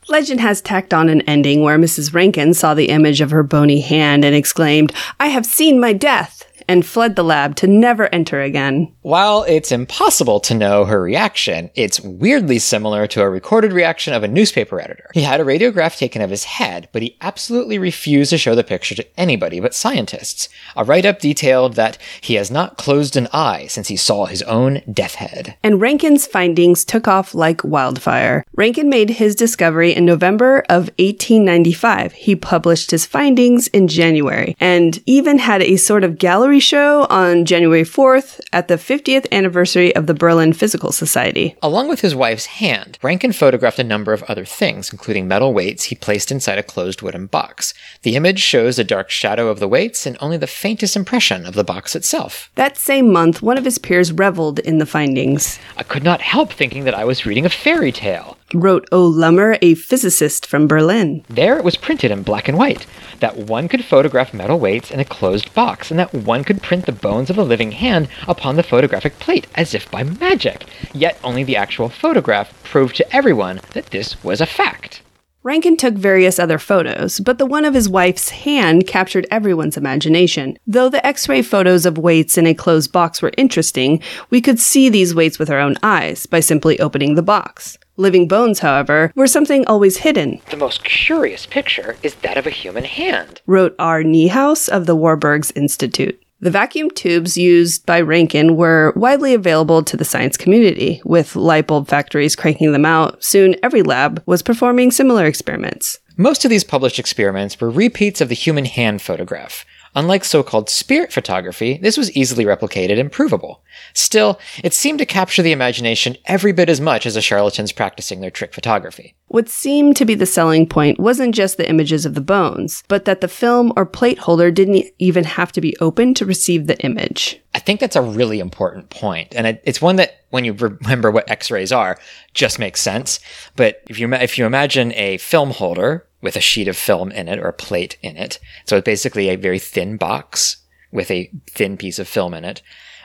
Legend 0.08 0.40
has 0.40 0.62
tacked 0.62 0.94
on 0.94 1.10
an 1.10 1.20
ending 1.22 1.62
where 1.62 1.78
Mrs. 1.78 2.12
Röntgen 2.12 2.54
saw 2.54 2.72
the 2.72 2.88
image 2.88 3.20
of 3.20 3.30
her 3.30 3.42
bony 3.42 3.80
hand 3.80 4.24
and 4.24 4.34
exclaimed, 4.34 4.92
I 5.20 5.26
have 5.26 5.44
seen 5.44 5.78
my 5.78 5.92
death! 5.92 6.47
And 6.68 6.84
fled 6.84 7.16
the 7.16 7.24
lab 7.24 7.56
to 7.56 7.66
never 7.66 8.12
enter 8.14 8.40
again. 8.40 8.94
While 9.02 9.44
it's 9.44 9.72
impossible 9.72 10.38
to 10.40 10.54
know 10.54 10.84
her 10.84 11.00
reaction, 11.00 11.70
it's 11.74 12.00
weirdly 12.00 12.58
similar 12.58 13.06
to 13.08 13.22
a 13.22 13.30
recorded 13.30 13.72
reaction 13.72 14.12
of 14.12 14.22
a 14.22 14.28
newspaper 14.28 14.78
editor. 14.80 15.10
He 15.14 15.22
had 15.22 15.40
a 15.40 15.44
radiograph 15.44 15.96
taken 15.96 16.20
of 16.20 16.28
his 16.28 16.44
head, 16.44 16.88
but 16.92 17.00
he 17.00 17.16
absolutely 17.22 17.78
refused 17.78 18.30
to 18.30 18.38
show 18.38 18.54
the 18.54 18.62
picture 18.62 18.94
to 18.94 19.18
anybody 19.18 19.60
but 19.60 19.74
scientists. 19.74 20.50
A 20.76 20.84
write 20.84 21.06
up 21.06 21.20
detailed 21.20 21.74
that 21.74 21.96
he 22.20 22.34
has 22.34 22.50
not 22.50 22.76
closed 22.76 23.16
an 23.16 23.28
eye 23.32 23.66
since 23.68 23.88
he 23.88 23.96
saw 23.96 24.26
his 24.26 24.42
own 24.42 24.82
death 24.92 25.14
head. 25.14 25.56
And 25.62 25.80
Röntgen's 25.80 26.26
findings 26.26 26.84
took 26.84 27.08
off 27.08 27.34
like 27.34 27.64
wildfire. 27.64 28.44
Röntgen 28.58 28.88
made 28.88 29.10
his 29.10 29.34
discovery 29.34 29.94
in 29.94 30.04
November 30.04 30.60
of 30.68 30.90
1895. 30.98 32.12
He 32.12 32.36
published 32.36 32.90
his 32.90 33.06
findings 33.06 33.68
in 33.68 33.88
January 33.88 34.54
and 34.60 35.02
even 35.06 35.38
had 35.38 35.62
a 35.62 35.76
sort 35.76 36.04
of 36.04 36.18
gallery 36.18 36.57
show 36.60 37.06
on 37.10 37.44
January 37.44 37.82
4th 37.82 38.40
at 38.52 38.68
the 38.68 38.76
50th 38.76 39.26
anniversary 39.30 39.94
of 39.94 40.06
the 40.06 40.14
Berlin 40.14 40.52
Physical 40.52 40.92
Society. 40.92 41.56
Along 41.62 41.88
with 41.88 42.00
his 42.00 42.14
wife's 42.14 42.46
hand, 42.46 42.98
Röntgen 43.02 43.34
photographed 43.34 43.78
a 43.78 43.84
number 43.84 44.12
of 44.12 44.22
other 44.24 44.44
things, 44.44 44.90
including 44.90 45.28
metal 45.28 45.52
weights 45.52 45.84
he 45.84 45.94
placed 45.94 46.30
inside 46.30 46.58
a 46.58 46.62
closed 46.62 47.02
wooden 47.02 47.26
box. 47.26 47.74
The 48.02 48.16
image 48.16 48.40
shows 48.40 48.78
a 48.78 48.84
dark 48.84 49.10
shadow 49.10 49.48
of 49.48 49.58
the 49.60 49.68
weights 49.68 50.06
and 50.06 50.16
only 50.20 50.36
the 50.36 50.46
faintest 50.46 50.96
impression 50.96 51.44
of 51.44 51.54
the 51.54 51.64
box 51.64 51.94
itself. 51.94 52.50
That 52.54 52.78
same 52.78 53.12
month, 53.12 53.42
one 53.42 53.58
of 53.58 53.64
his 53.64 53.78
peers 53.78 54.12
reveled 54.12 54.60
in 54.60 54.78
the 54.78 54.86
findings. 54.86 55.58
I 55.76 55.82
could 55.82 56.04
not 56.04 56.22
help 56.22 56.52
thinking 56.52 56.84
that 56.84 56.94
I 56.94 57.04
was 57.04 57.26
reading 57.26 57.44
a 57.44 57.50
fairy 57.50 57.92
tale. 57.92 58.37
Wrote 58.54 58.88
O. 58.90 59.02
Lummer, 59.02 59.58
a 59.60 59.74
physicist 59.74 60.46
from 60.46 60.66
Berlin. 60.66 61.22
There 61.28 61.58
it 61.58 61.64
was 61.64 61.76
printed 61.76 62.10
in 62.10 62.22
black 62.22 62.48
and 62.48 62.56
white 62.56 62.86
that 63.20 63.36
one 63.36 63.68
could 63.68 63.84
photograph 63.84 64.32
metal 64.32 64.58
weights 64.58 64.90
in 64.90 65.00
a 65.00 65.04
closed 65.04 65.52
box, 65.52 65.90
and 65.90 66.00
that 66.00 66.14
one 66.14 66.44
could 66.44 66.62
print 66.62 66.86
the 66.86 66.92
bones 66.92 67.28
of 67.28 67.36
a 67.36 67.42
living 67.42 67.72
hand 67.72 68.08
upon 68.26 68.56
the 68.56 68.62
photographic 68.62 69.18
plate 69.18 69.46
as 69.54 69.74
if 69.74 69.90
by 69.90 70.02
magic. 70.02 70.64
Yet 70.94 71.18
only 71.22 71.44
the 71.44 71.56
actual 71.56 71.90
photograph 71.90 72.52
proved 72.64 72.96
to 72.96 73.14
everyone 73.14 73.60
that 73.74 73.90
this 73.90 74.22
was 74.24 74.40
a 74.40 74.46
fact. 74.46 75.02
Röntgen 75.44 75.78
took 75.78 75.94
various 75.94 76.38
other 76.38 76.58
photos, 76.58 77.20
but 77.20 77.38
the 77.38 77.46
one 77.46 77.64
of 77.64 77.74
his 77.74 77.88
wife's 77.88 78.30
hand 78.30 78.86
captured 78.86 79.26
everyone's 79.30 79.76
imagination. 79.76 80.58
Though 80.66 80.88
the 80.88 81.04
x 81.06 81.28
ray 81.28 81.42
photos 81.42 81.86
of 81.86 81.96
weights 81.98 82.36
in 82.36 82.46
a 82.46 82.54
closed 82.54 82.92
box 82.92 83.20
were 83.20 83.32
interesting, 83.36 84.02
we 84.30 84.40
could 84.40 84.58
see 84.58 84.88
these 84.88 85.14
weights 85.14 85.38
with 85.38 85.50
our 85.50 85.60
own 85.60 85.76
eyes 85.82 86.26
by 86.26 86.40
simply 86.40 86.80
opening 86.80 87.14
the 87.14 87.22
box. 87.22 87.78
Living 88.00 88.28
bones, 88.28 88.60
however, 88.60 89.12
were 89.16 89.26
something 89.26 89.66
always 89.66 89.96
hidden, 89.98 90.40
The 90.50 90.56
most 90.56 90.84
curious 90.84 91.46
picture 91.46 91.96
is 92.00 92.14
that 92.22 92.36
of 92.36 92.46
a 92.46 92.50
human 92.50 92.84
hand. 92.84 93.40
wrote 93.44 93.74
R. 93.76 94.04
Niehaus 94.04 94.68
of 94.68 94.86
the 94.86 94.94
Warburgs 94.96 95.50
Institute. 95.56 96.22
The 96.40 96.52
vacuum 96.52 96.90
tubes 96.92 97.36
used 97.36 97.84
by 97.86 98.00
Röntgen 98.00 98.54
were 98.54 98.92
widely 98.94 99.34
available 99.34 99.82
to 99.82 99.96
the 99.96 100.04
science 100.04 100.36
community. 100.36 101.02
With 101.04 101.34
light 101.34 101.66
bulb 101.66 101.88
factories 101.88 102.36
cranking 102.36 102.70
them 102.70 102.84
out, 102.84 103.24
soon 103.24 103.56
every 103.64 103.82
lab 103.82 104.22
was 104.26 104.42
performing 104.42 104.92
similar 104.92 105.26
experiments. 105.26 105.98
Most 106.16 106.44
of 106.44 106.50
these 106.50 106.62
published 106.62 107.00
experiments 107.00 107.60
were 107.60 107.68
repeats 107.70 108.20
of 108.20 108.28
the 108.28 108.36
human 108.36 108.66
hand 108.66 109.02
photograph. 109.02 109.64
Unlike 109.94 110.24
so 110.24 110.42
called 110.42 110.68
spirit 110.68 111.12
photography, 111.12 111.78
this 111.82 111.96
was 111.96 112.12
easily 112.12 112.44
replicated 112.44 113.00
and 113.00 113.10
provable. 113.10 113.62
Still, 113.94 114.38
it 114.62 114.74
seemed 114.74 114.98
to 114.98 115.06
capture 115.06 115.42
the 115.42 115.52
imagination 115.52 116.16
every 116.26 116.52
bit 116.52 116.68
as 116.68 116.80
much 116.80 117.06
as 117.06 117.14
the 117.14 117.20
charlatans 117.20 117.72
practicing 117.72 118.20
their 118.20 118.30
trick 118.30 118.54
photography. 118.54 119.14
What 119.28 119.48
seemed 119.48 119.96
to 119.96 120.04
be 120.04 120.14
the 120.14 120.26
selling 120.26 120.66
point 120.66 120.98
wasn't 120.98 121.34
just 121.34 121.56
the 121.56 121.68
images 121.68 122.06
of 122.06 122.14
the 122.14 122.20
bones, 122.20 122.82
but 122.88 123.04
that 123.04 123.20
the 123.20 123.28
film 123.28 123.72
or 123.76 123.84
plate 123.84 124.18
holder 124.18 124.50
didn't 124.50 124.86
even 124.98 125.24
have 125.24 125.52
to 125.52 125.60
be 125.60 125.76
open 125.80 126.14
to 126.14 126.24
receive 126.24 126.66
the 126.66 126.78
image. 126.80 127.40
I 127.54 127.58
think 127.58 127.80
that's 127.80 127.96
a 127.96 128.02
really 128.02 128.40
important 128.40 128.88
point, 128.90 129.34
and 129.34 129.58
it's 129.64 129.82
one 129.82 129.96
that, 129.96 130.24
when 130.30 130.44
you 130.44 130.52
remember 130.52 131.10
what 131.10 131.30
X-rays 131.30 131.72
are, 131.72 131.98
just 132.34 132.58
makes 132.58 132.80
sense. 132.80 133.20
But 133.56 133.82
if 133.88 133.98
you 133.98 134.12
if 134.14 134.38
you 134.38 134.46
imagine 134.46 134.92
a 134.92 135.18
film 135.18 135.50
holder 135.50 136.06
with 136.20 136.36
a 136.36 136.40
sheet 136.40 136.68
of 136.68 136.76
film 136.76 137.10
in 137.12 137.28
it 137.28 137.38
or 137.38 137.48
a 137.48 137.52
plate 137.52 137.96
in 138.02 138.16
it, 138.16 138.38
so 138.64 138.76
it's 138.76 138.84
basically 138.84 139.28
a 139.28 139.36
very 139.36 139.58
thin 139.58 139.96
box 139.96 140.58
with 140.90 141.10
a 141.10 141.30
thin 141.48 141.76
piece 141.76 141.98
of 141.98 142.08
film 142.08 142.34
in 142.34 142.44
it, 142.44 142.62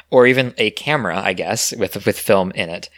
or 0.09 0.25
even 0.25 0.53
a 0.57 0.71
camera, 0.71 1.19
I 1.19 1.33
guess, 1.33 1.73
with 1.75 2.05
with 2.05 2.17
film 2.19 2.51
in 2.51 2.69
it. 2.69 2.89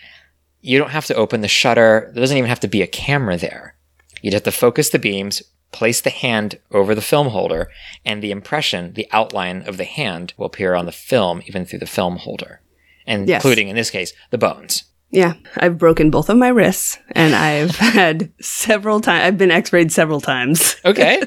You 0.61 0.79
don't 0.79 0.91
have 0.91 1.05
to 1.07 1.15
open 1.15 1.41
the 1.41 1.47
shutter. 1.47 2.09
There 2.13 2.21
doesn't 2.21 2.37
even 2.37 2.49
have 2.49 2.59
to 2.61 2.67
be 2.67 2.81
a 2.81 2.87
camera 2.87 3.37
there. 3.37 3.75
You'd 4.21 4.33
have 4.33 4.43
to 4.43 4.51
focus 4.51 4.89
the 4.89 4.99
beams, 4.99 5.43
place 5.71 6.01
the 6.01 6.09
hand 6.09 6.59
over 6.71 6.95
the 6.95 7.01
film 7.01 7.27
holder, 7.27 7.69
and 8.03 8.21
the 8.21 8.31
impression, 8.31 8.93
the 8.93 9.07
outline 9.11 9.61
of 9.67 9.77
the 9.77 9.83
hand 9.83 10.33
will 10.37 10.47
appear 10.47 10.73
on 10.73 10.85
the 10.85 10.91
film 10.91 11.41
even 11.45 11.65
through 11.65 11.79
the 11.79 11.85
film 11.85 12.17
holder. 12.17 12.61
And 13.05 13.27
Yes. 13.27 13.43
including, 13.43 13.67
in 13.67 13.75
this 13.75 13.91
case, 13.91 14.13
the 14.31 14.37
bones. 14.37 14.85
Yeah, 15.11 15.33
I've 15.57 15.77
broken 15.77 16.09
both 16.11 16.29
of 16.29 16.37
my 16.37 16.49
wrists 16.49 16.97
and 17.11 17.33
I've 17.35 17.75
had 17.77 18.31
several 18.41 18.99
times, 19.01 19.23
I've 19.25 19.37
been 19.37 19.51
x 19.51 19.71
rayed 19.71 19.91
several 19.91 20.19
times. 20.21 20.75
Okay. 20.85 21.21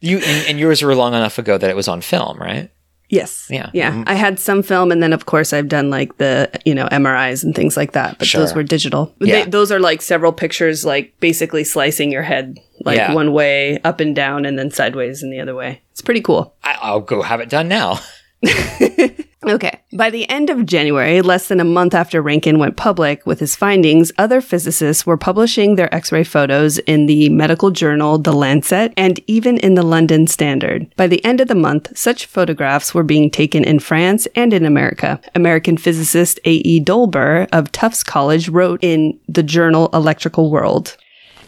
you 0.00 0.18
and, 0.18 0.48
and 0.48 0.58
yours 0.58 0.82
were 0.82 0.94
long 0.94 1.14
enough 1.14 1.38
ago 1.38 1.58
that 1.58 1.68
it 1.70 1.76
was 1.76 1.88
on 1.88 2.00
film, 2.00 2.38
right? 2.38 2.70
Yes. 3.08 3.46
Yeah. 3.50 3.68
Yeah. 3.74 3.90
Mm-hmm. 3.90 4.04
I 4.06 4.14
had 4.14 4.40
some 4.40 4.62
film 4.62 4.90
and 4.90 5.02
then, 5.02 5.12
of 5.12 5.26
course, 5.26 5.52
I've 5.52 5.68
done 5.68 5.90
like 5.90 6.16
the, 6.16 6.50
you 6.64 6.74
know, 6.74 6.86
MRIs 6.90 7.44
and 7.44 7.54
things 7.54 7.76
like 7.76 7.92
that, 7.92 8.18
but 8.18 8.26
those 8.32 8.54
were 8.54 8.62
digital. 8.62 9.14
Yeah. 9.20 9.44
They, 9.44 9.50
those 9.50 9.70
are 9.70 9.78
like 9.80 10.00
several 10.00 10.32
pictures, 10.32 10.86
like 10.86 11.12
basically 11.20 11.62
slicing 11.64 12.10
your 12.10 12.22
head 12.22 12.58
like 12.86 12.96
Yeah. 12.96 13.12
one 13.12 13.34
way, 13.34 13.78
up 13.84 14.00
and 14.00 14.16
down, 14.16 14.46
and 14.46 14.58
then 14.58 14.70
sideways 14.70 15.22
in 15.22 15.30
the 15.30 15.40
other 15.40 15.54
way. 15.54 15.82
It's 15.90 16.00
pretty 16.00 16.22
cool. 16.22 16.54
I, 16.64 16.78
I'll 16.80 17.00
go 17.00 17.20
have 17.20 17.40
it 17.40 17.50
done 17.50 17.68
now. 17.68 17.98
Okay. 19.44 19.80
By 19.92 20.10
the 20.10 20.28
end 20.30 20.50
of 20.50 20.66
January, 20.66 21.20
less 21.20 21.48
than 21.48 21.58
a 21.58 21.64
month 21.64 21.94
after 21.94 22.22
Röntgen 22.22 22.58
went 22.58 22.76
public 22.76 23.26
with 23.26 23.40
his 23.40 23.56
findings, 23.56 24.12
other 24.16 24.40
physicists 24.40 25.04
were 25.04 25.16
publishing 25.16 25.74
their 25.74 25.92
X 25.92 26.12
ray 26.12 26.22
photos 26.22 26.78
in 26.78 27.06
the 27.06 27.28
medical 27.28 27.70
journal 27.70 28.18
The 28.18 28.32
Lancet 28.32 28.92
and 28.96 29.20
even 29.26 29.58
in 29.58 29.74
the 29.74 29.82
London 29.82 30.26
Standard. 30.28 30.94
By 30.96 31.08
the 31.08 31.24
end 31.24 31.40
of 31.40 31.48
the 31.48 31.56
month, 31.56 31.96
such 31.98 32.26
photographs 32.26 32.94
were 32.94 33.02
being 33.02 33.30
taken 33.30 33.64
in 33.64 33.80
France 33.80 34.28
and 34.36 34.52
in 34.52 34.64
America. 34.64 35.20
American 35.34 35.76
physicist 35.76 36.38
A.E. 36.44 36.80
Dolbear 36.80 37.48
of 37.52 37.72
Tufts 37.72 38.04
College 38.04 38.48
wrote 38.48 38.82
in 38.82 39.18
the 39.28 39.42
journal 39.42 39.90
Electrical 39.92 40.50
World. 40.50 40.96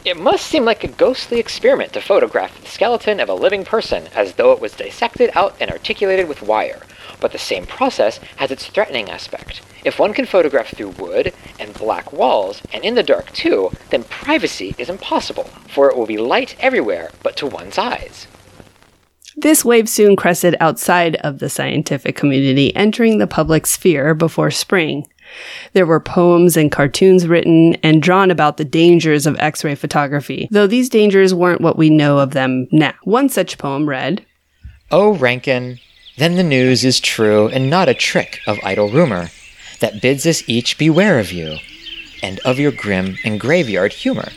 It 0.05 0.21
must 0.21 0.47
seem 0.47 0.67
like 0.67 0.85
a 0.85 0.89
ghostly 0.89 1.41
experiment 1.41 1.95
to 1.95 2.01
photograph 2.03 2.61
the 2.61 2.69
skeleton 2.69 3.21
of 3.21 3.31
a 3.31 3.35
living 3.35 3.65
person 3.65 4.09
as 4.15 4.35
though 4.35 4.53
it 4.53 4.61
was 4.61 4.77
dissected 4.77 5.31
out 5.35 5.57
and 5.59 5.71
articulated 5.71 6.29
with 6.29 6.43
wire. 6.43 6.83
But 7.21 7.33
the 7.33 7.39
same 7.39 7.65
process 7.65 8.19
has 8.37 8.51
its 8.51 8.67
threatening 8.67 9.09
aspect. 9.09 9.63
If 9.83 9.99
one 9.99 10.13
can 10.13 10.27
photograph 10.27 10.77
through 10.77 10.91
wood 10.91 11.33
and 11.59 11.73
black 11.73 12.13
walls, 12.13 12.61
and 12.71 12.85
in 12.85 12.97
the 12.97 13.03
dark 13.03 13.33
too, 13.33 13.71
then 13.89 14.05
privacy 14.05 14.75
is 14.77 14.91
impossible, 14.91 15.45
for 15.69 15.89
it 15.89 15.97
will 15.97 16.05
be 16.05 16.19
light 16.19 16.55
everywhere 16.61 17.11
but 17.23 17.35
to 17.37 17.47
one's 17.47 17.79
eyes. 17.79 18.27
This 19.37 19.65
wave 19.65 19.89
soon 19.89 20.17
crested 20.17 20.55
outside 20.61 21.17
of 21.17 21.39
the 21.39 21.49
scientific 21.49 22.15
community, 22.15 22.77
entering 22.77 23.19
the 23.19 23.27
public 23.27 23.67
sphere 23.67 24.15
before 24.15 24.51
spring. 24.51 25.07
There 25.73 25.87
were 25.87 26.01
poems 26.01 26.57
and 26.57 26.71
cartoons 26.71 27.27
written 27.27 27.75
and 27.83 28.03
drawn 28.03 28.31
about 28.31 28.57
the 28.57 28.65
dangers 28.65 29.27
of 29.27 29.37
X 29.39 29.65
ray 29.65 29.75
photography, 29.75 30.49
though 30.51 30.67
these 30.67 30.89
dangers 30.89 31.35
weren't 31.35 31.61
what 31.61 31.79
we 31.79 31.91
know 31.91 32.19
of 32.19 32.33
them 32.33 32.69
now. 32.71 32.95
One 33.03 33.29
such 33.29 33.59
poem 33.59 33.89
read 33.89 34.25
Oh, 34.91 35.15
Röntgen, 35.15 35.81
then 36.19 36.37
the 36.37 36.43
news 36.43 36.85
is 36.85 37.01
true 37.01 37.49
and 37.49 37.69
not 37.69 37.89
a 37.89 37.95
trick 37.95 38.41
of 38.47 38.59
idle 38.63 38.89
rumor, 38.91 39.31
that 39.81 40.01
bids 40.01 40.27
us 40.27 40.49
each 40.49 40.79
beware 40.79 41.19
of 41.19 41.33
you, 41.33 41.57
and 42.23 42.39
of 42.41 42.59
your 42.59 42.71
grim 42.71 43.17
and 43.25 43.41
graveyard 43.41 43.93
humor. 43.93 44.29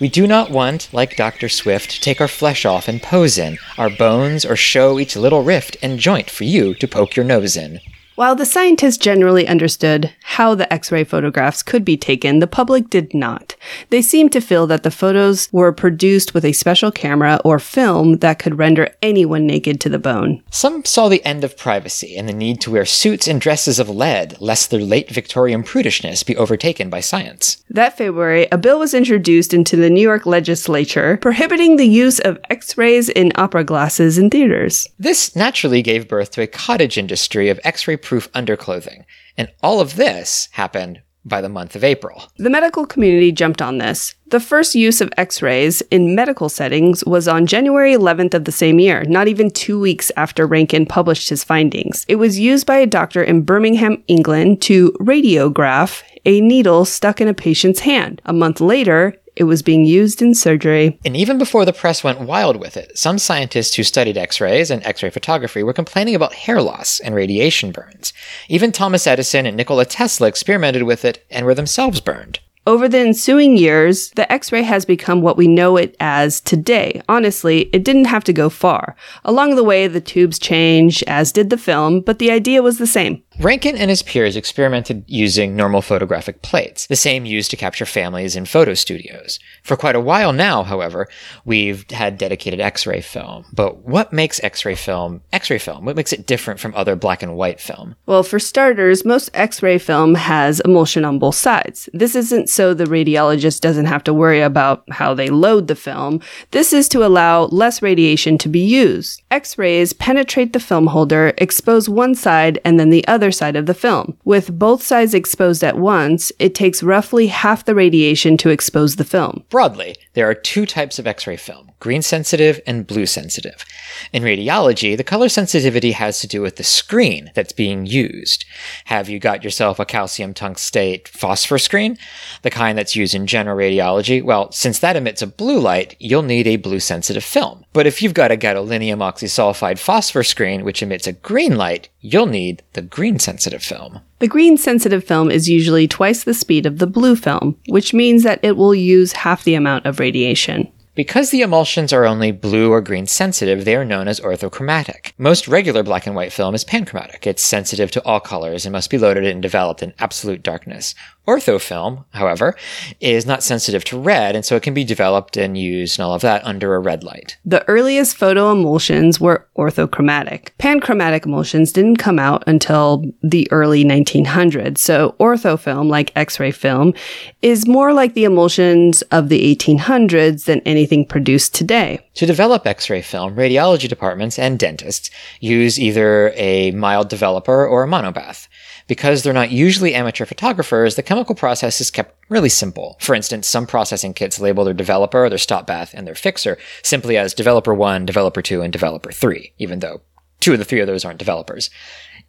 We 0.00 0.08
do 0.08 0.26
not 0.26 0.50
want, 0.50 0.88
like 0.92 1.16
Dr. 1.16 1.48
Swift, 1.48 1.90
to 1.92 2.00
take 2.00 2.20
our 2.20 2.28
flesh 2.28 2.64
off 2.64 2.88
and 2.88 3.00
pose 3.00 3.38
in 3.38 3.58
our 3.78 3.90
bones 3.90 4.44
or 4.44 4.56
show 4.56 4.98
each 4.98 5.14
little 5.14 5.42
rift 5.42 5.76
and 5.82 5.98
joint 5.98 6.28
for 6.28 6.44
you 6.44 6.74
to 6.74 6.88
poke 6.88 7.14
your 7.14 7.24
nose 7.24 7.56
in. 7.56 7.80
While 8.16 8.36
the 8.36 8.46
scientists 8.46 8.96
generally 8.96 9.48
understood 9.48 10.14
how 10.22 10.54
the 10.54 10.72
X 10.72 10.92
ray 10.92 11.02
photographs 11.02 11.64
could 11.64 11.84
be 11.84 11.96
taken, 11.96 12.38
the 12.38 12.46
public 12.46 12.88
did 12.88 13.12
not. 13.12 13.56
They 13.90 14.02
seemed 14.02 14.30
to 14.32 14.40
feel 14.40 14.68
that 14.68 14.84
the 14.84 14.92
photos 14.92 15.52
were 15.52 15.72
produced 15.72 16.32
with 16.32 16.44
a 16.44 16.52
special 16.52 16.92
camera 16.92 17.40
or 17.44 17.58
film 17.58 18.18
that 18.18 18.38
could 18.38 18.56
render 18.56 18.94
anyone 19.02 19.48
naked 19.48 19.80
to 19.80 19.88
the 19.88 19.98
bone. 19.98 20.44
Some 20.50 20.84
saw 20.84 21.08
the 21.08 21.24
end 21.24 21.42
of 21.42 21.56
privacy 21.56 22.16
and 22.16 22.28
the 22.28 22.32
need 22.32 22.60
to 22.60 22.70
wear 22.70 22.84
suits 22.84 23.26
and 23.26 23.40
dresses 23.40 23.80
of 23.80 23.90
lead, 23.90 24.40
lest 24.40 24.70
their 24.70 24.80
late 24.80 25.10
Victorian 25.10 25.64
prudishness 25.64 26.24
be 26.24 26.36
overtaken 26.36 26.90
by 26.90 27.00
science. 27.00 27.64
That 27.68 27.98
February, 27.98 28.46
a 28.52 28.58
bill 28.58 28.78
was 28.78 28.94
introduced 28.94 29.52
into 29.52 29.74
the 29.74 29.90
New 29.90 30.02
York 30.02 30.24
legislature 30.24 31.18
prohibiting 31.20 31.76
the 31.76 31.88
use 31.88 32.20
of 32.20 32.38
x 32.48 32.78
rays 32.78 33.08
in 33.08 33.32
opera 33.34 33.64
glasses 33.64 34.18
in 34.18 34.30
theaters. 34.30 34.86
This 35.00 35.34
naturally 35.34 35.82
gave 35.82 36.06
birth 36.06 36.30
to 36.32 36.42
a 36.42 36.46
cottage 36.46 36.96
industry 36.96 37.48
of 37.48 37.58
x 37.64 37.88
ray 37.88 37.96
proof 38.04 38.30
underclothing, 38.32 39.04
and 39.36 39.50
all 39.62 39.80
of 39.80 39.96
this 39.96 40.48
happened 40.52 41.02
by 41.24 41.40
the 41.40 41.48
month 41.48 41.74
of 41.74 41.82
April. 41.82 42.24
The 42.36 42.50
medical 42.50 42.86
community 42.86 43.32
jumped 43.32 43.62
on 43.62 43.78
this. 43.78 44.14
The 44.26 44.40
first 44.40 44.74
use 44.74 45.00
of 45.00 45.12
x 45.16 45.40
rays 45.40 45.80
in 45.90 46.14
medical 46.14 46.48
settings 46.48 47.04
was 47.06 47.26
on 47.26 47.46
January 47.46 47.94
11th 47.94 48.34
of 48.34 48.44
the 48.44 48.52
same 48.52 48.78
year, 48.78 49.04
not 49.04 49.28
even 49.28 49.50
two 49.50 49.80
weeks 49.80 50.12
after 50.16 50.46
Röntgen 50.46 50.88
published 50.88 51.30
his 51.30 51.42
findings. 51.42 52.04
It 52.08 52.16
was 52.16 52.38
used 52.38 52.66
by 52.66 52.76
a 52.76 52.86
doctor 52.86 53.22
in 53.22 53.42
Birmingham, 53.42 54.02
England, 54.06 54.60
to 54.62 54.92
radiograph 55.00 56.02
a 56.26 56.40
needle 56.40 56.84
stuck 56.84 57.20
in 57.20 57.28
a 57.28 57.34
patient's 57.34 57.80
hand. 57.80 58.20
A 58.24 58.32
month 58.32 58.60
later, 58.60 59.14
it 59.36 59.44
was 59.44 59.62
being 59.62 59.84
used 59.84 60.22
in 60.22 60.34
surgery. 60.34 60.98
And 61.04 61.16
even 61.16 61.38
before 61.38 61.64
the 61.64 61.72
press 61.72 62.04
went 62.04 62.20
wild 62.20 62.56
with 62.56 62.76
it, 62.76 62.96
some 62.96 63.18
scientists 63.18 63.74
who 63.74 63.82
studied 63.82 64.16
X 64.16 64.40
rays 64.40 64.70
and 64.70 64.84
X 64.84 65.02
ray 65.02 65.10
photography 65.10 65.62
were 65.62 65.72
complaining 65.72 66.14
about 66.14 66.34
hair 66.34 66.62
loss 66.62 67.00
and 67.00 67.14
radiation 67.14 67.72
burns. 67.72 68.12
Even 68.48 68.72
Thomas 68.72 69.06
Edison 69.06 69.46
and 69.46 69.56
Nikola 69.56 69.86
Tesla 69.86 70.28
experimented 70.28 70.84
with 70.84 71.04
it 71.04 71.24
and 71.30 71.46
were 71.46 71.54
themselves 71.54 72.00
burned. 72.00 72.40
Over 72.66 72.88
the 72.88 72.98
ensuing 72.98 73.58
years, 73.58 74.08
the 74.12 74.30
X 74.32 74.50
ray 74.50 74.62
has 74.62 74.86
become 74.86 75.20
what 75.20 75.36
we 75.36 75.46
know 75.46 75.76
it 75.76 75.94
as 76.00 76.40
today. 76.40 77.02
Honestly, 77.10 77.68
it 77.74 77.84
didn't 77.84 78.06
have 78.06 78.24
to 78.24 78.32
go 78.32 78.48
far. 78.48 78.96
Along 79.22 79.54
the 79.54 79.64
way, 79.64 79.86
the 79.86 80.00
tubes 80.00 80.38
changed, 80.38 81.04
as 81.06 81.30
did 81.30 81.50
the 81.50 81.58
film, 81.58 82.00
but 82.00 82.18
the 82.18 82.30
idea 82.30 82.62
was 82.62 82.78
the 82.78 82.86
same. 82.86 83.22
Röntgen 83.38 83.76
and 83.76 83.90
his 83.90 84.02
peers 84.02 84.36
experimented 84.36 85.04
using 85.08 85.56
normal 85.56 85.82
photographic 85.82 86.40
plates, 86.42 86.86
the 86.86 86.94
same 86.94 87.24
used 87.24 87.50
to 87.50 87.56
capture 87.56 87.84
families 87.84 88.36
in 88.36 88.44
photo 88.44 88.74
studios. 88.74 89.40
For 89.64 89.76
quite 89.76 89.96
a 89.96 90.00
while 90.00 90.32
now, 90.32 90.62
however, 90.62 91.08
we've 91.44 91.90
had 91.90 92.16
dedicated 92.16 92.60
X-ray 92.60 93.00
film. 93.00 93.44
But 93.52 93.78
what 93.78 94.12
makes 94.12 94.42
X-ray 94.44 94.76
film 94.76 95.20
X-ray 95.32 95.58
film? 95.58 95.84
What 95.84 95.96
makes 95.96 96.12
it 96.12 96.28
different 96.28 96.60
from 96.60 96.74
other 96.76 96.94
black 96.94 97.24
and 97.24 97.34
white 97.34 97.60
film? 97.60 97.96
Well, 98.06 98.22
for 98.22 98.38
starters, 98.38 99.04
most 99.04 99.30
X-ray 99.34 99.78
film 99.78 100.14
has 100.14 100.60
emulsion 100.60 101.04
on 101.04 101.18
both 101.18 101.34
sides. 101.34 101.88
This 101.92 102.14
isn't 102.14 102.48
so 102.48 102.72
the 102.72 102.84
radiologist 102.84 103.60
doesn't 103.60 103.86
have 103.86 104.04
to 104.04 104.14
worry 104.14 104.42
about 104.42 104.84
how 104.92 105.12
they 105.12 105.28
load 105.28 105.66
the 105.66 105.74
film. 105.74 106.20
This 106.52 106.72
is 106.72 106.88
to 106.90 107.04
allow 107.04 107.46
less 107.46 107.82
radiation 107.82 108.38
to 108.38 108.48
be 108.48 108.60
used. 108.60 109.22
X-rays 109.32 109.92
penetrate 109.92 110.52
the 110.52 110.60
film 110.60 110.86
holder, 110.86 111.34
expose 111.38 111.88
one 111.88 112.14
side 112.14 112.60
and 112.64 112.78
then 112.78 112.90
the 112.90 113.06
other 113.08 113.23
side 113.30 113.56
of 113.56 113.66
the 113.66 113.74
film. 113.74 114.16
With 114.24 114.58
both 114.58 114.82
sides 114.82 115.14
exposed 115.14 115.62
at 115.62 115.78
once, 115.78 116.32
it 116.38 116.54
takes 116.54 116.82
roughly 116.82 117.26
half 117.28 117.64
the 117.64 117.74
radiation 117.74 118.36
to 118.38 118.50
expose 118.50 118.96
the 118.96 119.04
film. 119.04 119.44
Broadly, 119.50 119.96
there 120.14 120.28
are 120.28 120.34
two 120.34 120.66
types 120.66 120.98
of 120.98 121.06
X 121.06 121.26
ray 121.26 121.36
film 121.36 121.70
green 121.84 122.00
sensitive 122.00 122.62
and 122.66 122.86
blue 122.86 123.04
sensitive. 123.04 123.62
In 124.10 124.22
radiology, 124.22 124.96
the 124.96 125.04
color 125.04 125.28
sensitivity 125.28 125.92
has 125.92 126.18
to 126.20 126.26
do 126.26 126.40
with 126.40 126.56
the 126.56 126.64
screen 126.64 127.30
that's 127.34 127.52
being 127.52 127.84
used. 127.84 128.46
Have 128.86 129.10
you 129.10 129.18
got 129.18 129.44
yourself 129.44 129.78
a 129.78 129.84
calcium 129.84 130.32
tungstate 130.32 131.08
phosphor 131.08 131.58
screen? 131.58 131.98
The 132.40 132.48
kind 132.50 132.78
that's 132.78 132.96
used 132.96 133.14
in 133.14 133.26
general 133.26 133.58
radiology? 133.58 134.24
Well, 134.24 134.50
since 134.50 134.78
that 134.78 134.96
emits 134.96 135.20
a 135.20 135.26
blue 135.26 135.60
light, 135.60 135.94
you'll 135.98 136.22
need 136.22 136.46
a 136.46 136.56
blue 136.56 136.80
sensitive 136.80 137.22
film. 137.22 137.66
But 137.74 137.86
if 137.86 138.00
you've 138.00 138.14
got 138.14 138.32
a 138.32 138.38
gadolinium 138.38 139.00
oxysulfide 139.00 139.78
phosphor 139.78 140.22
screen, 140.22 140.64
which 140.64 140.82
emits 140.82 141.06
a 141.06 141.12
green 141.12 141.58
light, 141.58 141.90
you'll 142.00 142.24
need 142.24 142.62
the 142.72 142.80
green 142.80 143.18
sensitive 143.18 143.62
film. 143.62 144.00
The 144.20 144.28
green 144.28 144.56
sensitive 144.56 145.04
film 145.04 145.30
is 145.30 145.50
usually 145.50 145.86
twice 145.86 146.24
the 146.24 146.32
speed 146.32 146.64
of 146.64 146.78
the 146.78 146.86
blue 146.86 147.14
film, 147.14 147.58
which 147.68 147.92
means 147.92 148.22
that 148.22 148.40
it 148.42 148.56
will 148.56 148.74
use 148.74 149.12
half 149.12 149.44
the 149.44 149.54
amount 149.54 149.84
of 149.84 150.00
radiation. 150.00 150.72
Because 150.94 151.30
the 151.30 151.42
emulsions 151.42 151.92
are 151.92 152.04
only 152.04 152.30
blue 152.30 152.70
or 152.70 152.80
green 152.80 153.08
sensitive, 153.08 153.64
they 153.64 153.74
are 153.74 153.84
known 153.84 154.06
as 154.06 154.20
orthochromatic. 154.20 155.10
Most 155.18 155.48
regular 155.48 155.82
black 155.82 156.06
and 156.06 156.14
white 156.14 156.32
film 156.32 156.54
is 156.54 156.64
panchromatic. 156.64 157.26
It's 157.26 157.42
sensitive 157.42 157.90
to 157.90 158.04
all 158.04 158.20
colors 158.20 158.64
and 158.64 158.72
must 158.72 158.90
be 158.90 158.98
loaded 158.98 159.24
and 159.24 159.42
developed 159.42 159.82
in 159.82 159.92
absolute 159.98 160.40
darkness. 160.40 160.94
Orthofilm, 161.26 162.04
however, 162.10 162.54
is 163.00 163.24
not 163.24 163.42
sensitive 163.42 163.82
to 163.84 163.98
red, 163.98 164.36
and 164.36 164.44
so 164.44 164.56
it 164.56 164.62
can 164.62 164.74
be 164.74 164.84
developed 164.84 165.38
and 165.38 165.56
used 165.56 165.98
and 165.98 166.04
all 166.04 166.14
of 166.14 166.20
that 166.20 166.44
under 166.44 166.74
a 166.74 166.78
red 166.78 167.02
light. 167.02 167.38
The 167.46 167.66
earliest 167.66 168.16
photo 168.16 168.52
emulsions 168.52 169.18
were 169.18 169.46
orthochromatic. 169.56 170.50
Panchromatic 170.58 171.24
emulsions 171.24 171.72
didn't 171.72 171.96
come 171.96 172.18
out 172.18 172.44
until 172.46 173.04
the 173.22 173.50
early 173.50 173.84
1900s, 173.84 174.78
so 174.78 175.14
orthofilm, 175.18 175.88
like 175.88 176.12
X-ray 176.14 176.50
film, 176.50 176.92
is 177.40 177.66
more 177.66 177.94
like 177.94 178.12
the 178.12 178.24
emulsions 178.24 179.00
of 179.10 179.30
the 179.30 179.54
1800s 179.54 180.44
than 180.44 180.60
anything 180.60 181.06
produced 181.06 181.54
today. 181.54 182.00
To 182.14 182.26
develop 182.26 182.66
X-ray 182.66 183.00
film, 183.00 183.34
radiology 183.34 183.88
departments 183.88 184.38
and 184.38 184.58
dentists 184.58 185.10
use 185.40 185.80
either 185.80 186.32
a 186.36 186.70
mild 186.72 187.08
developer 187.08 187.66
or 187.66 187.84
a 187.84 187.88
monobath. 187.88 188.46
Because 188.86 189.22
they're 189.22 189.32
not 189.32 189.50
usually 189.50 189.94
amateur 189.94 190.26
photographers, 190.26 190.96
the 190.96 191.02
chemical 191.02 191.34
process 191.34 191.80
is 191.80 191.90
kept 191.90 192.14
really 192.28 192.48
simple. 192.48 192.96
For 193.00 193.14
instance, 193.14 193.48
some 193.48 193.66
processing 193.66 194.12
kits 194.12 194.40
label 194.40 194.64
their 194.64 194.74
developer, 194.74 195.28
their 195.28 195.38
stop 195.38 195.66
bath, 195.66 195.94
and 195.94 196.06
their 196.06 196.14
fixer 196.14 196.58
simply 196.82 197.16
as 197.16 197.32
developer 197.34 197.72
1, 197.72 198.04
developer 198.04 198.42
2, 198.42 198.60
and 198.62 198.72
developer 198.72 199.10
3, 199.10 199.52
even 199.58 199.78
though 199.78 200.02
two 200.40 200.52
of 200.52 200.58
the 200.58 200.64
three 200.64 200.80
of 200.80 200.86
those 200.86 201.04
aren't 201.04 201.18
developers. 201.18 201.70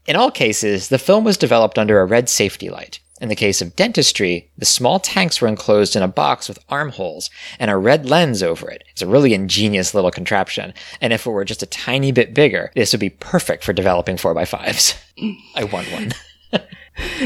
In 0.06 0.16
all 0.16 0.32
cases, 0.32 0.90
the 0.90 1.00
film 1.00 1.24
was 1.24 1.36
developed 1.36 1.78
under 1.78 2.00
a 2.00 2.06
red 2.06 2.30
safety 2.30 2.70
light. 2.70 3.00
In 3.22 3.30
the 3.30 3.36
case 3.36 3.62
of 3.62 3.76
dentistry, 3.76 4.52
the 4.58 4.66
small 4.66 5.00
tanks 5.00 5.40
were 5.40 5.48
enclosed 5.48 5.96
in 5.96 6.04
a 6.04 6.08
box 6.08 6.50
with 6.50 6.64
armholes 6.68 7.30
and 7.60 7.72
a 7.72 7.78
red 7.78 8.10
lens 8.10 8.44
over 8.44 8.70
it. 8.70 8.84
It's 8.92 9.02
a 9.02 9.08
really 9.08 9.34
ingenious 9.34 9.94
little 9.94 10.12
contraption. 10.12 10.74
And 11.00 11.14
if 11.14 11.26
it 11.26 11.30
were 11.30 11.46
just 11.46 11.64
a 11.64 11.68
tiny 11.68 12.12
bit 12.12 12.34
bigger, 12.34 12.72
this 12.76 12.92
would 12.92 13.00
be 13.00 13.10
perfect 13.10 13.64
for 13.64 13.72
developing 13.72 14.18
4x5s. 14.18 14.98
I 15.56 15.64
want 15.64 15.92
one. 15.92 16.12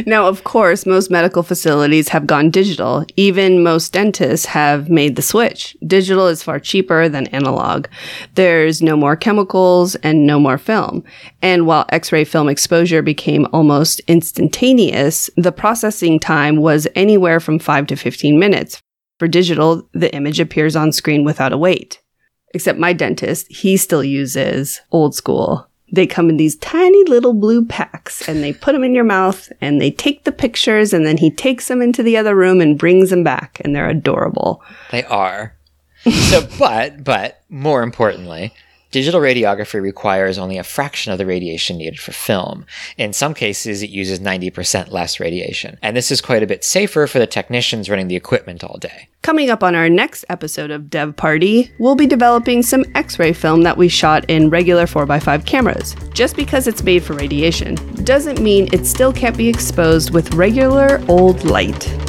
Now, 0.06 0.28
of 0.28 0.44
course, 0.44 0.86
most 0.86 1.12
medical 1.12 1.44
facilities 1.44 2.10
have 2.10 2.26
gone 2.26 2.50
digital. 2.50 3.06
Even 3.16 3.64
most 3.64 3.94
dentists 3.94 4.48
have 4.48 4.90
made 4.90 5.16
the 5.16 5.22
switch. 5.22 5.78
Digital 5.86 6.28
is 6.28 6.44
far 6.44 6.60
cheaper 6.60 7.08
than 7.08 7.28
analog. 7.28 7.88
There's 8.36 8.82
no 8.82 8.96
more 8.96 9.16
chemicals 9.16 9.96
and 9.96 10.26
no 10.26 10.40
more 10.40 10.58
film. 10.58 11.04
And 11.42 11.68
while 11.68 11.86
X-ray 11.90 12.24
film 12.24 12.50
exposure 12.50 13.02
became 13.02 13.48
almost 13.54 14.00
instantaneous, 14.08 15.30
the 15.38 15.52
processing 15.52 16.20
time 16.20 16.58
was 16.58 16.88
anywhere 16.96 17.40
from 17.40 17.60
5 17.60 17.88
to 17.88 17.96
15 17.96 18.40
minutes. 18.40 18.82
For 19.20 19.28
digital, 19.28 19.88
the 19.94 20.14
image 20.16 20.40
appears 20.40 20.76
on 20.76 20.92
screen 20.92 21.24
without 21.24 21.54
a 21.54 21.58
wait. 21.58 22.02
Except 22.54 22.80
my 22.80 22.94
dentist, 22.94 23.48
he 23.52 23.78
still 23.78 24.04
uses 24.04 24.82
old 24.92 25.14
school 25.14 25.69
they 25.92 26.08
come 26.08 26.30
in 26.30 26.38
these 26.38 26.56
tiny 26.58 27.04
little 27.06 27.34
blue 27.34 27.66
packs 27.66 28.28
and 28.28 28.44
they 28.44 28.54
put 28.54 28.74
them 28.74 28.84
in 28.84 28.94
your 28.94 29.04
mouth 29.04 29.52
and 29.62 29.82
they 29.82 29.92
take 29.92 30.24
the 30.24 30.32
pictures 30.32 30.94
and 30.94 31.06
then 31.06 31.18
he 31.18 31.32
takes 31.32 31.68
them 31.68 31.82
into 31.82 32.04
the 32.04 32.18
other 32.18 32.36
room 32.36 32.62
and 32.62 32.78
brings 32.78 33.10
them 33.10 33.24
back 33.24 33.62
and 33.64 33.76
they're 33.76 33.90
adorable. 33.90 34.62
They 34.92 35.04
are. 35.06 35.56
So, 36.04 36.48
but, 36.60 37.04
but 37.04 37.44
more 37.50 37.84
importantly, 37.84 38.54
digital 38.92 39.22
radiography 39.22 39.82
requires 39.82 40.38
only 40.38 40.58
a 40.58 40.64
fraction 40.64 41.12
of 41.12 41.18
the 41.18 41.26
radiation 41.26 41.78
needed 41.78 42.00
for 42.00 42.12
film. 42.12 42.66
In 42.98 43.14
some 43.14 43.34
cases, 43.34 43.82
it 43.82 43.90
uses 43.90 44.20
90% 44.20 44.92
less 44.92 45.20
radiation. 45.20 45.78
And 45.82 45.96
this 45.96 46.12
is 46.12 46.22
quite 46.22 46.44
a 46.44 46.48
bit 46.48 46.64
safer 46.64 47.08
for 47.08 47.20
the 47.20 47.28
technicians 47.28 47.90
running 47.90 48.08
the 48.08 48.16
equipment 48.16 48.64
all 48.64 48.78
day. 48.78 49.10
Coming 49.22 49.50
up 49.50 49.64
on 49.64 49.76
our 49.76 49.90
next 49.90 50.24
episode 50.30 50.72
of 50.72 50.90
Dev 50.90 51.16
Party, 51.16 51.72
we'll 51.78 51.96
be 51.96 52.08
developing 52.08 52.64
some 52.64 52.86
X 52.96 53.20
ray 53.20 53.34
film 53.34 53.64
that 53.64 53.78
we 53.78 53.90
shot 53.90 54.24
in 54.30 54.50
regular 54.50 54.86
4x5 54.86 55.46
cameras. 55.46 55.96
Just 56.14 56.36
because 56.36 56.68
it's 56.68 56.84
made 56.84 57.04
for 57.04 57.14
radiation 57.14 57.76
doesn't 58.06 58.42
mean 58.42 58.70
it 58.74 58.86
still 58.86 59.12
can't 59.12 59.38
be 59.38 59.50
exposed 59.50 60.12
with 60.12 60.34
regular 60.34 61.04
old 61.10 61.44
light. 61.44 62.09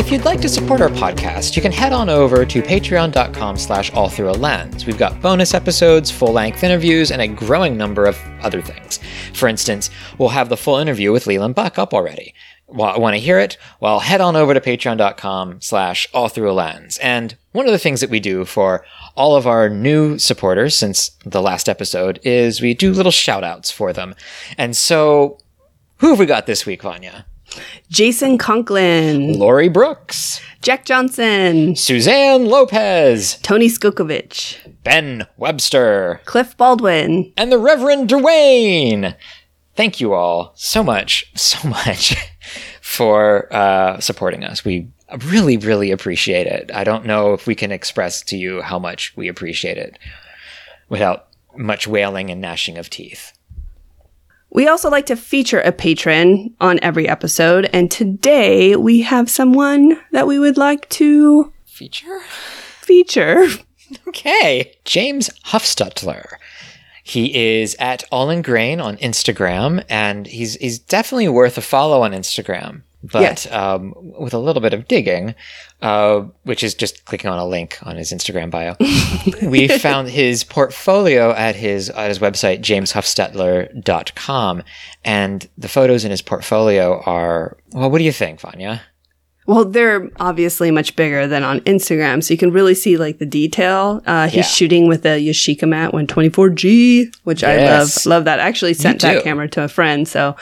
If 0.00 0.10
you'd 0.10 0.24
like 0.24 0.40
to 0.40 0.48
support 0.48 0.80
our 0.80 0.88
podcast, 0.88 1.54
you 1.54 1.62
can 1.62 1.70
head 1.70 1.92
on 1.92 2.08
over 2.08 2.46
to 2.46 2.62
patreon.com 2.62 3.58
slash 3.58 3.92
all 3.92 4.08
through 4.08 4.30
a 4.30 4.32
lens. 4.32 4.86
We've 4.86 4.96
got 4.96 5.20
bonus 5.20 5.52
episodes, 5.52 6.10
full-length 6.10 6.64
interviews, 6.64 7.12
and 7.12 7.20
a 7.20 7.28
growing 7.28 7.76
number 7.76 8.06
of 8.06 8.18
other 8.40 8.62
things. 8.62 8.98
For 9.34 9.46
instance, 9.46 9.90
we'll 10.16 10.30
have 10.30 10.48
the 10.48 10.56
full 10.56 10.78
interview 10.78 11.12
with 11.12 11.26
Leland 11.26 11.54
Buck 11.54 11.78
up 11.78 11.92
already. 11.92 12.34
Want 12.66 13.14
to 13.14 13.20
hear 13.20 13.38
it? 13.38 13.58
Well, 13.78 14.00
head 14.00 14.22
on 14.22 14.36
over 14.36 14.54
to 14.54 14.60
patreon.com 14.60 15.60
slash 15.60 16.08
all 16.14 16.30
through 16.30 16.50
a 16.50 16.54
lens. 16.54 16.96
And 16.98 17.36
one 17.52 17.66
of 17.66 17.72
the 17.72 17.78
things 17.78 18.00
that 18.00 18.10
we 18.10 18.20
do 18.20 18.46
for 18.46 18.86
all 19.16 19.36
of 19.36 19.46
our 19.46 19.68
new 19.68 20.18
supporters 20.18 20.74
since 20.74 21.10
the 21.26 21.42
last 21.42 21.68
episode 21.68 22.18
is 22.24 22.62
we 22.62 22.72
do 22.72 22.94
little 22.94 23.12
shout 23.12 23.44
outs 23.44 23.70
for 23.70 23.92
them. 23.92 24.14
And 24.56 24.74
so, 24.74 25.38
who 25.98 26.08
have 26.08 26.18
we 26.18 26.24
got 26.24 26.46
this 26.46 26.64
week, 26.64 26.82
Vanya? 26.82 27.26
Jason 27.88 28.38
Conklin, 28.38 29.38
Lori 29.38 29.68
Brooks, 29.68 30.40
Jack 30.62 30.84
Johnson, 30.84 31.74
Suzanne 31.74 32.46
Lopez, 32.46 33.38
Tony 33.42 33.68
Skokovich, 33.68 34.56
Ben 34.84 35.26
Webster, 35.36 36.20
Cliff 36.24 36.56
Baldwin, 36.56 37.32
and 37.36 37.50
the 37.50 37.58
Reverend 37.58 38.08
Dwayne. 38.08 39.16
Thank 39.74 40.00
you 40.00 40.12
all 40.12 40.52
so 40.56 40.82
much, 40.82 41.30
so 41.34 41.68
much 41.68 42.16
for 42.80 43.52
uh, 43.54 44.00
supporting 44.00 44.44
us. 44.44 44.64
We 44.64 44.88
really, 45.26 45.56
really 45.56 45.90
appreciate 45.90 46.46
it. 46.46 46.70
I 46.72 46.84
don't 46.84 47.06
know 47.06 47.32
if 47.32 47.46
we 47.46 47.54
can 47.54 47.72
express 47.72 48.22
to 48.22 48.36
you 48.36 48.62
how 48.62 48.78
much 48.78 49.16
we 49.16 49.28
appreciate 49.28 49.78
it 49.78 49.98
without 50.88 51.28
much 51.56 51.86
wailing 51.86 52.30
and 52.30 52.40
gnashing 52.40 52.78
of 52.78 52.90
teeth. 52.90 53.32
We 54.52 54.66
also 54.66 54.90
like 54.90 55.06
to 55.06 55.16
feature 55.16 55.60
a 55.60 55.70
patron 55.72 56.54
on 56.60 56.80
every 56.82 57.08
episode, 57.08 57.70
and 57.72 57.90
today 57.90 58.74
we 58.76 59.02
have 59.02 59.30
someone 59.30 59.98
that 60.10 60.26
we 60.26 60.38
would 60.38 60.56
like 60.56 60.88
to 60.90 61.52
Feature? 61.64 62.20
feature. 62.80 63.46
Okay. 64.06 64.72
James 64.84 65.30
Huffstutler. 65.46 66.34
He 67.02 67.58
is 67.58 67.74
at 67.80 68.04
All 68.12 68.30
in 68.30 68.40
Grain 68.40 68.80
on 68.80 68.96
Instagram, 68.98 69.84
and 69.88 70.28
he's 70.28 70.54
he's 70.54 70.78
definitely 70.78 71.28
worth 71.28 71.58
a 71.58 71.60
follow 71.60 72.02
on 72.02 72.12
Instagram. 72.12 72.82
But 73.02 73.22
Yes. 73.22 73.50
um, 73.50 73.94
with 73.96 74.34
a 74.34 74.38
little 74.38 74.60
bit 74.60 74.74
of 74.74 74.86
digging, 74.86 75.34
uh, 75.80 76.20
which 76.42 76.62
is 76.62 76.74
just 76.74 77.06
clicking 77.06 77.30
on 77.30 77.38
a 77.38 77.46
link 77.46 77.78
on 77.82 77.96
his 77.96 78.12
Instagram 78.12 78.50
bio, 78.50 78.76
we 79.48 79.68
found 79.68 80.08
his 80.08 80.44
portfolio 80.44 81.32
at 81.32 81.56
his 81.56 81.88
at 81.90 82.08
his 82.08 82.18
website 82.18 82.60
jameshuffstetler.com, 82.60 84.62
and 85.04 85.48
the 85.56 85.68
photos 85.68 86.04
in 86.04 86.10
his 86.10 86.22
portfolio 86.22 87.00
are 87.06 87.56
well. 87.72 87.90
What 87.90 87.98
do 87.98 88.04
you 88.04 88.12
think, 88.12 88.40
Vanya? 88.40 88.82
Well, 89.50 89.64
they're 89.64 90.08
obviously 90.20 90.70
much 90.70 90.94
bigger 90.94 91.26
than 91.26 91.42
on 91.42 91.58
Instagram, 91.62 92.22
so 92.22 92.32
you 92.32 92.38
can 92.38 92.52
really 92.52 92.74
see 92.76 92.96
like 92.96 93.18
the 93.18 93.26
detail. 93.26 94.00
Uh, 94.06 94.26
he's 94.28 94.36
Yeah. 94.36 94.42
shooting 94.42 94.86
with 94.86 95.04
a 95.04 95.18
Yashica 95.20 95.66
Mat 95.66 95.92
124G, 95.92 97.10
which 97.24 97.42
I 97.42 97.56
love. 97.64 98.06
Love 98.06 98.24
that. 98.26 98.38
I 98.38 98.44
actually 98.44 98.74
sent 98.74 99.00
that 99.02 99.24
camera 99.24 99.48
to 99.48 99.64
a 99.64 99.68
friend, 99.68 100.06
so 100.06 100.36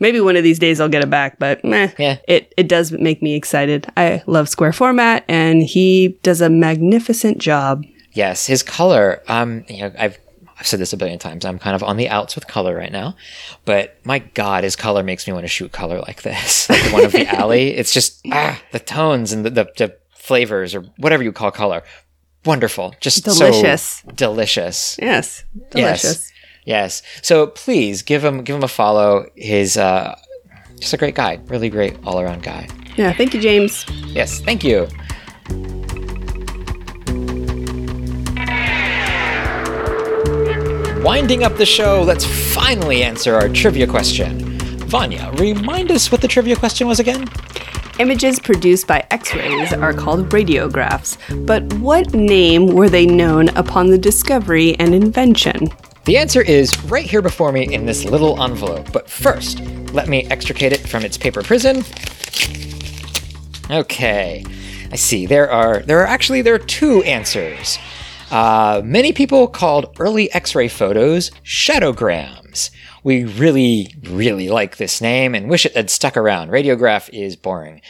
maybe 0.00 0.20
one 0.20 0.36
of 0.36 0.42
these 0.42 0.58
days 0.58 0.80
I'll 0.80 0.88
get 0.88 1.02
it 1.02 1.10
back. 1.10 1.38
But 1.38 1.62
meh, 1.64 1.90
Yeah. 1.98 2.16
it 2.26 2.54
it 2.56 2.66
does 2.66 2.92
make 2.92 3.22
me 3.22 3.34
excited. 3.34 3.88
I 3.94 4.22
love 4.26 4.48
square 4.48 4.72
format, 4.72 5.24
and 5.28 5.62
he 5.62 6.16
does 6.22 6.40
a 6.40 6.48
magnificent 6.48 7.36
job. 7.38 7.84
Yes, 8.14 8.46
his 8.46 8.62
color. 8.62 9.20
Um, 9.28 9.64
you 9.68 9.82
know, 9.82 9.92
I've 9.98 10.16
I've 10.58 10.66
said 10.66 10.80
this 10.80 10.92
a 10.92 10.96
billion 10.96 11.18
times. 11.18 11.44
I'm 11.44 11.58
kind 11.58 11.76
of 11.76 11.82
on 11.82 11.96
the 11.98 12.08
outs 12.08 12.34
with 12.34 12.46
color 12.46 12.74
right 12.74 12.90
now, 12.92 13.14
but 13.64 13.98
my 14.04 14.20
God, 14.20 14.64
his 14.64 14.74
color 14.76 15.02
makes 15.02 15.26
me 15.26 15.32
want 15.32 15.44
to 15.44 15.48
shoot 15.48 15.70
color 15.72 16.00
like 16.00 16.22
this. 16.22 16.68
Like 16.70 16.82
the 16.84 16.90
one 16.92 17.04
of 17.04 17.12
the 17.12 17.26
alley. 17.26 17.68
It's 17.74 17.92
just 17.92 18.20
ah, 18.32 18.60
the 18.72 18.78
tones 18.80 19.32
and 19.32 19.44
the, 19.44 19.50
the, 19.50 19.64
the 19.76 19.96
flavors 20.14 20.74
or 20.74 20.82
whatever 20.96 21.22
you 21.22 21.32
call 21.32 21.50
color. 21.50 21.82
Wonderful, 22.44 22.94
just 23.00 23.24
so 23.24 23.32
Delicious. 23.50 24.02
delicious. 24.14 24.96
Yes, 25.02 25.44
delicious. 25.70 26.04
Yes. 26.04 26.32
Yes. 26.64 27.02
So 27.22 27.48
please 27.48 28.02
give 28.02 28.24
him 28.24 28.42
give 28.44 28.56
him 28.56 28.62
a 28.62 28.68
follow. 28.68 29.26
His 29.36 29.76
uh, 29.76 30.16
just 30.80 30.92
a 30.92 30.96
great 30.96 31.14
guy, 31.16 31.40
really 31.46 31.68
great 31.68 31.96
all 32.06 32.20
around 32.20 32.42
guy. 32.42 32.68
Yeah, 32.96 33.12
thank 33.12 33.34
you, 33.34 33.40
James. 33.40 33.84
Yes, 34.06 34.40
thank 34.40 34.64
you. 34.64 34.88
Winding 41.06 41.44
up 41.44 41.56
the 41.56 41.64
show, 41.64 42.02
let's 42.02 42.24
finally 42.52 43.04
answer 43.04 43.36
our 43.36 43.48
trivia 43.48 43.86
question. 43.86 44.58
Vanya, 44.88 45.30
remind 45.34 45.92
us 45.92 46.10
what 46.10 46.20
the 46.20 46.26
trivia 46.26 46.56
question 46.56 46.88
was 46.88 46.98
again? 46.98 47.28
Images 48.00 48.40
produced 48.40 48.88
by 48.88 49.06
X 49.12 49.32
rays 49.32 49.72
are 49.72 49.92
called 49.92 50.28
radiographs, 50.30 51.16
but 51.46 51.62
what 51.74 52.12
name 52.12 52.66
were 52.66 52.88
they 52.88 53.06
known 53.06 53.50
upon 53.50 53.86
the 53.86 53.96
discovery 53.96 54.74
and 54.80 54.92
invention? 54.96 55.68
The 56.06 56.16
answer 56.16 56.42
is 56.42 56.76
right 56.86 57.06
here 57.08 57.22
before 57.22 57.52
me 57.52 57.72
in 57.72 57.86
this 57.86 58.04
little 58.04 58.42
envelope. 58.42 58.90
But 58.92 59.08
first, 59.08 59.60
let 59.92 60.08
me 60.08 60.24
extricate 60.24 60.72
it 60.72 60.80
from 60.88 61.04
its 61.04 61.16
paper 61.16 61.44
prison. 61.44 61.84
Okay, 63.70 64.44
I 64.90 64.96
see. 64.96 65.24
There 65.26 65.48
are 65.48 65.82
there 65.82 66.00
are 66.00 66.06
actually 66.06 66.42
there 66.42 66.54
are 66.56 66.58
two 66.58 67.04
answers. 67.04 67.78
Uh, 68.30 68.82
many 68.84 69.12
people 69.12 69.46
called 69.46 69.94
early 69.98 70.32
X-ray 70.32 70.68
photos 70.68 71.30
shadowgrams. 71.44 72.70
We 73.04 73.24
really, 73.24 73.94
really 74.02 74.48
like 74.48 74.76
this 74.76 75.00
name 75.00 75.34
and 75.34 75.48
wish 75.48 75.64
it 75.64 75.76
had 75.76 75.90
stuck 75.90 76.16
around. 76.16 76.50
Radiograph 76.50 77.08
is 77.12 77.36
boring. 77.36 77.80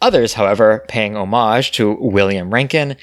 Others, 0.00 0.34
however, 0.34 0.84
paying 0.88 1.16
homage 1.16 1.72
to 1.72 1.96
William 2.00 2.50
Röntgen, 2.50 2.96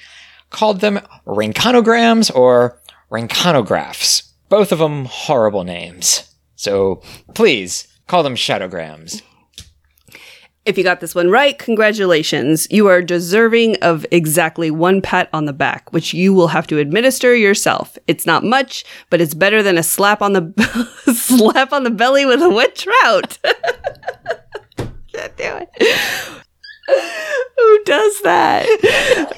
called 0.50 0.82
them 0.82 1.00
Röntgenograms 1.26 2.34
or 2.36 2.80
Röntgenographs. 3.12 4.30
Both 4.50 4.72
of 4.72 4.80
them 4.80 5.06
horrible 5.06 5.64
names. 5.64 6.30
So 6.56 7.02
please 7.34 7.88
call 8.08 8.24
them 8.24 8.36
shadowgrams. 8.36 9.22
If 10.64 10.78
you 10.78 10.84
got 10.84 11.00
this 11.00 11.16
one 11.16 11.32
right, 11.32 11.58
congratulations. 11.58 12.68
You 12.70 12.88
are 12.88 13.02
deserving 13.02 13.78
of 13.78 14.06
exactly 14.12 14.70
one 14.70 15.02
pat 15.02 15.28
on 15.34 15.46
the 15.46 15.54
back, 15.54 15.92
which 15.92 16.14
you 16.14 16.36
will 16.36 16.50
have 16.50 16.68
to 16.68 16.78
administer 16.78 17.36
yourself. 17.36 17.98
It's 18.06 18.28
not 18.28 18.44
much, 18.44 18.86
but 19.10 19.22
it's 19.22 19.34
better 19.34 19.64
than 19.64 19.80
a 19.80 19.84
slap 19.84 20.22
on 20.22 20.34
the 20.34 20.94
slap 21.16 21.74
on 21.74 21.84
the 21.84 21.90
belly 21.90 22.28
with 22.28 22.44
a 22.44 22.50
wet 22.50 22.76
trout. 22.76 23.40
Can't 24.78 25.36
do 25.36 25.66
it. 25.78 26.42
Who 27.58 27.84
does 27.84 28.22
that? 28.22 29.38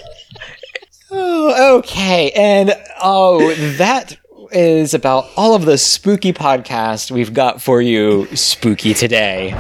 Oh, 1.10 1.78
okay. 1.78 2.32
And 2.32 2.74
oh, 3.02 3.54
that 3.78 4.18
is 4.52 4.94
about 4.94 5.28
all 5.38 5.56
of 5.56 5.64
the 5.64 5.78
spooky 5.78 6.34
podcast 6.34 7.12
we've 7.12 7.34
got 7.34 7.62
for 7.62 7.82
you 7.82 8.28
spooky 8.36 8.94
today. 8.94 9.54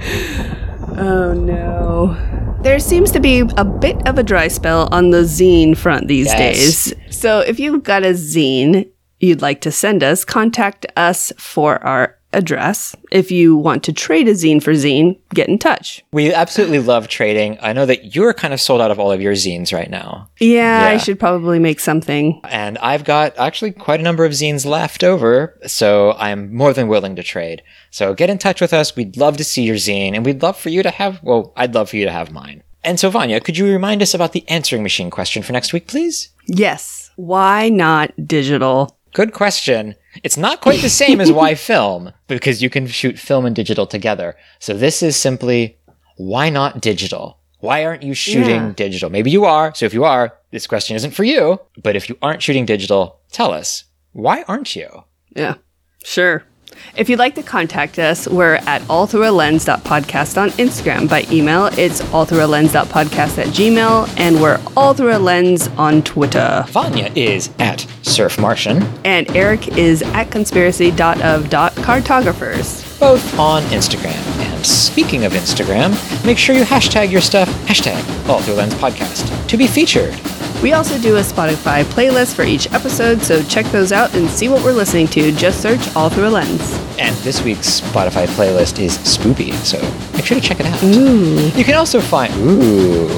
Oh 1.00 1.32
no. 1.32 2.16
There 2.62 2.80
seems 2.80 3.12
to 3.12 3.20
be 3.20 3.40
a 3.56 3.64
bit 3.64 4.04
of 4.08 4.18
a 4.18 4.22
dry 4.24 4.48
spell 4.48 4.88
on 4.90 5.10
the 5.10 5.18
zine 5.22 5.76
front 5.76 6.08
these 6.08 6.26
Yes. 6.26 6.36
days. 6.90 6.94
So 7.16 7.38
if 7.40 7.60
you've 7.60 7.84
got 7.84 8.02
a 8.02 8.10
zine 8.14 8.90
you'd 9.20 9.42
like 9.42 9.60
to 9.60 9.70
send 9.70 10.02
us, 10.02 10.24
contact 10.24 10.86
us 10.96 11.32
for 11.38 11.82
our 11.84 12.17
address. 12.32 12.94
If 13.10 13.30
you 13.30 13.56
want 13.56 13.82
to 13.84 13.92
trade 13.92 14.28
a 14.28 14.32
zine 14.32 14.62
for 14.62 14.72
zine, 14.72 15.18
get 15.34 15.48
in 15.48 15.58
touch. 15.58 16.04
We 16.12 16.32
absolutely 16.32 16.78
love 16.80 17.08
trading. 17.08 17.58
I 17.60 17.72
know 17.72 17.86
that 17.86 18.14
you're 18.14 18.34
kind 18.34 18.52
of 18.54 18.60
sold 18.60 18.80
out 18.80 18.90
of 18.90 18.98
all 18.98 19.12
of 19.12 19.20
your 19.20 19.32
zines 19.32 19.72
right 19.72 19.90
now. 19.90 20.28
Yeah, 20.38 20.88
I 20.90 20.98
should 20.98 21.18
probably 21.18 21.58
make 21.58 21.80
something. 21.80 22.40
And 22.44 22.78
I've 22.78 23.04
got 23.04 23.36
actually 23.38 23.72
quite 23.72 24.00
a 24.00 24.02
number 24.02 24.24
of 24.24 24.32
zines 24.32 24.66
left 24.66 25.02
over, 25.02 25.58
so 25.66 26.12
I'm 26.18 26.54
more 26.54 26.72
than 26.72 26.88
willing 26.88 27.16
to 27.16 27.22
trade. 27.22 27.62
So 27.90 28.14
get 28.14 28.30
in 28.30 28.38
touch 28.38 28.60
with 28.60 28.72
us. 28.72 28.94
We'd 28.94 29.16
love 29.16 29.36
to 29.38 29.44
see 29.44 29.62
your 29.62 29.76
zine, 29.76 30.14
and 30.14 30.24
we'd 30.24 30.42
love 30.42 30.58
for 30.58 30.68
you 30.68 30.82
to 30.82 30.90
have, 30.90 31.22
well, 31.22 31.52
I'd 31.56 31.74
love 31.74 31.90
for 31.90 31.96
you 31.96 32.04
to 32.04 32.12
have 32.12 32.30
mine. 32.30 32.62
And 32.84 33.00
so, 33.00 33.10
Vanya, 33.10 33.40
could 33.40 33.58
you 33.58 33.66
remind 33.66 34.02
us 34.02 34.14
about 34.14 34.32
the 34.32 34.48
answering 34.48 34.82
machine 34.82 35.10
question 35.10 35.42
for 35.42 35.52
next 35.52 35.72
week, 35.72 35.88
please? 35.88 36.30
Yes. 36.46 37.10
Why 37.16 37.68
not 37.68 38.12
digital? 38.26 38.96
Good 39.12 39.32
question. 39.32 39.96
It's 40.22 40.36
not 40.36 40.60
quite 40.60 40.80
the 40.80 40.88
same 40.88 41.20
as 41.20 41.30
why 41.38 41.54
film, 41.54 42.12
because 42.26 42.62
you 42.62 42.70
can 42.70 42.86
shoot 42.86 43.18
film 43.18 43.44
and 43.46 43.54
digital 43.54 43.86
together. 43.86 44.36
So 44.58 44.74
this 44.74 45.02
is 45.02 45.16
simply 45.16 45.78
why 46.16 46.50
not 46.50 46.80
digital? 46.80 47.38
Why 47.60 47.84
aren't 47.84 48.02
you 48.02 48.14
shooting 48.14 48.66
Yeah. 48.68 48.72
digital? 48.74 49.10
Maybe 49.10 49.30
you 49.30 49.44
are. 49.44 49.74
So 49.74 49.84
if 49.86 49.92
you 49.94 50.04
are, 50.04 50.36
this 50.50 50.66
question 50.66 50.96
isn't 50.96 51.10
for 51.12 51.24
you. 51.24 51.60
But 51.82 51.96
if 51.96 52.08
you 52.08 52.16
aren't 52.22 52.42
shooting 52.42 52.66
digital, 52.66 53.18
tell 53.32 53.52
us. 53.52 53.84
Why 54.12 54.42
aren't 54.48 54.74
you? 54.76 55.04
Yeah, 55.36 55.54
sure. 56.04 56.44
If 56.96 57.08
you'd 57.08 57.18
like 57.18 57.34
to 57.36 57.42
contact 57.42 57.98
us, 57.98 58.28
we're 58.28 58.56
at 58.66 58.82
allthroughalens.podcast 58.82 60.40
on 60.40 60.50
Instagram. 60.50 61.08
By 61.08 61.24
email, 61.30 61.66
it's 61.66 62.00
allthroughalens.podcast 62.02 63.38
at 63.38 63.46
gmail, 63.48 64.08
and 64.18 64.40
we're 64.42 64.60
all 64.76 64.92
through 64.94 65.16
a 65.16 65.18
lens 65.18 65.68
on 65.76 66.02
Twitter. 66.02 66.64
Vanya 66.68 67.10
is 67.14 67.50
at 67.58 67.86
Surf 68.02 68.38
Martian, 68.38 68.82
And 69.04 69.28
Eric 69.36 69.76
is 69.78 70.02
at 70.02 70.30
conspiracy.of.cartographers. 70.30 72.98
both 72.98 73.38
on 73.38 73.62
Instagram. 73.64 74.14
And 74.40 74.66
speaking 74.66 75.24
of 75.24 75.32
Instagram, 75.32 75.94
make 76.24 76.38
sure 76.38 76.54
you 76.56 76.64
hashtag 76.64 77.10
your 77.12 77.20
stuff, 77.20 77.48
hashtag 77.66 78.02
All 78.28 78.40
Through 78.40 78.54
Lens 78.54 78.74
Podcast, 78.74 79.46
to 79.48 79.56
be 79.56 79.66
featured. 79.68 80.14
We 80.62 80.72
also 80.72 80.98
do 80.98 81.16
a 81.16 81.20
Spotify 81.20 81.84
playlist 81.84 82.34
for 82.34 82.42
each 82.42 82.72
episode, 82.72 83.22
so 83.22 83.42
check 83.44 83.64
those 83.66 83.92
out 83.92 84.12
and 84.16 84.28
see 84.28 84.48
what 84.48 84.64
we're 84.64 84.72
listening 84.72 85.06
to. 85.08 85.30
Just 85.30 85.62
search 85.62 85.94
All 85.94 86.10
Through 86.10 86.26
a 86.26 86.30
Lens. 86.30 86.72
And 86.98 87.14
this 87.18 87.42
week's 87.44 87.80
Spotify 87.80 88.26
playlist 88.26 88.80
is 88.80 88.98
spoopy, 88.98 89.52
so 89.64 89.80
make 90.16 90.26
sure 90.26 90.40
to 90.40 90.42
check 90.42 90.58
it 90.58 90.66
out. 90.66 90.82
Ooh. 90.82 91.48
You 91.56 91.62
can 91.62 91.74
also 91.74 92.00
find 92.00 92.34
ooh. 92.38 93.08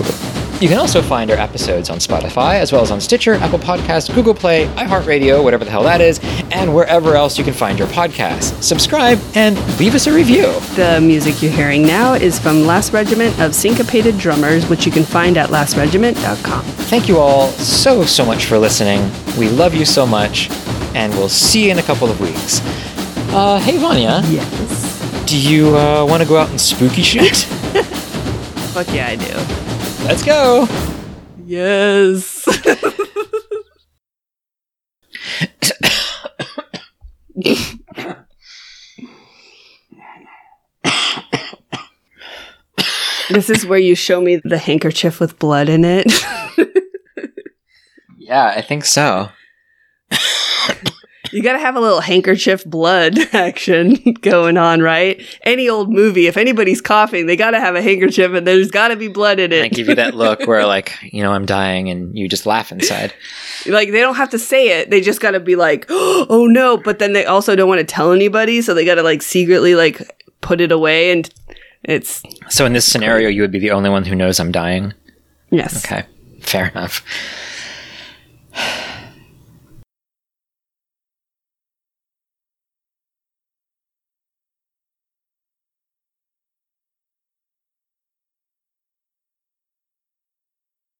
You 0.60 0.68
can 0.68 0.76
also 0.76 1.00
find 1.00 1.30
our 1.30 1.38
episodes 1.38 1.88
on 1.88 1.96
Spotify, 1.96 2.56
as 2.56 2.70
well 2.70 2.82
as 2.82 2.90
on 2.90 3.00
Stitcher, 3.00 3.32
Apple 3.36 3.58
Podcasts, 3.58 4.14
Google 4.14 4.34
Play, 4.34 4.66
iHeartRadio, 4.74 5.42
whatever 5.42 5.64
the 5.64 5.70
hell 5.70 5.82
that 5.84 6.02
is, 6.02 6.20
and 6.52 6.74
wherever 6.74 7.14
else 7.14 7.38
you 7.38 7.44
can 7.44 7.54
find 7.54 7.78
your 7.78 7.88
podcasts. 7.88 8.62
Subscribe 8.62 9.18
and 9.34 9.56
leave 9.80 9.94
us 9.94 10.06
a 10.06 10.12
review. 10.12 10.52
The 10.76 11.00
music 11.02 11.40
you're 11.40 11.50
hearing 11.50 11.80
now 11.86 12.12
is 12.12 12.38
from 12.38 12.66
Last 12.66 12.92
Regiment 12.92 13.40
of 13.40 13.54
Syncopated 13.54 14.18
Drummers, 14.18 14.68
which 14.68 14.84
you 14.84 14.92
can 14.92 15.02
find 15.02 15.38
at 15.38 15.48
lastregiment.com. 15.48 16.62
Thank 16.62 17.08
you 17.08 17.16
all 17.16 17.48
so, 17.52 18.04
so 18.04 18.26
much 18.26 18.44
for 18.44 18.58
listening. 18.58 19.10
We 19.38 19.48
love 19.48 19.74
you 19.74 19.86
so 19.86 20.06
much, 20.06 20.50
and 20.94 21.10
we'll 21.14 21.30
see 21.30 21.64
you 21.64 21.70
in 21.70 21.78
a 21.78 21.82
couple 21.82 22.10
of 22.10 22.20
weeks. 22.20 22.60
Uh, 23.32 23.58
hey, 23.60 23.78
Vanya. 23.78 24.20
Yes. 24.26 25.24
Do 25.24 25.40
you 25.40 25.74
uh, 25.74 26.04
want 26.04 26.22
to 26.22 26.28
go 26.28 26.36
out 26.36 26.50
and 26.50 26.60
spooky 26.60 27.00
shoot? 27.00 27.36
Fuck 28.74 28.88
yeah, 28.92 29.06
I 29.06 29.16
do. 29.16 29.69
Let's 30.04 30.24
go. 30.24 30.66
Yes. 31.44 32.44
this 43.30 43.50
is 43.50 43.66
where 43.66 43.78
you 43.78 43.94
show 43.94 44.20
me 44.20 44.40
the 44.42 44.58
handkerchief 44.58 45.20
with 45.20 45.38
blood 45.38 45.68
in 45.68 45.84
it. 45.84 46.06
yeah, 48.18 48.46
I 48.56 48.62
think 48.62 48.84
so. 48.84 49.28
you 51.32 51.42
gotta 51.42 51.58
have 51.58 51.76
a 51.76 51.80
little 51.80 52.00
handkerchief 52.00 52.64
blood 52.64 53.18
action 53.32 53.94
going 54.20 54.56
on, 54.56 54.80
right? 54.80 55.20
Any 55.42 55.68
old 55.68 55.90
movie, 55.90 56.26
if 56.26 56.36
anybody's 56.36 56.80
coughing, 56.80 57.26
they 57.26 57.36
gotta 57.36 57.60
have 57.60 57.74
a 57.74 57.82
handkerchief 57.82 58.32
and 58.32 58.46
there's 58.46 58.70
gotta 58.70 58.96
be 58.96 59.08
blood 59.08 59.38
in 59.38 59.52
And 59.52 59.62
I 59.64 59.68
give 59.68 59.88
you 59.88 59.94
that 59.96 60.14
look 60.14 60.46
where, 60.46 60.66
like, 60.76 60.92
you 61.02 61.22
know, 61.22 61.32
I'm 61.32 61.46
dying, 61.46 61.88
and 61.90 62.16
you 62.16 62.28
just 62.28 62.46
laugh 62.46 62.72
inside. 62.72 63.12
like, 63.66 63.90
they 63.90 64.00
don't 64.00 64.16
have 64.16 64.30
to 64.30 64.38
say 64.38 64.80
it, 64.80 64.90
they 64.90 65.00
just 65.00 65.20
gotta 65.20 65.40
be 65.40 65.56
like, 65.56 65.86
oh 65.90 66.46
no, 66.50 66.76
but 66.76 66.98
then 66.98 67.12
they 67.12 67.24
also 67.26 67.54
don't 67.56 67.68
wanna 67.68 67.84
tell 67.84 68.12
anybody, 68.12 68.62
so 68.62 68.74
they 68.74 68.84
gotta 68.84 69.02
like 69.02 69.22
secretly 69.22 69.74
like 69.74 70.00
put 70.40 70.60
it 70.60 70.72
away 70.72 71.10
and 71.12 71.28
it's, 71.82 72.22
So 72.48 72.66
in 72.66 72.72
this 72.74 72.84
scenario, 72.84 73.28
you 73.28 73.40
would 73.42 73.50
be 73.52 73.58
the 73.58 73.70
only 73.70 73.88
one 73.90 74.04
who 74.04 74.14
knows 74.14 74.38
I'm 74.38 74.52
dying. 74.52 74.92
yes. 75.50 75.84
Okay, 75.84 76.04
fair 76.40 76.68
enough. 76.68 77.02